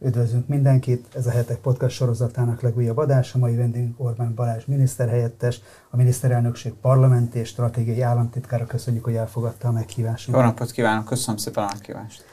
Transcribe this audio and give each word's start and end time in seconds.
Üdvözlünk 0.00 0.48
mindenkit! 0.48 1.06
Ez 1.14 1.26
a 1.26 1.30
Hetek 1.30 1.56
Podcast 1.56 1.96
sorozatának 1.96 2.60
legújabb 2.60 2.96
adása. 2.96 3.38
Mai 3.38 3.56
vendégünk 3.56 4.00
Orbán 4.00 4.34
Balázs 4.34 4.64
miniszterhelyettes, 4.64 5.60
a 5.90 5.96
miniszterelnökség 5.96 6.72
parlamenti 6.72 7.38
és 7.38 7.48
stratégiai 7.48 8.00
államtitkára. 8.00 8.66
Köszönjük, 8.66 9.04
hogy 9.04 9.14
elfogadta 9.14 9.68
a 9.68 9.72
meghívásunkat. 9.72 10.42
Jó 10.42 10.48
napot 10.48 10.70
kívánok, 10.70 11.04
köszönöm 11.04 11.36
szépen 11.36 11.64
a 11.64 11.68
meghívást. 11.72 12.24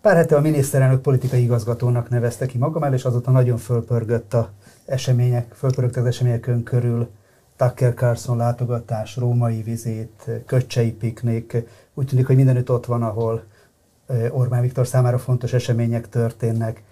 Pár 0.00 0.16
hete 0.16 0.36
a 0.36 0.40
miniszterelnök 0.40 1.00
politikai 1.00 1.42
igazgatónak 1.42 2.08
nevezte 2.08 2.46
ki 2.46 2.58
magam 2.58 2.82
el, 2.82 2.94
és 2.94 3.04
azóta 3.04 3.30
nagyon 3.30 3.56
fölpörgött 3.56 4.34
a 4.34 4.50
események, 4.86 5.52
fölpörgött 5.52 5.96
az 5.96 6.06
eseményekön 6.06 6.62
körül 6.62 7.08
Tucker 7.56 7.94
Carlson 7.94 8.36
látogatás, 8.36 9.16
római 9.16 9.62
vizét, 9.62 10.30
köcsei 10.46 10.92
piknik. 10.92 11.56
Úgy 11.94 12.06
tűnik, 12.06 12.26
hogy 12.26 12.36
mindenütt 12.36 12.70
ott 12.70 12.86
van, 12.86 13.02
ahol 13.02 13.44
Orbán 14.30 14.62
Viktor 14.62 14.86
számára 14.86 15.18
fontos 15.18 15.52
események 15.52 16.08
történnek. 16.08 16.82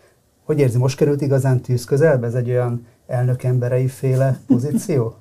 Hogy 0.44 0.58
érzi, 0.58 0.78
most 0.78 0.96
került 0.96 1.20
igazán 1.20 1.60
tűz 1.60 1.84
közelbe? 1.84 2.26
Ez 2.26 2.34
egy 2.34 2.50
olyan 2.50 2.86
elnök 3.06 3.42
emberei 3.42 3.88
féle 3.88 4.38
pozíció? 4.46 5.16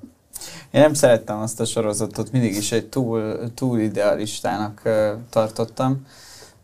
Én 0.72 0.82
nem 0.82 0.94
szerettem 0.94 1.40
azt 1.40 1.60
a 1.60 1.66
sorozatot, 1.66 2.32
mindig 2.32 2.56
is 2.56 2.72
egy 2.72 2.90
túl, 2.90 3.38
túl 3.54 3.80
idealistának 3.80 4.82
uh, 4.86 5.10
tartottam. 5.30 6.06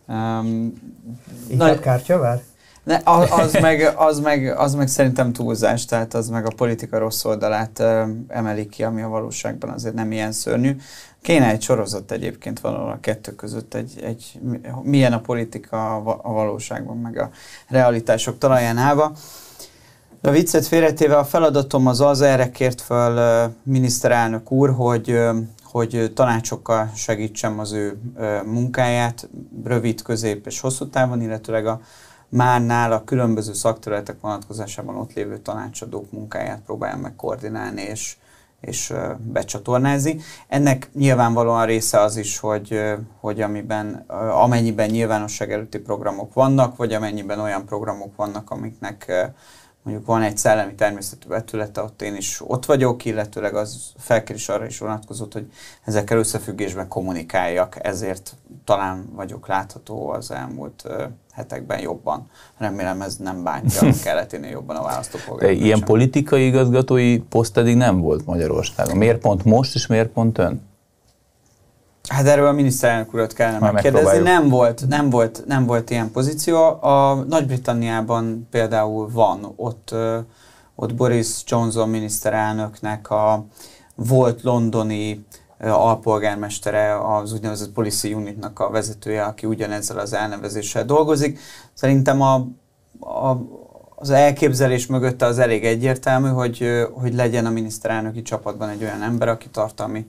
Um, 0.07 0.73
Inkább 1.47 1.79
kártyavár? 1.79 2.43
Ne, 2.83 2.99
az, 3.29 3.53
meg, 3.53 3.93
az, 3.95 4.19
meg, 4.19 4.53
az 4.57 4.75
meg 4.75 4.87
szerintem 4.87 5.33
túlzás, 5.33 5.85
tehát 5.85 6.13
az 6.13 6.29
meg 6.29 6.45
a 6.45 6.53
politika 6.55 6.97
rossz 6.97 7.25
oldalát 7.25 7.83
emelik 8.27 8.69
ki, 8.69 8.83
ami 8.83 9.01
a 9.01 9.07
valóságban 9.07 9.69
azért 9.69 9.93
nem 9.93 10.11
ilyen 10.11 10.31
szörnyű. 10.31 10.75
Kéne 11.21 11.49
egy 11.49 11.61
sorozat 11.61 12.11
egyébként 12.11 12.59
valahol 12.59 12.91
a 12.91 12.99
kettő 12.99 13.31
között, 13.31 13.73
egy, 13.73 13.99
egy, 14.03 14.39
milyen 14.83 15.13
a 15.13 15.19
politika 15.19 15.95
a 16.21 16.31
valóságban, 16.31 16.97
meg 16.97 17.17
a 17.17 17.29
realitások 17.67 18.37
talaján 18.37 18.77
állva. 18.77 19.11
A 20.21 20.29
viccet 20.29 20.67
félretéve 20.67 21.17
a 21.17 21.23
feladatom 21.23 21.87
az 21.87 22.01
az, 22.01 22.21
erre 22.21 22.51
kért 22.51 22.83
uh, 22.89 22.97
miniszterelnök 23.63 24.51
úr, 24.51 24.69
hogy, 24.69 25.19
hogy 25.63 26.11
tanácsokkal 26.15 26.91
segítsem 26.95 27.59
az 27.59 27.71
ő 27.71 27.97
munkáját 28.45 29.29
rövid, 29.63 30.01
közép 30.01 30.45
és 30.45 30.59
hosszú 30.59 30.89
távon, 30.89 31.21
illetőleg 31.21 31.65
a 31.65 31.81
már 32.29 32.65
nála 32.65 33.03
különböző 33.03 33.53
szakterületek 33.53 34.21
vonatkozásában 34.21 34.95
ott 34.95 35.13
lévő 35.13 35.37
tanácsadók 35.37 36.11
munkáját 36.11 36.61
próbálja 36.65 36.97
meg 36.97 37.15
koordinálni 37.15 37.81
és, 37.81 38.17
és 38.61 38.93
becsatornázni. 39.17 40.19
Ennek 40.47 40.89
nyilvánvalóan 40.93 41.65
része 41.65 41.99
az 41.99 42.17
is, 42.17 42.39
hogy, 42.39 42.81
hogy 43.19 43.41
amiben, 43.41 43.93
amennyiben 44.31 44.89
nyilvánosság 44.89 45.51
előtti 45.51 45.79
programok 45.79 46.33
vannak, 46.33 46.75
vagy 46.75 46.93
amennyiben 46.93 47.39
olyan 47.39 47.65
programok 47.65 48.15
vannak, 48.15 48.51
amiknek 48.51 49.31
mondjuk 49.89 50.09
van 50.09 50.21
egy 50.21 50.37
szellemi 50.37 50.75
természetű 50.75 51.27
vetülete, 51.27 51.81
ott 51.81 52.01
én 52.01 52.15
is 52.15 52.41
ott 52.47 52.65
vagyok, 52.65 53.05
illetőleg 53.05 53.55
az 53.55 53.91
felkérés 53.97 54.49
arra 54.49 54.65
is 54.65 54.79
vonatkozott, 54.79 55.33
hogy 55.33 55.51
ezekkel 55.83 56.17
összefüggésben 56.17 56.87
kommunikáljak, 56.87 57.77
ezért 57.81 58.35
talán 58.65 59.09
vagyok 59.15 59.47
látható 59.47 60.09
az 60.09 60.31
elmúlt 60.31 60.83
hetekben 61.31 61.79
jobban. 61.79 62.29
Remélem 62.57 63.01
ez 63.01 63.15
nem 63.15 63.43
bántja 63.43 63.87
a 63.87 63.93
keleténél 64.03 64.49
jobban 64.49 64.75
a 64.75 64.83
választópolgárokat. 64.83 65.63
Ilyen 65.63 65.77
sem. 65.77 65.87
politikai 65.87 66.45
igazgatói 66.45 67.19
poszt 67.19 67.57
eddig 67.57 67.75
nem 67.75 67.99
volt 67.99 68.25
Magyarországon. 68.25 68.97
Miért 68.97 69.19
pont 69.19 69.43
most, 69.45 69.75
és 69.75 69.87
miért 69.87 70.09
pont 70.09 70.37
ön? 70.37 70.68
Hát 72.09 72.25
erről 72.25 72.47
a 72.47 72.51
miniszterelnök 72.51 73.13
urat 73.13 73.33
kellene 73.33 73.71
megkérdezni. 73.71 74.19
Nem 74.19 74.49
volt, 74.49 74.87
nem, 74.87 75.09
volt, 75.09 75.43
nem 75.47 75.65
volt 75.65 75.89
ilyen 75.89 76.11
pozíció. 76.11 76.57
A 76.83 77.25
Nagy-Britanniában 77.27 78.47
például 78.51 79.09
van, 79.11 79.53
ott, 79.55 79.95
ott 80.75 80.95
Boris 80.95 81.27
Johnson 81.45 81.89
miniszterelnöknek 81.89 83.09
a 83.09 83.45
volt 83.95 84.41
londoni 84.41 85.25
alpolgármestere, 85.59 87.15
az 87.15 87.33
úgynevezett 87.33 87.69
Policy 87.69 88.13
Unitnak 88.13 88.59
a 88.59 88.69
vezetője, 88.69 89.23
aki 89.23 89.45
ugyanezzel 89.45 89.99
az 89.99 90.13
elnevezéssel 90.13 90.85
dolgozik. 90.85 91.39
Szerintem 91.73 92.21
a, 92.21 92.33
a, 92.99 93.37
az 93.95 94.09
elképzelés 94.09 94.87
mögötte 94.87 95.25
az 95.25 95.39
elég 95.39 95.65
egyértelmű, 95.65 96.29
hogy, 96.29 96.87
hogy 96.93 97.13
legyen 97.13 97.45
a 97.45 97.49
miniszterelnöki 97.49 98.21
csapatban 98.21 98.69
egy 98.69 98.83
olyan 98.83 99.01
ember, 99.01 99.27
aki 99.27 99.49
tartalmi 99.49 100.05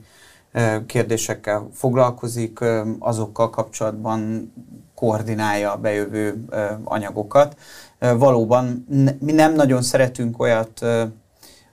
kérdésekkel 0.85 1.69
foglalkozik, 1.73 2.59
azokkal 2.99 3.49
kapcsolatban 3.49 4.51
koordinálja 4.95 5.73
a 5.73 5.77
bejövő 5.77 6.45
anyagokat. 6.83 7.57
Valóban 7.99 8.85
mi 9.19 9.31
nem 9.31 9.53
nagyon 9.53 9.81
szeretünk 9.81 10.39
olyat, 10.39 10.85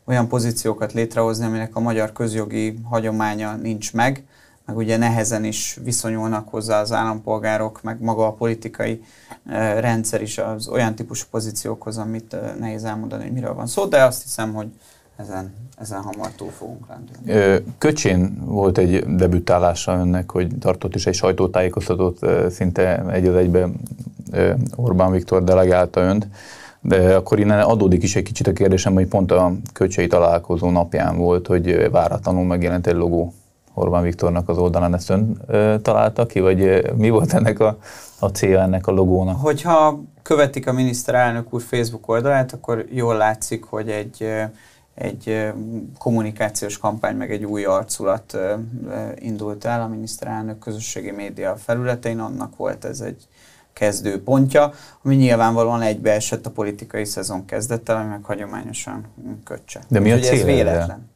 olyan 0.04 0.28
pozíciókat 0.28 0.92
létrehozni, 0.92 1.44
aminek 1.44 1.76
a 1.76 1.80
magyar 1.80 2.12
közjogi 2.12 2.78
hagyománya 2.84 3.56
nincs 3.56 3.92
meg, 3.92 4.24
meg 4.64 4.76
ugye 4.76 4.96
nehezen 4.96 5.44
is 5.44 5.78
viszonyulnak 5.82 6.48
hozzá 6.48 6.80
az 6.80 6.92
állampolgárok, 6.92 7.82
meg 7.82 8.00
maga 8.00 8.26
a 8.26 8.32
politikai 8.32 9.02
rendszer 9.78 10.22
is 10.22 10.38
az 10.38 10.68
olyan 10.68 10.94
típusú 10.94 11.26
pozíciókhoz, 11.30 11.98
amit 11.98 12.36
nehéz 12.58 12.84
elmondani, 12.84 13.22
hogy 13.22 13.32
miről 13.32 13.54
van 13.54 13.66
szó, 13.66 13.84
de 13.84 14.04
azt 14.04 14.22
hiszem, 14.22 14.54
hogy 14.54 14.68
ezen, 15.18 15.54
ezen 15.78 16.02
hamar 16.02 16.30
túl 16.30 16.50
fogunk 16.50 16.86
lendülni. 16.88 17.64
Köcsén 17.78 18.42
volt 18.44 18.78
egy 18.78 19.16
debütálása 19.16 19.92
önnek, 19.92 20.30
hogy 20.30 20.58
tartott 20.60 20.94
is 20.94 21.06
egy 21.06 21.14
sajtótájékoztatót, 21.14 22.18
szinte 22.50 23.04
egy 23.10 23.26
az 23.26 23.34
egybe 23.34 23.68
Orbán 24.76 25.10
Viktor 25.10 25.44
delegálta 25.44 26.00
önt, 26.00 26.28
de 26.80 27.16
akkor 27.16 27.38
innen 27.38 27.60
adódik 27.60 28.02
is 28.02 28.16
egy 28.16 28.22
kicsit 28.22 28.46
a 28.46 28.52
kérdésem, 28.52 28.94
hogy 28.94 29.06
pont 29.06 29.32
a 29.32 29.52
köcsei 29.72 30.06
találkozó 30.06 30.70
napján 30.70 31.16
volt, 31.16 31.46
hogy 31.46 31.90
váratlanul 31.90 32.44
megjelent 32.44 32.86
egy 32.86 32.94
logó 32.94 33.32
Orbán 33.74 34.02
Viktornak 34.02 34.48
az 34.48 34.58
oldalán, 34.58 34.94
ezt 34.94 35.10
ön 35.10 35.42
találta 35.82 36.26
ki, 36.26 36.40
vagy 36.40 36.90
mi 36.96 37.10
volt 37.10 37.32
ennek 37.32 37.60
a, 37.60 37.78
a 38.18 38.26
célja 38.26 38.60
ennek 38.60 38.86
a 38.86 38.92
logónak? 38.92 39.40
Hogyha 39.40 40.00
követik 40.22 40.68
a 40.68 40.72
miniszterelnök 40.72 41.54
úr 41.54 41.60
Facebook 41.60 42.08
oldalát, 42.08 42.52
akkor 42.52 42.84
jól 42.90 43.16
látszik, 43.16 43.64
hogy 43.64 43.88
egy 43.88 44.26
egy 44.98 45.52
kommunikációs 45.98 46.78
kampány, 46.78 47.16
meg 47.16 47.32
egy 47.32 47.44
új 47.44 47.64
arculat 47.64 48.38
indult 49.18 49.64
el 49.64 49.82
a 49.82 49.88
miniszterelnök 49.88 50.58
közösségi 50.58 51.10
média 51.10 51.56
felületein, 51.56 52.18
annak 52.18 52.56
volt 52.56 52.84
ez 52.84 53.00
egy 53.00 53.28
kezdő 53.72 54.22
pontja, 54.22 54.72
ami 55.02 55.14
nyilvánvalóan 55.14 55.82
egybeesett 55.82 56.46
a 56.46 56.50
politikai 56.50 57.04
szezon 57.04 57.44
kezdettel, 57.44 57.96
ami 57.96 58.08
meg 58.08 58.24
hagyományosan 58.24 59.04
kötse. 59.44 59.80
De 59.88 60.00
mi 60.00 60.12
a 60.12 60.18
cél? 60.18 60.32
Ez 60.32 60.44
véletlen. 60.44 61.10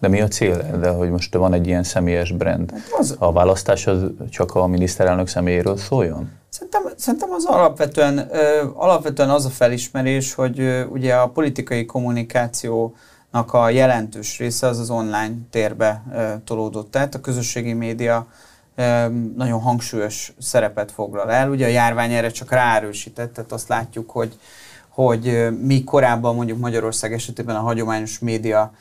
De 0.00 0.08
mi 0.08 0.20
a 0.20 0.28
cél? 0.28 0.78
De 0.80 0.90
hogy 0.90 1.10
most 1.10 1.34
van 1.34 1.52
egy 1.52 1.66
ilyen 1.66 1.82
személyes 1.82 2.32
brand. 2.32 2.70
Hát 2.70 2.98
az, 2.98 3.16
a 3.18 3.32
választás 3.32 3.86
az 3.86 4.02
csak 4.30 4.54
a 4.54 4.66
miniszterelnök 4.66 5.28
személyéről 5.28 5.76
szóljon? 5.76 6.30
Szerintem, 6.48 6.82
szerintem 6.96 7.30
az 7.30 7.44
alapvetően, 7.44 8.28
ö, 8.32 8.68
alapvetően 8.74 9.30
az 9.30 9.44
a 9.44 9.48
felismerés, 9.48 10.34
hogy 10.34 10.60
ö, 10.60 10.84
ugye 10.84 11.14
a 11.14 11.28
politikai 11.28 11.84
kommunikáció 11.84 12.94
a 13.30 13.68
jelentős 13.68 14.38
része 14.38 14.66
az 14.66 14.78
az 14.78 14.90
online 14.90 15.34
térbe 15.50 16.02
tolódott 16.44 16.96
át. 16.96 17.14
A 17.14 17.20
közösségi 17.20 17.72
média 17.72 18.26
nagyon 19.36 19.60
hangsúlyos 19.60 20.32
szerepet 20.38 20.92
foglal 20.92 21.30
el. 21.30 21.50
Ugye 21.50 21.66
a 21.66 21.70
járvány 21.70 22.12
erre 22.12 22.30
csak 22.30 22.50
ráerősített, 22.50 23.34
tehát 23.34 23.52
azt 23.52 23.68
látjuk, 23.68 24.10
hogy, 24.10 24.38
hogy 24.88 25.48
mi 25.62 25.84
korábban 25.84 26.34
mondjuk 26.34 26.58
Magyarország 26.58 27.12
esetében 27.12 27.56
a 27.56 27.60
hagyományos 27.60 28.18
média 28.18 28.72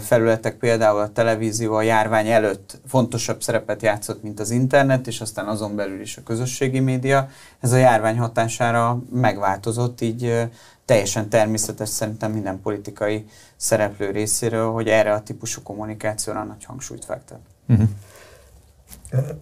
felületek, 0.00 0.56
például 0.56 1.00
a 1.00 1.12
televízió 1.12 1.74
a 1.74 1.82
járvány 1.82 2.28
előtt 2.28 2.78
fontosabb 2.86 3.42
szerepet 3.42 3.82
játszott, 3.82 4.22
mint 4.22 4.40
az 4.40 4.50
internet, 4.50 5.06
és 5.06 5.20
aztán 5.20 5.46
azon 5.46 5.76
belül 5.76 6.00
is 6.00 6.16
a 6.16 6.22
közösségi 6.22 6.80
média. 6.80 7.28
Ez 7.60 7.72
a 7.72 7.76
járvány 7.76 8.18
hatására 8.18 9.02
megváltozott, 9.12 10.00
így 10.00 10.48
teljesen 10.90 11.28
természetes 11.28 11.88
szerintem 11.88 12.32
minden 12.32 12.60
politikai 12.60 13.26
szereplő 13.56 14.10
részéről, 14.10 14.70
hogy 14.70 14.88
erre 14.88 15.12
a 15.12 15.22
típusú 15.22 15.62
kommunikációra 15.62 16.44
nagy 16.44 16.64
hangsúlyt 16.64 17.04
fektet. 17.04 17.38
Uh-huh. 17.68 17.88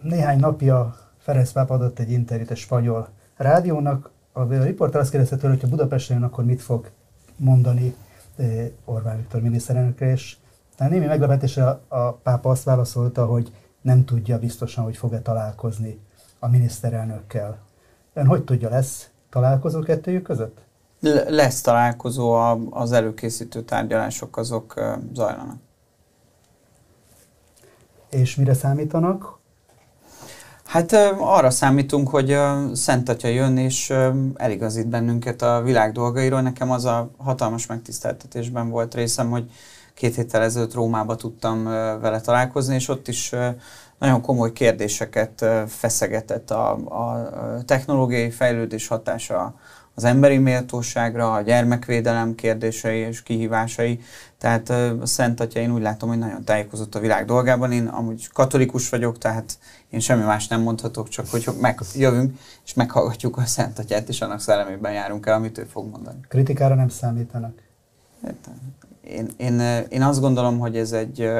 Néhány 0.02 0.38
napja 0.38 0.96
Ferenc 1.18 1.52
Páp 1.52 1.70
adott 1.70 1.98
egy 1.98 2.10
interjút 2.10 2.50
a 2.50 2.54
spanyol 2.54 3.08
rádiónak. 3.36 4.10
A 4.32 4.42
riporter 4.42 5.00
azt 5.00 5.10
kérdezte 5.10 5.36
tőle, 5.36 5.52
hogy 5.52 5.62
ha 5.62 5.68
Budapesten 5.68 6.22
akkor 6.22 6.44
mit 6.44 6.62
fog 6.62 6.90
mondani 7.36 7.94
Orbán 8.84 9.16
Viktor 9.16 9.40
miniszterelnökre, 9.40 10.10
és 10.10 10.36
tehát 10.76 10.92
némi 10.92 11.06
meglepetésre 11.06 11.64
a, 11.66 11.80
a 11.88 12.12
pápa 12.12 12.50
azt 12.50 12.64
válaszolta, 12.64 13.26
hogy 13.26 13.52
nem 13.80 14.04
tudja 14.04 14.38
biztosan, 14.38 14.84
hogy 14.84 14.96
fog-e 14.96 15.20
találkozni 15.20 16.00
a 16.38 16.48
miniszterelnökkel. 16.48 17.58
Ön 18.12 18.26
hogy 18.26 18.44
tudja, 18.44 18.68
lesz 18.68 19.10
találkozó 19.30 19.80
kettőjük 19.80 20.22
között? 20.22 20.66
Lesz 21.28 21.60
találkozó, 21.60 22.32
az 22.70 22.92
előkészítő 22.92 23.62
tárgyalások 23.62 24.36
azok 24.36 24.74
zajlanak. 25.12 25.56
És 28.10 28.36
mire 28.36 28.54
számítanak? 28.54 29.38
Hát 30.64 30.92
arra 31.18 31.50
számítunk, 31.50 32.08
hogy 32.08 32.32
a 32.32 32.74
Szent 32.74 33.08
Atya 33.08 33.28
jön 33.28 33.56
és 33.56 33.94
eligazít 34.34 34.88
bennünket 34.88 35.42
a 35.42 35.62
világ 35.62 35.92
dolgairól. 35.92 36.40
Nekem 36.40 36.70
az 36.70 36.84
a 36.84 37.10
hatalmas 37.16 37.66
megtiszteltetésben 37.66 38.68
volt 38.68 38.94
részem, 38.94 39.30
hogy 39.30 39.50
két 39.94 40.14
héttel 40.14 40.42
ezelőtt 40.42 40.74
Rómába 40.74 41.16
tudtam 41.16 41.64
vele 42.00 42.20
találkozni, 42.20 42.74
és 42.74 42.88
ott 42.88 43.08
is 43.08 43.32
nagyon 43.98 44.20
komoly 44.20 44.52
kérdéseket 44.52 45.44
feszegetett 45.66 46.50
a, 46.50 46.70
a 46.72 47.28
technológiai 47.64 48.30
fejlődés 48.30 48.86
hatása 48.86 49.54
az 49.98 50.04
emberi 50.04 50.38
méltóságra, 50.38 51.32
a 51.32 51.40
gyermekvédelem 51.40 52.34
kérdései 52.34 52.98
és 52.98 53.22
kihívásai. 53.22 54.00
Tehát 54.38 54.70
a 55.00 55.06
Szent 55.06 55.40
Atya, 55.40 55.60
én 55.60 55.72
úgy 55.72 55.82
látom, 55.82 56.08
hogy 56.08 56.18
nagyon 56.18 56.44
tájékozott 56.44 56.94
a 56.94 57.00
világ 57.00 57.24
dolgában. 57.24 57.72
Én 57.72 57.86
amúgy 57.86 58.28
katolikus 58.32 58.88
vagyok, 58.88 59.18
tehát 59.18 59.58
én 59.90 60.00
semmi 60.00 60.24
más 60.24 60.48
nem 60.48 60.60
mondhatok, 60.60 61.08
csak 61.08 61.28
hogy 61.28 61.48
megjövünk, 61.60 62.38
és 62.64 62.74
meghallgatjuk 62.74 63.36
a 63.36 63.44
Szent 63.44 63.78
Atyát, 63.78 64.08
és 64.08 64.20
annak 64.20 64.40
szellemében 64.40 64.92
járunk 64.92 65.26
el, 65.26 65.34
amit 65.34 65.58
ő 65.58 65.64
fog 65.64 65.90
mondani. 65.90 66.18
Kritikára 66.28 66.74
nem 66.74 66.88
számítanak? 66.88 67.62
Hát, 68.24 68.50
én, 69.04 69.28
én, 69.36 69.60
én 69.88 70.02
azt 70.02 70.20
gondolom, 70.20 70.58
hogy 70.58 70.76
ez 70.76 70.92
egy, 70.92 71.30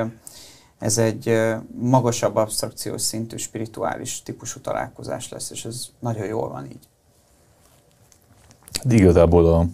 ez 0.79 0.99
egy 0.99 1.41
magasabb 1.81 2.37
abstrakciós 2.37 3.03
szintű, 3.03 3.37
spirituális 3.37 4.23
típusú 4.23 4.61
találkozás 4.61 5.29
lesz, 5.29 5.51
és 5.51 5.65
ez 5.65 5.87
nagyon 5.99 6.27
jól 6.27 6.49
van 6.49 6.65
így. 6.65 6.89
De 8.85 8.95
igazából 8.95 9.47
a 9.47 9.67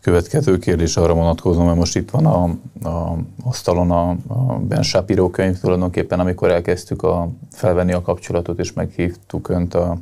következő 0.00 0.58
kérdés 0.58 0.96
arra 0.96 1.14
vonatkozom, 1.14 1.64
mert 1.64 1.76
most 1.76 1.96
itt 1.96 2.10
van 2.10 2.26
a, 2.26 2.42
a 2.88 3.16
asztalon 3.44 3.90
a, 3.90 4.08
a 4.26 4.58
Ben 4.58 4.82
Shapiro 4.82 5.30
könyv 5.30 5.58
tulajdonképpen, 5.58 6.20
amikor 6.20 6.50
elkezdtük 6.50 7.02
a, 7.02 7.28
felvenni 7.52 7.92
a 7.92 8.02
kapcsolatot, 8.02 8.58
és 8.58 8.72
meghívtuk 8.72 9.48
Önt 9.48 9.74
a, 9.74 9.98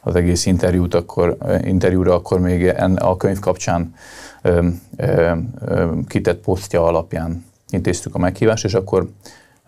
az 0.00 0.14
egész 0.14 0.46
interjút, 0.46 0.94
akkor, 0.94 1.36
interjúra, 1.62 2.14
akkor 2.14 2.40
még 2.40 2.66
en, 2.66 2.96
a 2.96 3.16
könyv 3.16 3.38
kapcsán 3.38 3.94
ö, 4.42 4.68
ö, 4.96 5.32
ö, 5.60 5.90
kitett 6.08 6.40
posztja 6.40 6.86
alapján 6.86 7.44
intéztük 7.68 8.14
a 8.14 8.18
meghívást, 8.18 8.64
és 8.64 8.74
akkor 8.74 9.08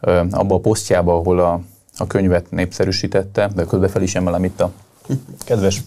ö, 0.00 0.22
abba 0.30 0.54
a 0.54 0.60
posztjába, 0.60 1.14
ahol 1.14 1.38
a, 1.38 1.60
a 1.96 2.06
könyvet 2.06 2.50
népszerűsítette, 2.50 3.50
de 3.54 3.64
közben 3.64 3.88
fel 3.88 4.02
is 4.02 4.14
emelem 4.14 4.44
itt 4.44 4.60
a 4.60 4.72
kedves 5.44 5.82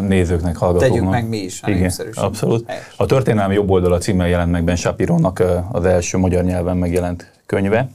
nézőknek, 0.00 0.56
hallgatóknak. 0.56 0.96
Tegyük 0.96 1.10
meg 1.10 1.28
mi 1.28 1.36
is 1.36 1.62
Igen, 1.66 1.92
abszolút. 2.14 2.72
A 2.96 3.06
Történelmi 3.06 3.54
jobb 3.54 3.70
oldala 3.70 3.98
címmel 3.98 4.28
jelent 4.28 4.50
meg 4.50 4.64
Ben 4.64 4.76
Shapirónak 4.76 5.42
az 5.72 5.84
első 5.84 6.18
magyar 6.18 6.44
nyelven 6.44 6.76
megjelent 6.76 7.32
könyve. 7.46 7.88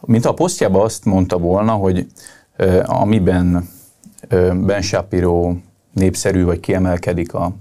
Mint 0.00 0.24
a 0.24 0.34
posztjában 0.34 0.84
azt 0.84 1.04
mondta 1.04 1.38
volna, 1.38 1.72
hogy 1.72 2.06
amiben 2.84 3.68
Ben 4.54 4.82
Shapiro 4.82 5.54
népszerű 5.92 6.44
vagy 6.44 6.60
kiemelkedik 6.60 7.34
a, 7.34 7.52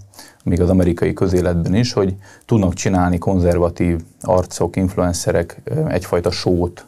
még 0.44 0.62
az 0.62 0.70
amerikai 0.70 1.14
közéletben 1.14 1.76
is, 1.76 1.94
hogy 1.94 2.16
tudnak 2.46 2.74
csinálni 2.74 3.18
konzervatív 3.18 4.00
arcok, 4.22 4.76
influencerek 4.76 5.62
egyfajta 5.88 6.32
sót, 6.32 6.86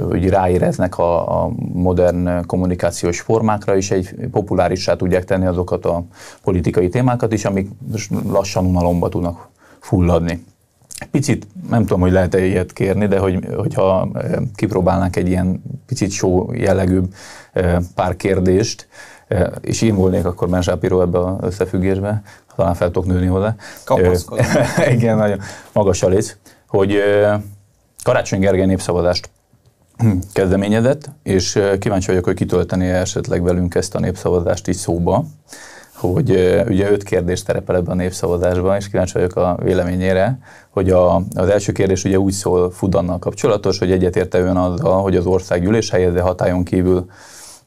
hogy 0.00 0.28
ráéreznek 0.28 0.98
a, 0.98 1.42
a 1.42 1.50
modern 1.72 2.46
kommunikációs 2.46 3.20
formákra, 3.20 3.76
és 3.76 3.90
egy 3.90 4.14
populárissá 4.30 4.96
tudják 4.96 5.24
tenni 5.24 5.46
azokat 5.46 5.84
a 5.84 6.04
politikai 6.42 6.88
témákat 6.88 7.32
is, 7.32 7.44
amik 7.44 7.70
lassan 8.28 8.66
unalomba 8.66 9.08
tudnak 9.08 9.48
fulladni. 9.80 10.44
Picit, 11.10 11.46
nem 11.68 11.80
tudom, 11.80 12.00
hogy 12.00 12.12
lehet-e 12.12 12.44
ilyet 12.44 12.72
kérni, 12.72 13.06
de 13.06 13.18
hogy, 13.18 13.46
hogyha 13.56 14.08
e, 14.14 14.40
kipróbálnánk 14.54 15.16
egy 15.16 15.28
ilyen 15.28 15.62
picit 15.86 16.10
show 16.10 16.52
jellegűbb 16.52 17.14
e, 17.52 17.80
pár 17.94 18.16
kérdést, 18.16 18.88
e, 19.28 19.52
és 19.60 19.82
én 19.82 19.94
volnék 19.94 20.24
akkor 20.24 20.48
Ben 20.48 20.62
Shapiro 20.62 21.00
ebbe 21.00 21.18
az 21.18 21.36
összefüggésbe, 21.40 22.22
talán 22.56 22.74
fel 22.74 22.90
tudok 22.90 23.08
nőni 23.08 23.26
hozzá. 23.26 23.54
Kapaszkodom. 23.84 24.44
Igen, 24.96 25.16
nagyon 25.16 25.38
magas 25.72 26.02
a 26.02 26.08
léc, 26.08 26.36
hogy 26.66 26.98
Karácsony 28.02 28.40
Gergely 28.40 28.66
népszavazást 28.66 29.30
kezdeményezett, 30.32 31.10
és 31.22 31.58
kíváncsi 31.78 32.06
vagyok, 32.06 32.24
hogy 32.24 32.34
kitölteni 32.34 32.88
esetleg 32.88 33.42
velünk 33.42 33.74
ezt 33.74 33.94
a 33.94 34.00
népszavazást 34.00 34.68
is 34.68 34.76
szóba, 34.76 35.24
hogy 35.94 36.30
ugye 36.68 36.90
öt 36.90 37.02
kérdés 37.02 37.42
terepel 37.42 37.76
ebben 37.76 37.90
a 37.90 37.94
népszavazásban, 38.02 38.76
és 38.76 38.88
kíváncsi 38.88 39.12
vagyok 39.12 39.36
a 39.36 39.58
véleményére, 39.62 40.38
hogy 40.70 40.90
a, 40.90 41.14
az 41.34 41.48
első 41.48 41.72
kérdés 41.72 42.04
ugye 42.04 42.18
úgy 42.18 42.32
szól 42.32 42.70
Fudannal 42.70 43.18
kapcsolatos, 43.18 43.78
hogy 43.78 43.90
egyetérte 43.90 44.38
ön 44.40 44.56
azzal, 44.56 45.02
hogy 45.02 45.16
az 45.16 45.26
ország 45.26 45.62
gyűlés 45.62 45.90
helyezze 45.90 46.20
hatályon 46.20 46.64
kívül 46.64 47.06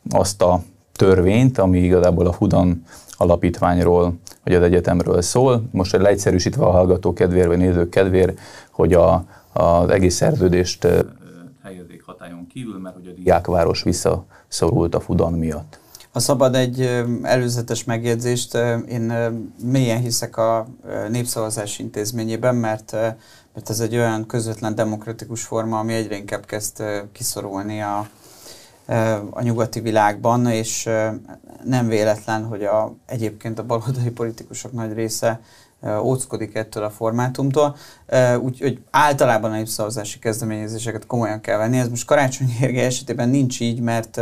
azt 0.09 0.41
a 0.41 0.61
törvényt, 0.95 1.57
ami 1.57 1.79
igazából 1.79 2.27
a 2.27 2.31
Fudan 2.31 2.83
alapítványról, 3.17 4.13
vagy 4.43 4.53
az 4.53 4.61
egyetemről 4.61 5.21
szól. 5.21 5.63
Most 5.71 5.97
leegyszerűsítve 5.97 6.65
a 6.65 6.71
hallgató 6.71 7.13
kedvér, 7.13 7.47
vagy 7.47 7.57
nézők 7.57 7.89
kedvér, 7.89 8.33
hogy 8.71 8.93
a, 8.93 9.25
az 9.53 9.89
egész 9.89 10.15
szerződést 10.15 10.87
hatályon 12.17 12.47
kívül, 12.47 12.79
mert 12.79 12.95
hogy 12.95 13.07
a 13.07 13.11
diákváros 13.11 13.83
visszaszorult 13.83 14.95
a 14.95 14.99
Fudan 14.99 15.33
miatt. 15.33 15.79
Ha 16.11 16.19
szabad 16.19 16.55
egy 16.55 17.05
előzetes 17.21 17.83
megjegyzést, 17.83 18.57
én 18.89 19.13
mélyen 19.63 19.99
hiszek 19.99 20.37
a 20.37 20.67
népszavazás 21.09 21.79
intézményében, 21.79 22.55
mert, 22.55 22.91
mert 23.53 23.69
ez 23.69 23.79
egy 23.79 23.95
olyan 23.95 24.25
közvetlen 24.25 24.75
demokratikus 24.75 25.43
forma, 25.43 25.79
ami 25.79 25.93
egyre 25.93 26.15
inkább 26.15 26.45
kezd 26.45 26.83
kiszorulni 27.11 27.81
a, 27.81 28.07
a 29.29 29.41
nyugati 29.41 29.79
világban, 29.79 30.45
és 30.47 30.89
nem 31.63 31.87
véletlen, 31.87 32.45
hogy 32.45 32.63
a, 32.63 32.95
egyébként 33.05 33.59
a 33.59 33.65
baloldali 33.65 34.11
politikusok 34.11 34.71
nagy 34.71 34.93
része 34.93 35.39
óckodik 36.01 36.55
ettől 36.55 36.83
a 36.83 36.89
formátumtól, 36.89 37.75
úgyhogy 38.39 38.81
általában 38.91 39.51
a 39.51 39.55
népszavazási 39.55 40.19
kezdeményezéseket 40.19 41.05
komolyan 41.05 41.41
kell 41.41 41.57
venni. 41.57 41.77
Ez 41.77 41.89
most 41.89 42.05
Karácsony 42.05 42.55
Gergely 42.59 42.85
esetében 42.85 43.29
nincs 43.29 43.59
így, 43.59 43.79
mert 43.79 44.21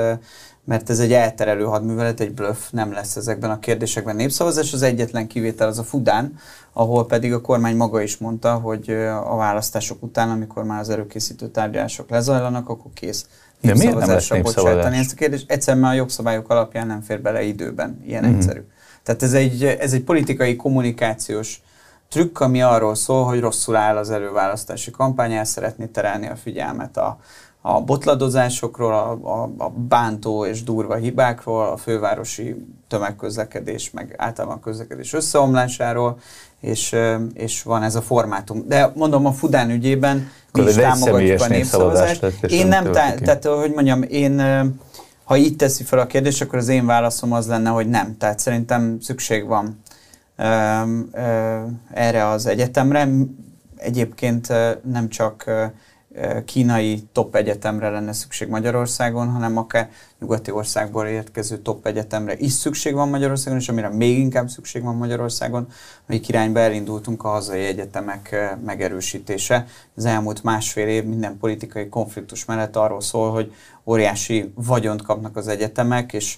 mert 0.65 0.89
ez 0.89 0.99
egy 0.99 1.13
elterelő 1.13 1.63
hadművelet, 1.63 2.19
egy 2.19 2.33
bluff, 2.33 2.69
nem 2.71 2.91
lesz 2.93 3.15
ezekben 3.15 3.49
a 3.49 3.59
kérdésekben 3.59 4.15
népszavazás. 4.15 4.73
Az 4.73 4.81
egyetlen 4.81 5.27
kivétel 5.27 5.67
az 5.67 5.79
a 5.79 5.83
Fudán, 5.83 6.35
ahol 6.73 7.05
pedig 7.05 7.33
a 7.33 7.41
kormány 7.41 7.75
maga 7.75 8.01
is 8.01 8.17
mondta, 8.17 8.53
hogy 8.53 8.89
a 9.25 9.35
választások 9.35 10.03
után, 10.03 10.29
amikor 10.29 10.63
már 10.63 10.79
az 10.79 10.89
erőkészítő 10.89 11.47
tárgyalások 11.47 12.09
lezajlanak, 12.09 12.69
akkor 12.69 12.91
kész 12.93 13.25
lesz 13.61 14.29
bocsátani 14.41 14.97
ezt 14.97 15.11
a 15.11 15.15
kérdést. 15.15 15.51
Egyszerűen 15.51 15.83
már 15.83 15.93
a 15.93 15.95
jogszabályok 15.95 16.49
alapján 16.49 16.87
nem 16.87 17.01
fér 17.01 17.21
bele 17.21 17.41
időben. 17.41 18.01
Ilyen 18.05 18.23
mm-hmm. 18.23 18.35
egyszerű. 18.35 18.61
Tehát 19.03 19.23
ez 19.23 19.33
egy, 19.33 19.63
ez 19.63 19.93
egy 19.93 20.03
politikai 20.03 20.55
kommunikációs 20.55 21.61
trükk, 22.09 22.39
ami 22.39 22.61
arról 22.61 22.95
szól, 22.95 23.23
hogy 23.23 23.39
rosszul 23.39 23.75
áll 23.75 23.97
az 23.97 24.11
előválasztási 24.11 24.91
kampány, 24.91 25.33
el 25.33 25.45
szeretné 25.45 25.85
terelni 25.85 26.27
a 26.27 26.35
figyelmet 26.35 26.97
a, 26.97 27.17
a 27.61 27.81
botladozásokról, 27.81 28.93
a, 28.93 29.11
a, 29.11 29.49
a 29.57 29.69
bántó 29.69 30.45
és 30.45 30.63
durva 30.63 30.95
hibákról, 30.95 31.67
a 31.67 31.77
fővárosi 31.77 32.65
tömegközlekedés, 32.87 33.91
meg 33.91 34.15
általában 34.17 34.57
a 34.57 34.59
közlekedés 34.59 35.13
összeomlásáról, 35.13 36.17
és, 36.59 36.95
és 37.33 37.63
van 37.63 37.83
ez 37.83 37.95
a 37.95 38.01
formátum. 38.01 38.67
De 38.67 38.91
mondom, 38.95 39.25
a 39.25 39.31
Fudán 39.31 39.69
ügyében 39.69 40.31
mi 40.51 40.61
is 40.61 40.75
támogatjuk 40.75 41.41
a 41.41 41.47
népszavazást. 41.47 42.23
Én 42.47 42.67
nem, 42.67 42.83
tá- 42.91 43.21
tehát 43.21 43.45
hogy 43.45 43.71
mondjam, 43.71 44.01
én 44.01 44.41
ha 45.23 45.37
így 45.37 45.55
teszi 45.55 45.83
fel 45.83 45.99
a 45.99 46.07
kérdést, 46.07 46.41
akkor 46.41 46.59
az 46.59 46.67
én 46.67 46.85
válaszom 46.85 47.31
az 47.31 47.47
lenne, 47.47 47.69
hogy 47.69 47.89
nem. 47.89 48.17
Tehát 48.17 48.39
szerintem 48.39 48.97
szükség 49.01 49.45
van 49.45 49.81
ö, 50.35 50.45
ö, 51.11 51.59
erre 51.93 52.27
az 52.27 52.45
egyetemre. 52.45 53.07
Egyébként 53.75 54.47
nem 54.83 55.09
csak 55.09 55.51
kínai 56.45 57.03
top 57.11 57.35
egyetemre 57.35 57.89
lenne 57.89 58.13
szükség 58.13 58.47
Magyarországon, 58.47 59.27
hanem 59.27 59.57
akár 59.57 59.89
nyugati 60.19 60.51
országból 60.51 61.05
érkező 61.05 61.57
top 61.57 61.85
egyetemre 61.85 62.37
is 62.37 62.51
szükség 62.51 62.93
van 62.93 63.09
Magyarországon, 63.09 63.59
és 63.59 63.69
amire 63.69 63.89
még 63.89 64.17
inkább 64.17 64.49
szükség 64.49 64.83
van 64.83 64.95
Magyarországon, 64.95 65.67
amelyik 66.07 66.27
irányba 66.27 66.59
elindultunk 66.59 67.23
a 67.23 67.29
hazai 67.29 67.63
egyetemek 67.63 68.55
megerősítése. 68.65 69.65
Az 69.95 70.05
elmúlt 70.05 70.43
másfél 70.43 70.87
év 70.87 71.03
minden 71.03 71.37
politikai 71.37 71.89
konfliktus 71.89 72.45
mellett 72.45 72.75
arról 72.75 73.01
szól, 73.01 73.31
hogy 73.31 73.53
óriási 73.85 74.51
vagyont 74.55 75.01
kapnak 75.01 75.37
az 75.37 75.47
egyetemek, 75.47 76.13
és 76.13 76.37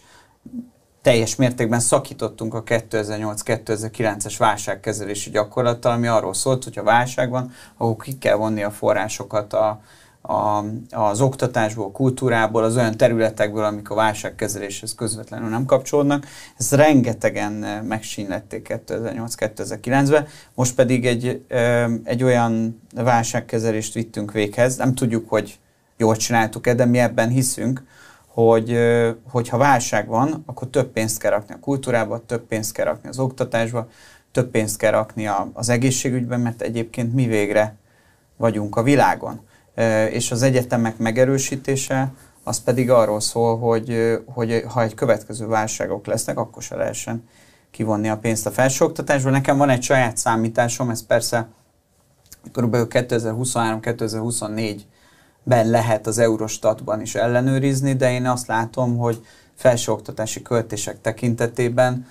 teljes 1.05 1.35
mértékben 1.35 1.79
szakítottunk 1.79 2.53
a 2.53 2.63
2008-2009-es 2.63 4.35
válságkezelési 4.37 5.29
gyakorlattal, 5.29 5.91
ami 5.91 6.07
arról 6.07 6.33
szólt, 6.33 6.63
hogy 6.63 6.75
ha 6.75 6.83
válság 6.83 7.29
van, 7.29 7.51
akkor 7.77 8.03
ki 8.03 8.17
kell 8.17 8.35
vonni 8.35 8.63
a 8.63 8.71
forrásokat 8.71 9.53
a, 9.53 9.81
a, 10.21 10.63
az 10.91 11.21
oktatásból, 11.21 11.91
kultúrából, 11.91 12.63
az 12.63 12.75
olyan 12.75 12.97
területekből, 12.97 13.63
amik 13.63 13.89
a 13.89 13.95
válságkezeléshez 13.95 14.95
közvetlenül 14.95 15.49
nem 15.49 15.65
kapcsolódnak. 15.65 16.25
Ezt 16.57 16.73
rengetegen 16.73 17.51
megsínlették 17.83 18.81
2008-2009-ben, 18.87 20.27
most 20.53 20.75
pedig 20.75 21.05
egy, 21.05 21.45
egy 22.03 22.23
olyan 22.23 22.81
válságkezelést 22.95 23.93
vittünk 23.93 24.31
véghez, 24.31 24.77
nem 24.77 24.95
tudjuk, 24.95 25.29
hogy 25.29 25.59
jól 25.97 26.15
csináltuk-e, 26.15 26.73
de 26.73 26.85
mi 26.85 26.97
ebben 26.97 27.29
hiszünk, 27.29 27.83
hogy 28.35 28.77
hogyha 29.31 29.57
válság 29.57 30.07
van, 30.07 30.43
akkor 30.45 30.67
több 30.67 30.91
pénzt 30.91 31.19
kell 31.19 31.31
rakni 31.31 31.53
a 31.53 31.59
kultúrába, 31.59 32.25
több 32.25 32.41
pénzt 32.41 32.73
kell 32.73 32.85
rakni 32.85 33.09
az 33.09 33.19
oktatásba, 33.19 33.87
több 34.31 34.51
pénzt 34.51 34.77
kell 34.77 34.91
rakni 34.91 35.29
az 35.53 35.69
egészségügyben, 35.69 36.39
mert 36.39 36.61
egyébként 36.61 37.13
mi 37.13 37.25
végre 37.25 37.75
vagyunk 38.37 38.75
a 38.75 38.83
világon. 38.83 39.39
És 40.09 40.31
az 40.31 40.41
egyetemek 40.41 40.97
megerősítése, 40.97 42.11
az 42.43 42.59
pedig 42.59 42.91
arról 42.91 43.19
szól, 43.19 43.57
hogy, 43.57 44.19
hogy 44.25 44.63
ha 44.67 44.81
egy 44.81 44.93
következő 44.93 45.47
válságok 45.47 46.05
lesznek, 46.05 46.37
akkor 46.39 46.61
se 46.61 46.75
lehessen 46.75 47.27
kivonni 47.71 48.09
a 48.09 48.17
pénzt 48.17 48.45
a 48.45 48.51
felsőoktatásból. 48.51 49.31
Nekem 49.31 49.57
van 49.57 49.69
egy 49.69 49.83
saját 49.83 50.17
számításom, 50.17 50.89
ez 50.89 51.05
persze 51.05 51.47
kb. 52.51 52.87
2023-2024-ben 55.45 55.69
lehet 55.69 56.07
az 56.07 56.17
Eurostatban 56.17 57.01
is 57.01 57.15
ellenőrizni, 57.15 57.93
de 57.93 58.11
én 58.11 58.25
azt 58.25 58.47
látom, 58.47 58.97
hogy 58.97 59.25
felsőoktatási 59.55 60.41
költések 60.41 61.01
tekintetében 61.01 62.07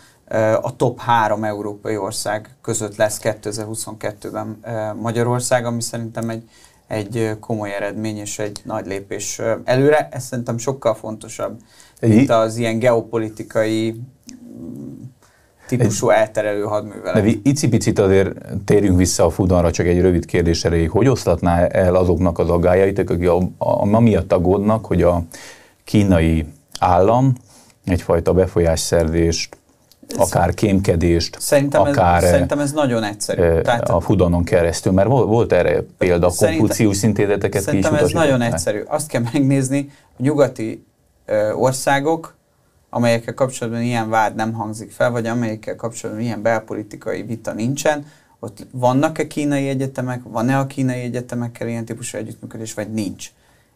a 0.60 0.76
top 0.76 1.00
három 1.00 1.44
európai 1.44 1.96
ország 1.96 2.56
között 2.62 2.96
lesz 2.96 3.20
2022-ben 3.22 4.60
Magyarország, 5.00 5.64
ami 5.66 5.82
szerintem 5.82 6.30
egy, 6.30 6.48
egy 6.86 7.36
komoly 7.40 7.74
eredmény 7.74 8.16
és 8.16 8.38
egy 8.38 8.60
nagy 8.64 8.86
lépés 8.86 9.40
előre. 9.64 10.08
Ez 10.10 10.24
szerintem 10.24 10.58
sokkal 10.58 10.94
fontosabb, 10.94 11.60
mint 12.00 12.30
az 12.30 12.56
ilyen 12.56 12.78
geopolitikai 12.78 14.00
típusú 15.76 16.10
elterelő 16.10 16.62
hadművelet. 16.62 17.24
De 17.24 17.30
icipicit 17.42 17.98
azért 17.98 18.30
térjünk 18.64 18.96
vissza 18.96 19.24
a 19.24 19.30
Fudanra, 19.30 19.70
csak 19.70 19.86
egy 19.86 20.00
rövid 20.00 20.24
kérdés 20.24 20.64
erejéig. 20.64 20.90
Hogy 20.90 21.08
oszlatná 21.08 21.66
el 21.66 21.94
azoknak 21.94 22.38
az 22.38 22.50
aggájait, 22.50 22.98
akik 22.98 23.28
a, 23.28 23.40
a, 23.58 24.00
miatt 24.00 24.32
aggódnak, 24.32 24.86
hogy 24.86 25.02
a 25.02 25.22
kínai 25.84 26.46
állam 26.78 27.32
egyfajta 27.84 28.32
befolyásszerzést, 28.32 29.56
akár 30.16 30.54
kémkedést, 30.54 31.36
szerintem 31.40 31.80
akár 31.80 32.22
ez, 32.22 32.30
szerintem 32.30 32.58
ez 32.58 32.72
nagyon 32.72 33.02
egyszerű. 33.02 33.60
Tehát, 33.60 33.88
a 33.88 34.00
Fudanon 34.00 34.44
keresztül, 34.44 34.92
mert 34.92 35.08
volt, 35.08 35.52
erre 35.52 35.82
példa, 35.98 36.26
a 36.26 36.32
konfúcius 36.36 37.02
intézeteket 37.02 37.62
Szerintem 37.62 37.94
ez 37.94 38.10
nagyon 38.10 38.40
egyszerű. 38.40 38.82
Azt 38.86 39.08
kell 39.08 39.22
megnézni, 39.32 39.90
a 40.18 40.22
nyugati 40.22 40.84
ö, 41.26 41.52
országok 41.52 42.34
amelyekkel 42.94 43.34
kapcsolatban 43.34 43.82
ilyen 43.82 44.08
vád 44.08 44.34
nem 44.34 44.52
hangzik 44.52 44.90
fel, 44.90 45.10
vagy 45.10 45.26
amelyekkel 45.26 45.76
kapcsolatban 45.76 46.24
ilyen 46.24 46.42
belpolitikai 46.42 47.22
vita 47.22 47.52
nincsen, 47.52 48.06
ott 48.38 48.66
vannak-e 48.70 49.26
kínai 49.26 49.68
egyetemek, 49.68 50.22
van-e 50.22 50.58
a 50.58 50.66
kínai 50.66 51.00
egyetemekkel 51.00 51.68
ilyen 51.68 51.84
típusú 51.84 52.18
együttműködés, 52.18 52.74
vagy 52.74 52.92
nincs. 52.92 53.30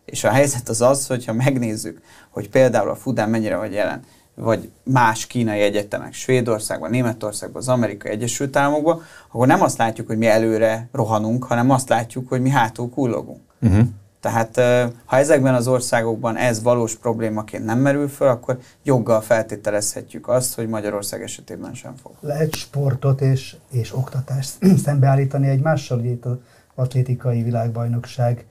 És 0.04 0.24
a 0.24 0.30
helyzet 0.30 0.68
az 0.68 0.80
az, 0.80 1.06
hogyha 1.06 1.32
megnézzük, 1.32 2.00
hogy 2.30 2.48
például 2.48 2.90
a 2.90 2.94
Fudán 2.94 3.30
mennyire 3.30 3.56
vagy 3.56 3.72
jelen, 3.72 4.00
vagy 4.34 4.70
más 4.82 5.26
kínai 5.26 5.60
egyetemek, 5.60 6.12
Svédországban, 6.12 6.90
Németországban, 6.90 7.60
az 7.60 7.68
Amerikai 7.68 8.10
Egyesült 8.10 8.56
Államokban, 8.56 9.02
akkor 9.30 9.46
nem 9.46 9.62
azt 9.62 9.78
látjuk, 9.78 10.06
hogy 10.06 10.18
mi 10.18 10.26
előre 10.26 10.88
rohanunk, 10.92 11.44
hanem 11.44 11.70
azt 11.70 11.88
látjuk, 11.88 12.28
hogy 12.28 12.40
mi 12.40 12.50
hátul 12.50 12.90
kullogunk. 12.90 13.40
Uh-huh. 13.60 13.86
Tehát 14.20 14.56
ha 15.04 15.16
ezekben 15.16 15.54
az 15.54 15.68
országokban 15.68 16.36
ez 16.36 16.62
valós 16.62 16.96
problémaként 16.96 17.64
nem 17.64 17.78
merül 17.78 18.08
föl, 18.08 18.28
akkor 18.28 18.58
joggal 18.82 19.20
feltételezhetjük 19.20 20.28
azt, 20.28 20.54
hogy 20.54 20.68
Magyarország 20.68 21.22
esetében 21.22 21.74
sem 21.74 21.94
fog. 22.02 22.12
Lehet 22.20 22.54
sportot 22.54 23.20
és, 23.20 23.56
és 23.70 23.94
oktatást 23.96 24.58
szembeállítani 24.84 25.48
egymással, 25.48 25.98
ugye 25.98 26.10
itt 26.10 26.24
az 26.24 26.36
atlétikai 26.74 27.42
világbajnokság 27.42 28.46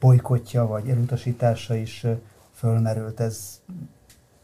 bolykotja 0.00 0.66
vagy 0.66 0.88
elutasítása 0.88 1.74
is 1.74 2.06
fölmerült. 2.54 3.20
Ez... 3.20 3.38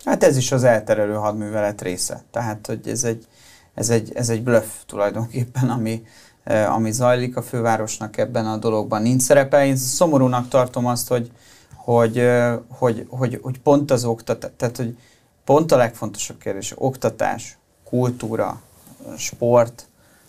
Hát 0.05 0.25
ez 0.25 0.37
is 0.37 0.53
az 0.53 0.65
elterelő 0.65 1.15
hadművelet 1.15 1.83
része. 1.83 2.23
Tehát, 2.31 2.67
hogy 2.67 2.89
ez 2.89 3.05
egy, 3.05 3.27
ez 3.75 3.91
egy, 3.91 4.13
ez 4.15 4.29
egy 4.29 4.43
bluff 4.43 4.67
tulajdonképpen, 4.87 5.69
ami, 5.69 6.03
Eh, 6.03 6.26
ami 6.47 6.93
zajlik 6.93 7.37
a 7.37 7.43
fővárosnak 7.43 8.17
ebben 8.17 8.47
a 8.47 8.57
dologban 8.57 9.03
nincs 9.03 9.23
szerepe. 9.23 9.67
Én 9.67 9.77
szomorúnak 9.77 10.49
tartom 10.49 10.87
azt, 10.87 11.09
hogy, 11.09 11.31
hogy, 11.75 12.19
eh, 12.19 12.59
hogy, 12.69 13.07
hogy, 13.09 13.39
hogy 13.43 13.59
pont 13.61 13.91
az 13.91 14.05
oktatás, 14.05 14.51
tehát 14.57 14.77
hogy 14.77 14.97
pont 15.45 15.73
a 15.73 15.77
legfontosabb 15.77 16.39
kérdés, 16.39 16.73
oktatás, 16.75 17.59
kultúra, 17.85 18.61
sport, 19.17 19.89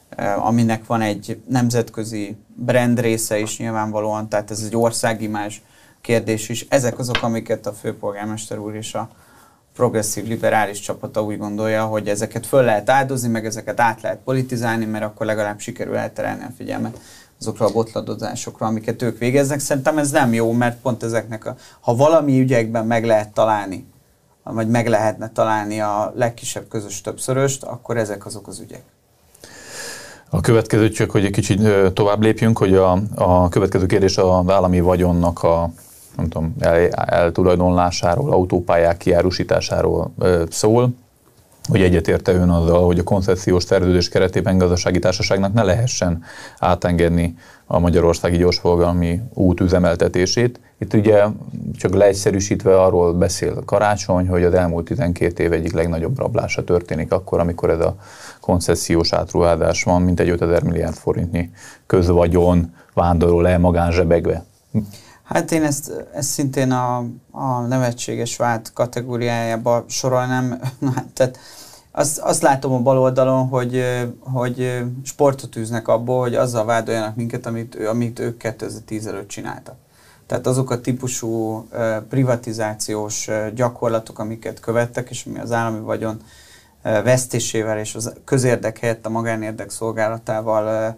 eh, 0.09 0.45
aminek 0.45 0.85
van 0.85 1.01
egy 1.01 1.41
nemzetközi 1.47 2.37
brand 2.55 2.99
része 2.99 3.39
is 3.39 3.57
nyilvánvalóan, 3.57 4.29
tehát 4.29 4.51
ez 4.51 4.61
egy 4.65 4.75
országimás 4.75 5.61
kérdés 6.01 6.49
is. 6.49 6.65
Ezek 6.69 6.99
azok, 6.99 7.23
amiket 7.23 7.65
a 7.65 7.73
főpolgármester 7.73 8.57
úr 8.57 8.75
és 8.75 8.93
a, 8.93 9.09
progresszív 9.77 10.27
liberális 10.27 10.79
csapata 10.79 11.23
úgy 11.23 11.37
gondolja, 11.37 11.85
hogy 11.85 12.07
ezeket 12.07 12.45
föl 12.45 12.63
lehet 12.63 12.89
áldozni, 12.89 13.29
meg 13.29 13.45
ezeket 13.45 13.79
át 13.79 14.01
lehet 14.01 14.19
politizálni, 14.23 14.85
mert 14.85 15.03
akkor 15.03 15.25
legalább 15.25 15.59
sikerül 15.59 15.95
elterelni 15.95 16.43
a 16.43 16.53
figyelmet 16.57 16.99
azokra 17.39 17.65
a 17.65 17.71
botladozásokra, 17.71 18.65
amiket 18.65 19.01
ők 19.01 19.17
végeznek. 19.17 19.59
Szerintem 19.59 19.97
ez 19.97 20.11
nem 20.11 20.33
jó, 20.33 20.51
mert 20.51 20.81
pont 20.81 21.03
ezeknek 21.03 21.45
a, 21.45 21.55
ha 21.79 21.95
valami 21.95 22.39
ügyekben 22.39 22.85
meg 22.85 23.05
lehet 23.05 23.33
találni, 23.33 23.87
vagy 24.43 24.69
meg 24.69 24.87
lehetne 24.87 25.31
találni 25.31 25.81
a 25.81 26.13
legkisebb 26.15 26.67
közös 26.67 27.01
többszöröst, 27.01 27.63
akkor 27.63 27.97
ezek 27.97 28.25
azok 28.25 28.47
az 28.47 28.59
ügyek. 28.59 28.81
A 30.29 30.41
következő 30.41 30.89
csak, 30.89 31.11
hogy 31.11 31.25
egy 31.25 31.31
kicsit 31.31 31.61
tovább 31.93 32.21
lépjünk, 32.21 32.57
hogy 32.57 32.73
a, 32.73 33.01
a 33.15 33.49
következő 33.49 33.85
kérdés 33.85 34.17
az 34.17 34.49
állami 34.49 34.79
vagyonnak 34.79 35.43
a 35.43 35.69
nem 36.17 36.27
tudom, 36.27 36.55
el, 36.59 36.87
eltulajdonlásáról, 36.89 38.31
autópályák 38.31 38.97
kiárusításáról 38.97 40.13
szól, 40.49 40.93
hogy 41.67 41.81
egyetérte 41.81 42.33
ön 42.33 42.49
azzal, 42.49 42.85
hogy 42.85 42.99
a 42.99 43.03
koncepciós 43.03 43.63
szerződés 43.63 44.09
keretében 44.09 44.57
gazdasági 44.57 44.99
társaságnak 44.99 45.53
ne 45.53 45.63
lehessen 45.63 46.23
átengedni 46.59 47.35
a 47.65 47.79
magyarországi 47.79 48.37
gyorsforgalmi 48.37 49.21
út 49.33 49.59
üzemeltetését. 49.59 50.59
Itt 50.79 50.93
ugye 50.93 51.25
csak 51.77 51.93
leegyszerűsítve 51.93 52.81
arról 52.81 53.13
beszél 53.13 53.63
Karácsony, 53.65 54.27
hogy 54.27 54.43
az 54.43 54.53
elmúlt 54.53 54.85
12 54.85 55.43
év 55.43 55.51
egyik 55.51 55.73
legnagyobb 55.73 56.17
rablása 56.17 56.63
történik 56.63 57.11
akkor, 57.11 57.39
amikor 57.39 57.69
ez 57.69 57.79
a 57.79 57.95
koncesziós 58.41 59.13
átruházás 59.13 59.83
van, 59.83 60.01
mint 60.01 60.19
egy 60.19 60.29
5000 60.29 60.63
milliárd 60.63 60.95
forintnyi 60.95 61.49
közvagyon 61.85 62.73
vándorol 62.93 63.47
el 63.47 63.59
magánzsebegbe. 63.59 64.45
Hát 65.27 65.51
én 65.51 65.63
ezt, 65.63 66.05
ezt 66.13 66.29
szintén 66.29 66.71
a, 66.71 67.05
a 67.31 67.59
nevetséges 67.59 68.37
vált 68.37 68.71
kategóriájába 68.73 69.85
sorolnám. 69.87 70.59
Hát, 70.95 71.05
tehát 71.13 71.39
azt, 71.91 72.19
azt 72.19 72.41
látom 72.41 72.73
a 72.73 72.79
bal 72.79 72.99
oldalon, 72.99 73.47
hogy, 73.47 73.83
hogy 74.19 74.83
sportot 75.03 75.55
űznek 75.55 75.87
abból, 75.87 76.19
hogy 76.19 76.35
azzal 76.35 76.65
vádoljanak 76.65 77.15
minket, 77.15 77.45
amit, 77.45 77.75
amit 77.75 78.19
ők 78.19 78.37
2010 78.37 79.07
előtt 79.07 79.27
csináltak. 79.27 79.75
Tehát 80.25 80.47
azok 80.47 80.71
a 80.71 80.81
típusú 80.81 81.63
privatizációs 82.09 83.29
gyakorlatok, 83.55 84.19
amiket 84.19 84.59
követtek, 84.59 85.09
és 85.09 85.25
ami 85.25 85.39
az 85.39 85.51
állami 85.51 85.79
vagyon 85.79 86.21
vesztésével 86.81 87.79
és 87.79 87.95
az 87.95 88.13
közérdek 88.25 88.77
helyett 88.77 89.05
a 89.05 89.09
magánérdek 89.09 89.69
szolgálatával 89.69 90.95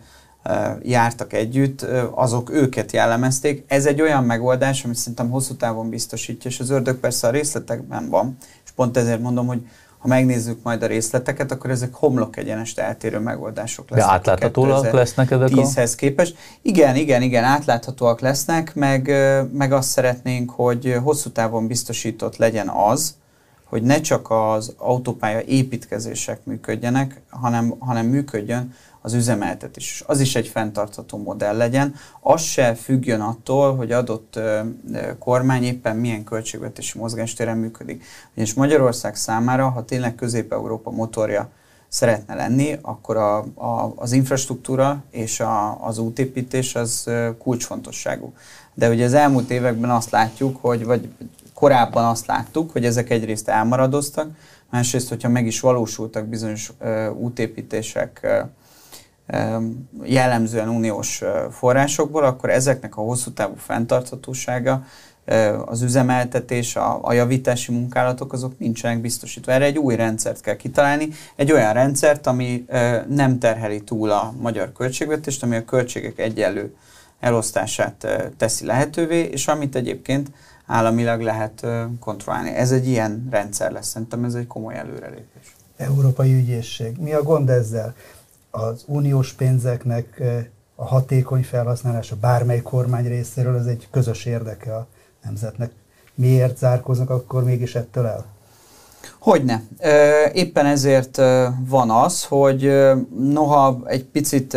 jártak 0.81 1.33
együtt, 1.33 1.85
azok 2.11 2.51
őket 2.51 2.91
jellemezték. 2.91 3.63
Ez 3.67 3.85
egy 3.85 4.01
olyan 4.01 4.23
megoldás, 4.23 4.83
amit 4.83 4.97
szerintem 4.97 5.29
hosszú 5.29 5.55
távon 5.55 5.89
biztosítja, 5.89 6.49
és 6.49 6.59
az 6.59 6.69
ördög 6.69 6.95
persze 6.95 7.27
a 7.27 7.31
részletekben 7.31 8.09
van, 8.09 8.37
és 8.65 8.71
pont 8.71 8.97
ezért 8.97 9.21
mondom, 9.21 9.47
hogy 9.47 9.61
ha 9.99 10.07
megnézzük 10.07 10.63
majd 10.63 10.83
a 10.83 10.85
részleteket, 10.85 11.51
akkor 11.51 11.69
ezek 11.69 11.93
homlok 11.93 12.37
egyenest 12.37 12.79
eltérő 12.79 13.19
megoldások 13.19 13.89
lesznek. 13.89 14.07
De 14.07 14.13
átláthatóak 14.13 14.91
lesznek 14.91 15.31
ezek 15.31 15.49
a... 15.51 15.61
10-hez 15.61 15.93
képest. 15.97 16.37
Igen, 16.61 16.95
igen, 16.95 17.21
igen, 17.21 17.43
átláthatóak 17.43 18.19
lesznek, 18.19 18.75
meg, 18.75 19.11
meg 19.53 19.71
azt 19.71 19.89
szeretnénk, 19.89 20.49
hogy 20.49 20.97
hosszú 21.03 21.29
távon 21.29 21.67
biztosított 21.67 22.37
legyen 22.37 22.67
az, 22.67 23.15
hogy 23.63 23.83
ne 23.83 24.01
csak 24.01 24.31
az 24.31 24.73
autópálya 24.77 25.41
építkezések 25.41 26.45
működjenek, 26.45 27.21
hanem, 27.29 27.75
hanem 27.79 28.05
működjön 28.05 28.73
az 29.01 29.13
üzemeltetés. 29.13 30.03
Az 30.07 30.19
is 30.19 30.35
egy 30.35 30.47
fenntartható 30.47 31.17
modell 31.17 31.57
legyen. 31.57 31.95
Az 32.21 32.41
se 32.41 32.75
függjön 32.75 33.21
attól, 33.21 33.75
hogy 33.75 33.91
adott 33.91 34.39
kormány 35.19 35.63
éppen 35.63 35.95
milyen 35.95 36.23
költségvetési 36.23 36.97
mozgástéren 36.97 37.57
működik. 37.57 38.03
És 38.33 38.53
Magyarország 38.53 39.15
számára, 39.15 39.69
ha 39.69 39.85
tényleg 39.85 40.15
Közép-Európa 40.15 40.91
motorja 40.91 41.49
szeretne 41.87 42.35
lenni, 42.35 42.77
akkor 42.81 43.17
a, 43.17 43.37
a, 43.53 43.93
az 43.95 44.11
infrastruktúra 44.11 45.03
és 45.11 45.39
a, 45.39 45.85
az 45.85 45.97
útépítés 45.97 46.75
az 46.75 47.09
kulcsfontosságú. 47.37 48.33
De 48.73 48.89
ugye 48.89 49.05
az 49.05 49.13
elmúlt 49.13 49.49
években 49.49 49.89
azt 49.89 50.09
látjuk, 50.09 50.57
hogy, 50.61 50.85
vagy 50.85 51.09
korábban 51.53 52.05
azt 52.05 52.25
láttuk, 52.25 52.71
hogy 52.71 52.85
ezek 52.85 53.09
egyrészt 53.09 53.47
elmaradoztak, 53.47 54.29
másrészt, 54.69 55.09
hogyha 55.09 55.29
meg 55.29 55.45
is 55.45 55.59
valósultak 55.59 56.25
bizonyos 56.25 56.71
ö, 56.79 57.09
útépítések, 57.09 58.19
ö, 58.23 58.39
jellemzően 60.03 60.69
uniós 60.69 61.23
forrásokból, 61.51 62.23
akkor 62.23 62.49
ezeknek 62.49 62.97
a 62.97 63.01
hosszú 63.01 63.31
távú 63.31 63.53
fenntarthatósága, 63.57 64.83
az 65.65 65.81
üzemeltetés, 65.81 66.75
a, 66.75 66.99
a 67.01 67.13
javítási 67.13 67.71
munkálatok 67.71 68.33
azok 68.33 68.59
nincsenek 68.59 69.01
biztosítva. 69.01 69.51
Erre 69.51 69.65
egy 69.65 69.77
új 69.77 69.95
rendszert 69.95 70.41
kell 70.41 70.55
kitalálni, 70.55 71.09
egy 71.35 71.51
olyan 71.51 71.73
rendszert, 71.73 72.27
ami 72.27 72.65
nem 73.09 73.39
terheli 73.39 73.81
túl 73.81 74.11
a 74.11 74.33
magyar 74.39 74.71
költségvetést, 74.71 75.43
ami 75.43 75.55
a 75.55 75.65
költségek 75.65 76.19
egyenlő 76.19 76.75
elosztását 77.19 78.07
teszi 78.37 78.65
lehetővé, 78.65 79.19
és 79.19 79.47
amit 79.47 79.75
egyébként 79.75 80.31
államilag 80.65 81.21
lehet 81.21 81.65
kontrollálni. 81.99 82.49
Ez 82.49 82.71
egy 82.71 82.87
ilyen 82.87 83.27
rendszer 83.31 83.71
lesz, 83.71 83.87
szerintem 83.87 84.23
ez 84.23 84.33
egy 84.33 84.47
komoly 84.47 84.75
előrelépés. 84.75 85.55
Európai 85.77 86.33
Ügyészség. 86.33 86.97
Mi 86.97 87.13
a 87.13 87.23
gond 87.23 87.49
ezzel? 87.49 87.95
Az 88.51 88.83
uniós 88.85 89.33
pénzeknek 89.33 90.21
a 90.75 90.85
hatékony 90.85 91.43
felhasználása 91.43 92.15
bármely 92.15 92.61
kormány 92.61 93.07
részéről, 93.07 93.57
ez 93.57 93.65
egy 93.65 93.87
közös 93.91 94.25
érdeke 94.25 94.75
a 94.75 94.87
nemzetnek. 95.23 95.71
Miért 96.15 96.57
zárkoznak 96.57 97.09
akkor 97.09 97.43
mégis 97.43 97.75
ettől 97.75 98.05
el? 98.05 98.25
Hogyne. 99.19 99.63
Éppen 100.33 100.65
ezért 100.65 101.17
van 101.67 101.89
az, 101.89 102.23
hogy 102.23 102.71
noha 103.19 103.81
egy 103.85 104.03
picit 104.03 104.53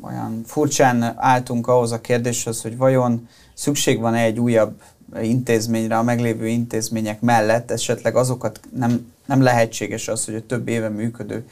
olyan 0.00 0.42
furcsán 0.44 1.14
álltunk 1.16 1.66
ahhoz 1.66 1.92
a 1.92 2.00
kérdéshez, 2.00 2.62
hogy 2.62 2.76
vajon 2.76 3.28
szükség 3.54 4.00
van-e 4.00 4.22
egy 4.22 4.38
újabb 4.38 4.82
intézményre 5.22 5.98
a 5.98 6.02
meglévő 6.02 6.46
intézmények 6.46 7.20
mellett, 7.20 7.70
esetleg 7.70 8.16
azokat 8.16 8.60
nem, 8.76 9.12
nem 9.26 9.42
lehetséges 9.42 10.08
az, 10.08 10.24
hogy 10.24 10.34
a 10.34 10.46
több 10.46 10.68
éve 10.68 10.88
működő 10.88 11.48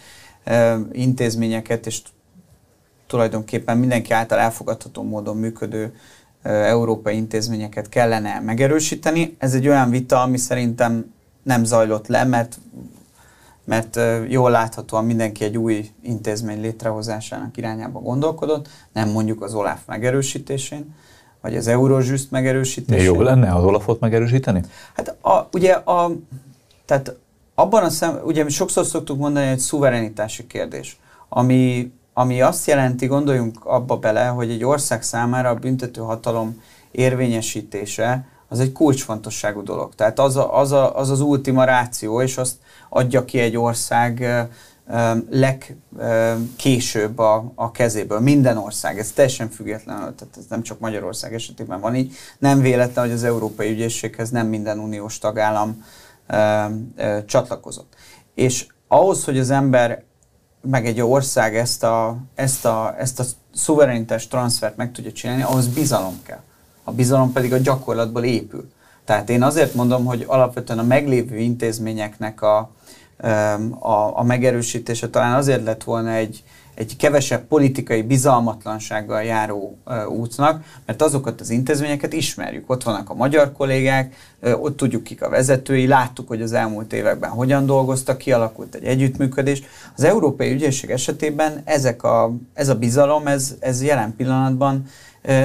intézményeket 0.93 1.87
és 1.87 2.01
tulajdonképpen 3.07 3.79
mindenki 3.79 4.13
által 4.13 4.39
elfogadható 4.39 5.03
módon 5.03 5.37
működő 5.37 5.95
európai 6.43 7.17
intézményeket 7.17 7.89
kellene 7.89 8.41
megerősíteni. 8.41 9.37
Ez 9.39 9.55
egy 9.55 9.69
olyan 9.69 9.91
vita, 9.91 10.23
ami 10.23 10.37
szerintem 10.37 11.15
nem 11.43 11.65
zajlott 11.65 12.07
le, 12.07 12.25
mert, 12.25 12.59
mert 13.65 14.01
jól 14.29 14.51
láthatóan 14.51 15.05
mindenki 15.05 15.45
egy 15.45 15.57
új 15.57 15.91
intézmény 16.03 16.61
létrehozásának 16.61 17.57
irányába 17.57 18.01
gondolkodott, 18.01 18.69
nem 18.93 19.09
mondjuk 19.09 19.43
az 19.43 19.55
OLAF 19.55 19.81
megerősítésén, 19.87 20.95
vagy 21.41 21.57
az 21.57 21.67
Eurojust 21.67 22.31
megerősítésén. 22.31 23.05
Jó 23.05 23.21
lenne 23.21 23.55
az 23.55 23.65
Olafot 23.65 24.01
megerősíteni? 24.01 24.63
Hát 24.95 25.17
a, 25.21 25.49
ugye 25.53 25.73
a, 25.73 26.11
tehát 26.85 27.17
abban 27.59 27.83
a 27.83 27.91
szem, 27.91 28.21
ugye 28.25 28.49
sokszor 28.49 28.87
szoktuk 28.87 29.19
mondani, 29.19 29.45
hogy 29.45 29.55
egy 29.55 29.61
szuverenitási 29.61 30.47
kérdés, 30.47 30.99
ami 31.29 31.93
ami 32.19 32.41
azt 32.41 32.67
jelenti, 32.67 33.07
gondoljunk 33.07 33.65
abba 33.65 33.97
bele, 33.97 34.27
hogy 34.27 34.51
egy 34.51 34.65
ország 34.65 35.03
számára 35.03 35.49
a 35.49 35.55
büntető 35.55 36.01
hatalom 36.01 36.63
érvényesítése 36.91 38.27
az 38.49 38.61
egy 38.61 38.73
kulcsfontosságú 38.73 39.63
dolog. 39.63 39.95
Tehát 39.95 40.19
az 40.19 40.37
a, 40.37 40.59
az, 40.59 40.73
a, 40.73 40.97
az, 40.97 41.11
az 41.11 41.21
ultima 41.21 41.65
ráció, 41.65 42.23
és 42.23 42.37
azt 42.37 42.57
adja 42.89 43.25
ki 43.25 43.39
egy 43.39 43.57
ország 43.57 44.47
legkésőbb 45.31 47.19
a, 47.19 47.53
a 47.55 47.71
kezéből. 47.71 48.21
Minden 48.21 48.57
ország, 48.57 48.99
ez 48.99 49.13
teljesen 49.13 49.51
független, 49.51 49.97
tehát 49.97 50.37
ez 50.37 50.45
nem 50.49 50.63
csak 50.63 50.79
Magyarország 50.79 51.35
esetében 51.35 51.81
van 51.81 51.95
így. 51.95 52.15
Nem 52.39 52.61
véletlen, 52.61 53.05
hogy 53.05 53.15
az 53.15 53.25
Európai 53.25 53.71
Ügyészséghez 53.71 54.31
nem 54.31 54.47
minden 54.47 54.79
uniós 54.79 55.19
tagállam 55.19 55.85
csatlakozott. 57.27 57.95
És 58.35 58.67
ahhoz, 58.89 59.25
hogy 59.25 59.39
az 59.39 59.51
ember 59.51 60.03
meg 60.61 60.87
egy 60.87 61.01
ország 61.01 61.57
ezt 61.57 61.85
a, 61.85 62.17
ezt 62.35 62.65
a, 62.65 62.95
ezt 62.99 63.21
a 63.21 63.25
szuverenitás 63.55 64.29
transfert 64.29 64.77
meg 64.77 64.93
tudja 64.93 65.13
csinálni, 65.13 65.43
ahhoz 65.43 65.67
bizalom 65.69 66.23
kell. 66.23 66.41
A 66.85 66.93
bizalom 66.93 67.33
pedig 67.33 67.53
a 67.53 67.59
gyakorlatból 67.59 68.25
épül. 68.25 68.69
Tehát 69.05 69.31
én 69.31 69.43
azért 69.43 69.75
mondom, 69.75 70.05
hogy 70.05 70.25
alapvetően 70.27 70.79
a 70.79 70.83
meglévő 70.83 71.37
intézményeknek 71.37 72.43
a, 72.43 72.71
a, 73.79 74.19
a 74.19 74.23
megerősítése 74.23 75.09
talán 75.09 75.35
azért 75.35 75.65
lett 75.65 75.85
volna 75.85 76.11
egy, 76.11 76.45
egy 76.77 76.97
kevesebb 76.97 77.47
politikai 77.47 78.03
bizalmatlansággal 78.03 79.23
járó 79.23 79.79
útnak, 80.09 80.65
mert 80.87 81.03
azokat 81.03 81.41
az 81.41 81.51
intézményeket 81.51 82.13
ismerjük. 82.13 82.71
Ott 82.71 82.83
vannak 82.83 83.11
a 83.11 83.15
magyar 83.15 83.53
kollégák, 83.53 84.15
ott 84.43 84.77
tudjuk 84.77 85.03
kik 85.03 85.23
a 85.23 85.29
vezetői, 85.29 85.87
láttuk, 85.87 86.29
hogy 86.29 86.43
az 86.43 86.53
elmúlt 86.53 86.93
években 86.93 87.31
hogyan 87.31 87.67
dolgoztak, 87.67 88.19
kialakult 88.19 88.75
egy 88.75 88.85
együttműködés. 88.85 89.63
Az 89.97 90.05
Európai 90.05 90.53
Ügyészség 90.53 90.91
esetében 90.91 91.63
ezek 91.65 92.03
a, 92.03 92.35
ez 92.55 92.69
a 92.69 92.75
bizalom, 92.75 93.27
ez, 93.27 93.55
ez 93.61 93.83
jelen 93.83 94.15
pillanatban 94.17 94.87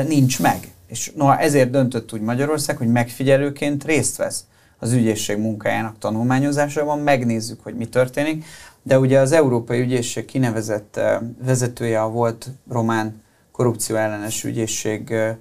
nincs 0.08 0.42
meg. 0.42 0.72
És 0.88 1.12
noha 1.16 1.38
ezért 1.38 1.70
döntött 1.70 2.14
úgy 2.14 2.22
Magyarország, 2.22 2.78
hogy 2.78 2.88
megfigyelőként 2.88 3.84
részt 3.84 4.18
vesz 4.18 4.46
az 4.80 4.92
ügyészség 4.92 5.38
munkájának 5.38 5.98
tanulmányozásában, 5.98 7.00
megnézzük, 7.00 7.64
hogy 7.64 7.76
mi 7.76 7.86
történik 7.86 8.46
de 8.84 9.00
ugye 9.00 9.20
az 9.20 9.32
Európai 9.32 9.80
Ügyészség 9.80 10.26
kinevezett 10.26 11.00
vezetője 11.44 12.02
a 12.02 12.10
volt 12.10 12.48
román 12.70 13.22
korrupció 13.52 13.96
ellenes 13.96 14.44
ügyészséget 14.44 15.38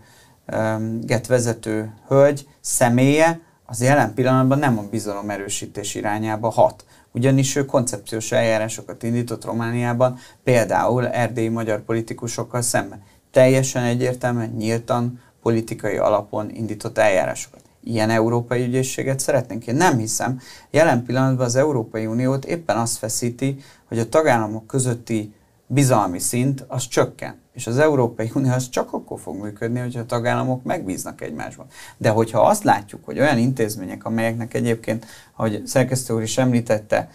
vezető 1.29 1.95
hölgy 2.09 2.49
személye 2.61 3.41
az 3.67 3.83
jelen 3.83 4.15
pillanatban 4.15 4.59
nem 4.59 4.79
a 4.79 4.83
bizalom 4.91 5.31
erősítés 5.31 5.95
irányába 5.95 6.49
hat. 6.49 6.85
Ugyanis 7.13 7.57
ő 7.57 7.65
koncepciós 7.65 8.33
eljárásokat 8.33 9.03
indított 9.03 9.45
Romániában, 9.45 10.19
például 10.45 11.09
erdélyi 11.09 11.49
magyar 11.49 11.81
politikusokkal 11.81 12.63
szemben. 12.63 13.03
Teljesen 13.31 13.83
egyértelműen, 13.83 14.51
nyíltan, 14.51 15.21
politikai 15.43 15.97
alapon 15.97 16.51
indított 16.51 16.99
eljárásokat 16.99 17.60
ilyen 17.85 18.11
európai 18.11 18.65
ügyészséget 18.65 19.21
szeretnénk? 19.21 19.67
Én 19.67 19.75
nem 19.75 19.99
hiszem. 19.99 20.41
Jelen 20.71 21.05
pillanatban 21.05 21.47
az 21.47 21.57
Európai 21.57 22.07
Uniót 22.07 22.45
éppen 22.45 22.77
azt 22.77 22.97
feszíti, 22.97 23.57
hogy 23.89 23.99
a 23.99 24.09
tagállamok 24.09 24.67
közötti 24.67 25.35
bizalmi 25.67 26.19
szint 26.19 26.65
az 26.69 26.89
csökken. 26.89 27.39
És 27.53 27.67
az 27.67 27.79
Európai 27.79 28.31
Unió 28.35 28.53
az 28.53 28.69
csak 28.69 28.93
akkor 28.93 29.21
fog 29.21 29.37
működni, 29.43 29.79
hogyha 29.79 30.01
a 30.01 30.07
tagállamok 30.07 30.63
megbíznak 30.63 31.21
egymásban. 31.21 31.67
De 31.97 32.09
hogyha 32.09 32.41
azt 32.41 32.65
látjuk, 32.65 33.05
hogy 33.05 33.19
olyan 33.19 33.39
intézmények, 33.39 34.05
amelyeknek 34.05 34.55
egyébként, 34.55 35.07
ahogy 35.37 35.63
szerkesztő 35.67 36.15
úr 36.15 36.23
is 36.23 36.39
említette, 36.39 37.09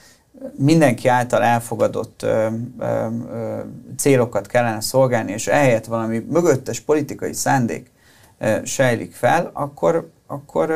mindenki 0.57 1.07
által 1.07 1.43
elfogadott 1.43 2.23
ö, 2.23 2.47
ö, 2.79 3.07
ö, 3.29 3.59
célokat 3.97 4.47
kellene 4.47 4.81
szolgálni, 4.81 5.31
és 5.31 5.47
ehelyett 5.47 5.85
valami 5.85 6.25
mögöttes 6.29 6.79
politikai 6.79 7.33
szándék 7.33 7.91
ö, 8.37 8.57
sejlik 8.63 9.13
fel, 9.13 9.49
akkor 9.53 10.11
akkor, 10.27 10.73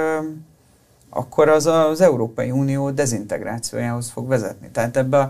akkor 1.09 1.49
az 1.49 1.65
az 1.65 2.01
Európai 2.01 2.51
Unió 2.51 2.89
dezintegrációjához 2.89 4.09
fog 4.09 4.27
vezetni. 4.27 4.69
Tehát 4.71 4.97
ebbe 4.97 5.19
a, 5.19 5.29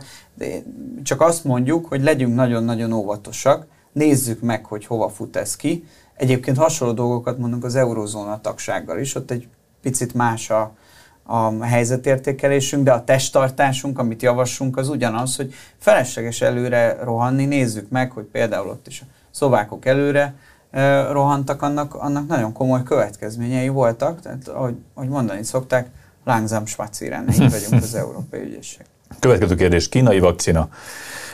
csak 1.04 1.22
azt 1.22 1.44
mondjuk, 1.44 1.86
hogy 1.86 2.04
legyünk 2.04 2.36
nagyon-nagyon 2.36 2.92
óvatosak, 2.92 3.66
nézzük 3.92 4.42
meg, 4.42 4.66
hogy 4.66 4.86
hova 4.86 5.10
fut 5.10 5.36
ez 5.36 5.56
ki. 5.56 5.88
Egyébként 6.14 6.58
hasonló 6.58 6.94
dolgokat 6.94 7.38
mondunk 7.38 7.64
az 7.64 7.76
eurozóna 7.76 8.42
tagsággal 8.42 9.00
is, 9.00 9.16
ott 9.16 9.32
egy 9.32 9.48
picit 9.82 10.14
más 10.14 10.50
a, 10.50 10.72
a 11.24 11.64
helyzetértékelésünk, 11.64 12.84
de 12.84 12.92
a 12.92 13.04
testtartásunk, 13.04 14.00
amit 14.00 14.22
javaslunk, 14.22 14.78
az 14.78 14.90
ugyanaz, 14.90 15.36
hogy 15.36 15.54
felesleges 15.78 16.42
előre 16.42 16.98
rohanni, 17.04 17.46
nézzük 17.46 17.90
meg, 17.90 18.12
hogy 18.12 18.26
például 18.26 18.70
ott 18.70 18.88
is 18.88 19.02
a 19.02 19.06
szlovákok 19.32 19.86
előre 19.86 20.36
rohantak, 21.12 21.62
annak, 21.62 21.96
annak 21.96 22.28
nagyon 22.28 22.54
komoly 22.54 22.84
következményei 22.84 23.68
voltak. 23.68 24.22
Tehát, 24.22 24.48
ahogy, 24.48 24.76
ahogy 24.94 25.10
mondani 25.10 25.44
szokták, 25.44 25.90
langsam 26.24 26.66
spazieren, 26.66 27.30
így 27.30 27.52
vagyunk 27.52 27.84
az 27.84 27.96
Európai 28.06 28.42
Ügyészség. 28.42 28.86
Következő 29.20 29.56
kérdés, 29.56 29.90
kínai 29.90 30.20
vakcina. 30.20 30.70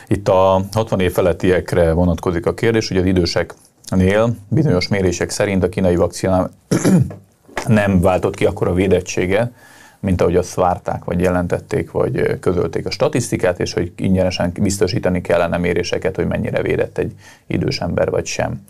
Itt 0.06 0.28
a 0.28 0.64
60 0.72 1.00
év 1.00 1.12
felettiekre 1.12 1.92
vonatkozik 1.92 2.46
a 2.46 2.54
kérdés, 2.54 2.88
hogy 2.88 2.96
az 2.96 3.04
időseknél 3.04 4.36
bizonyos 4.48 4.88
mérések 4.88 5.30
szerint 5.30 5.62
a 5.62 5.68
kínai 5.68 5.96
vakcina 5.96 6.50
nem 7.66 8.00
váltott 8.00 8.34
ki 8.34 8.44
akkor 8.44 8.68
a 8.68 8.74
védettsége, 8.74 9.52
mint 10.00 10.20
ahogy 10.20 10.36
azt 10.36 10.54
várták, 10.54 11.04
vagy 11.04 11.20
jelentették, 11.20 11.90
vagy 11.90 12.38
közölték 12.40 12.86
a 12.86 12.90
statisztikát, 12.90 13.60
és 13.60 13.72
hogy 13.72 13.92
ingyenesen 13.96 14.52
biztosítani 14.60 15.20
kellene 15.20 15.56
méréseket, 15.56 16.16
hogy 16.16 16.26
mennyire 16.26 16.62
védett 16.62 16.98
egy 16.98 17.12
idős 17.46 17.80
ember, 17.80 18.10
vagy 18.10 18.26
sem. 18.26 18.60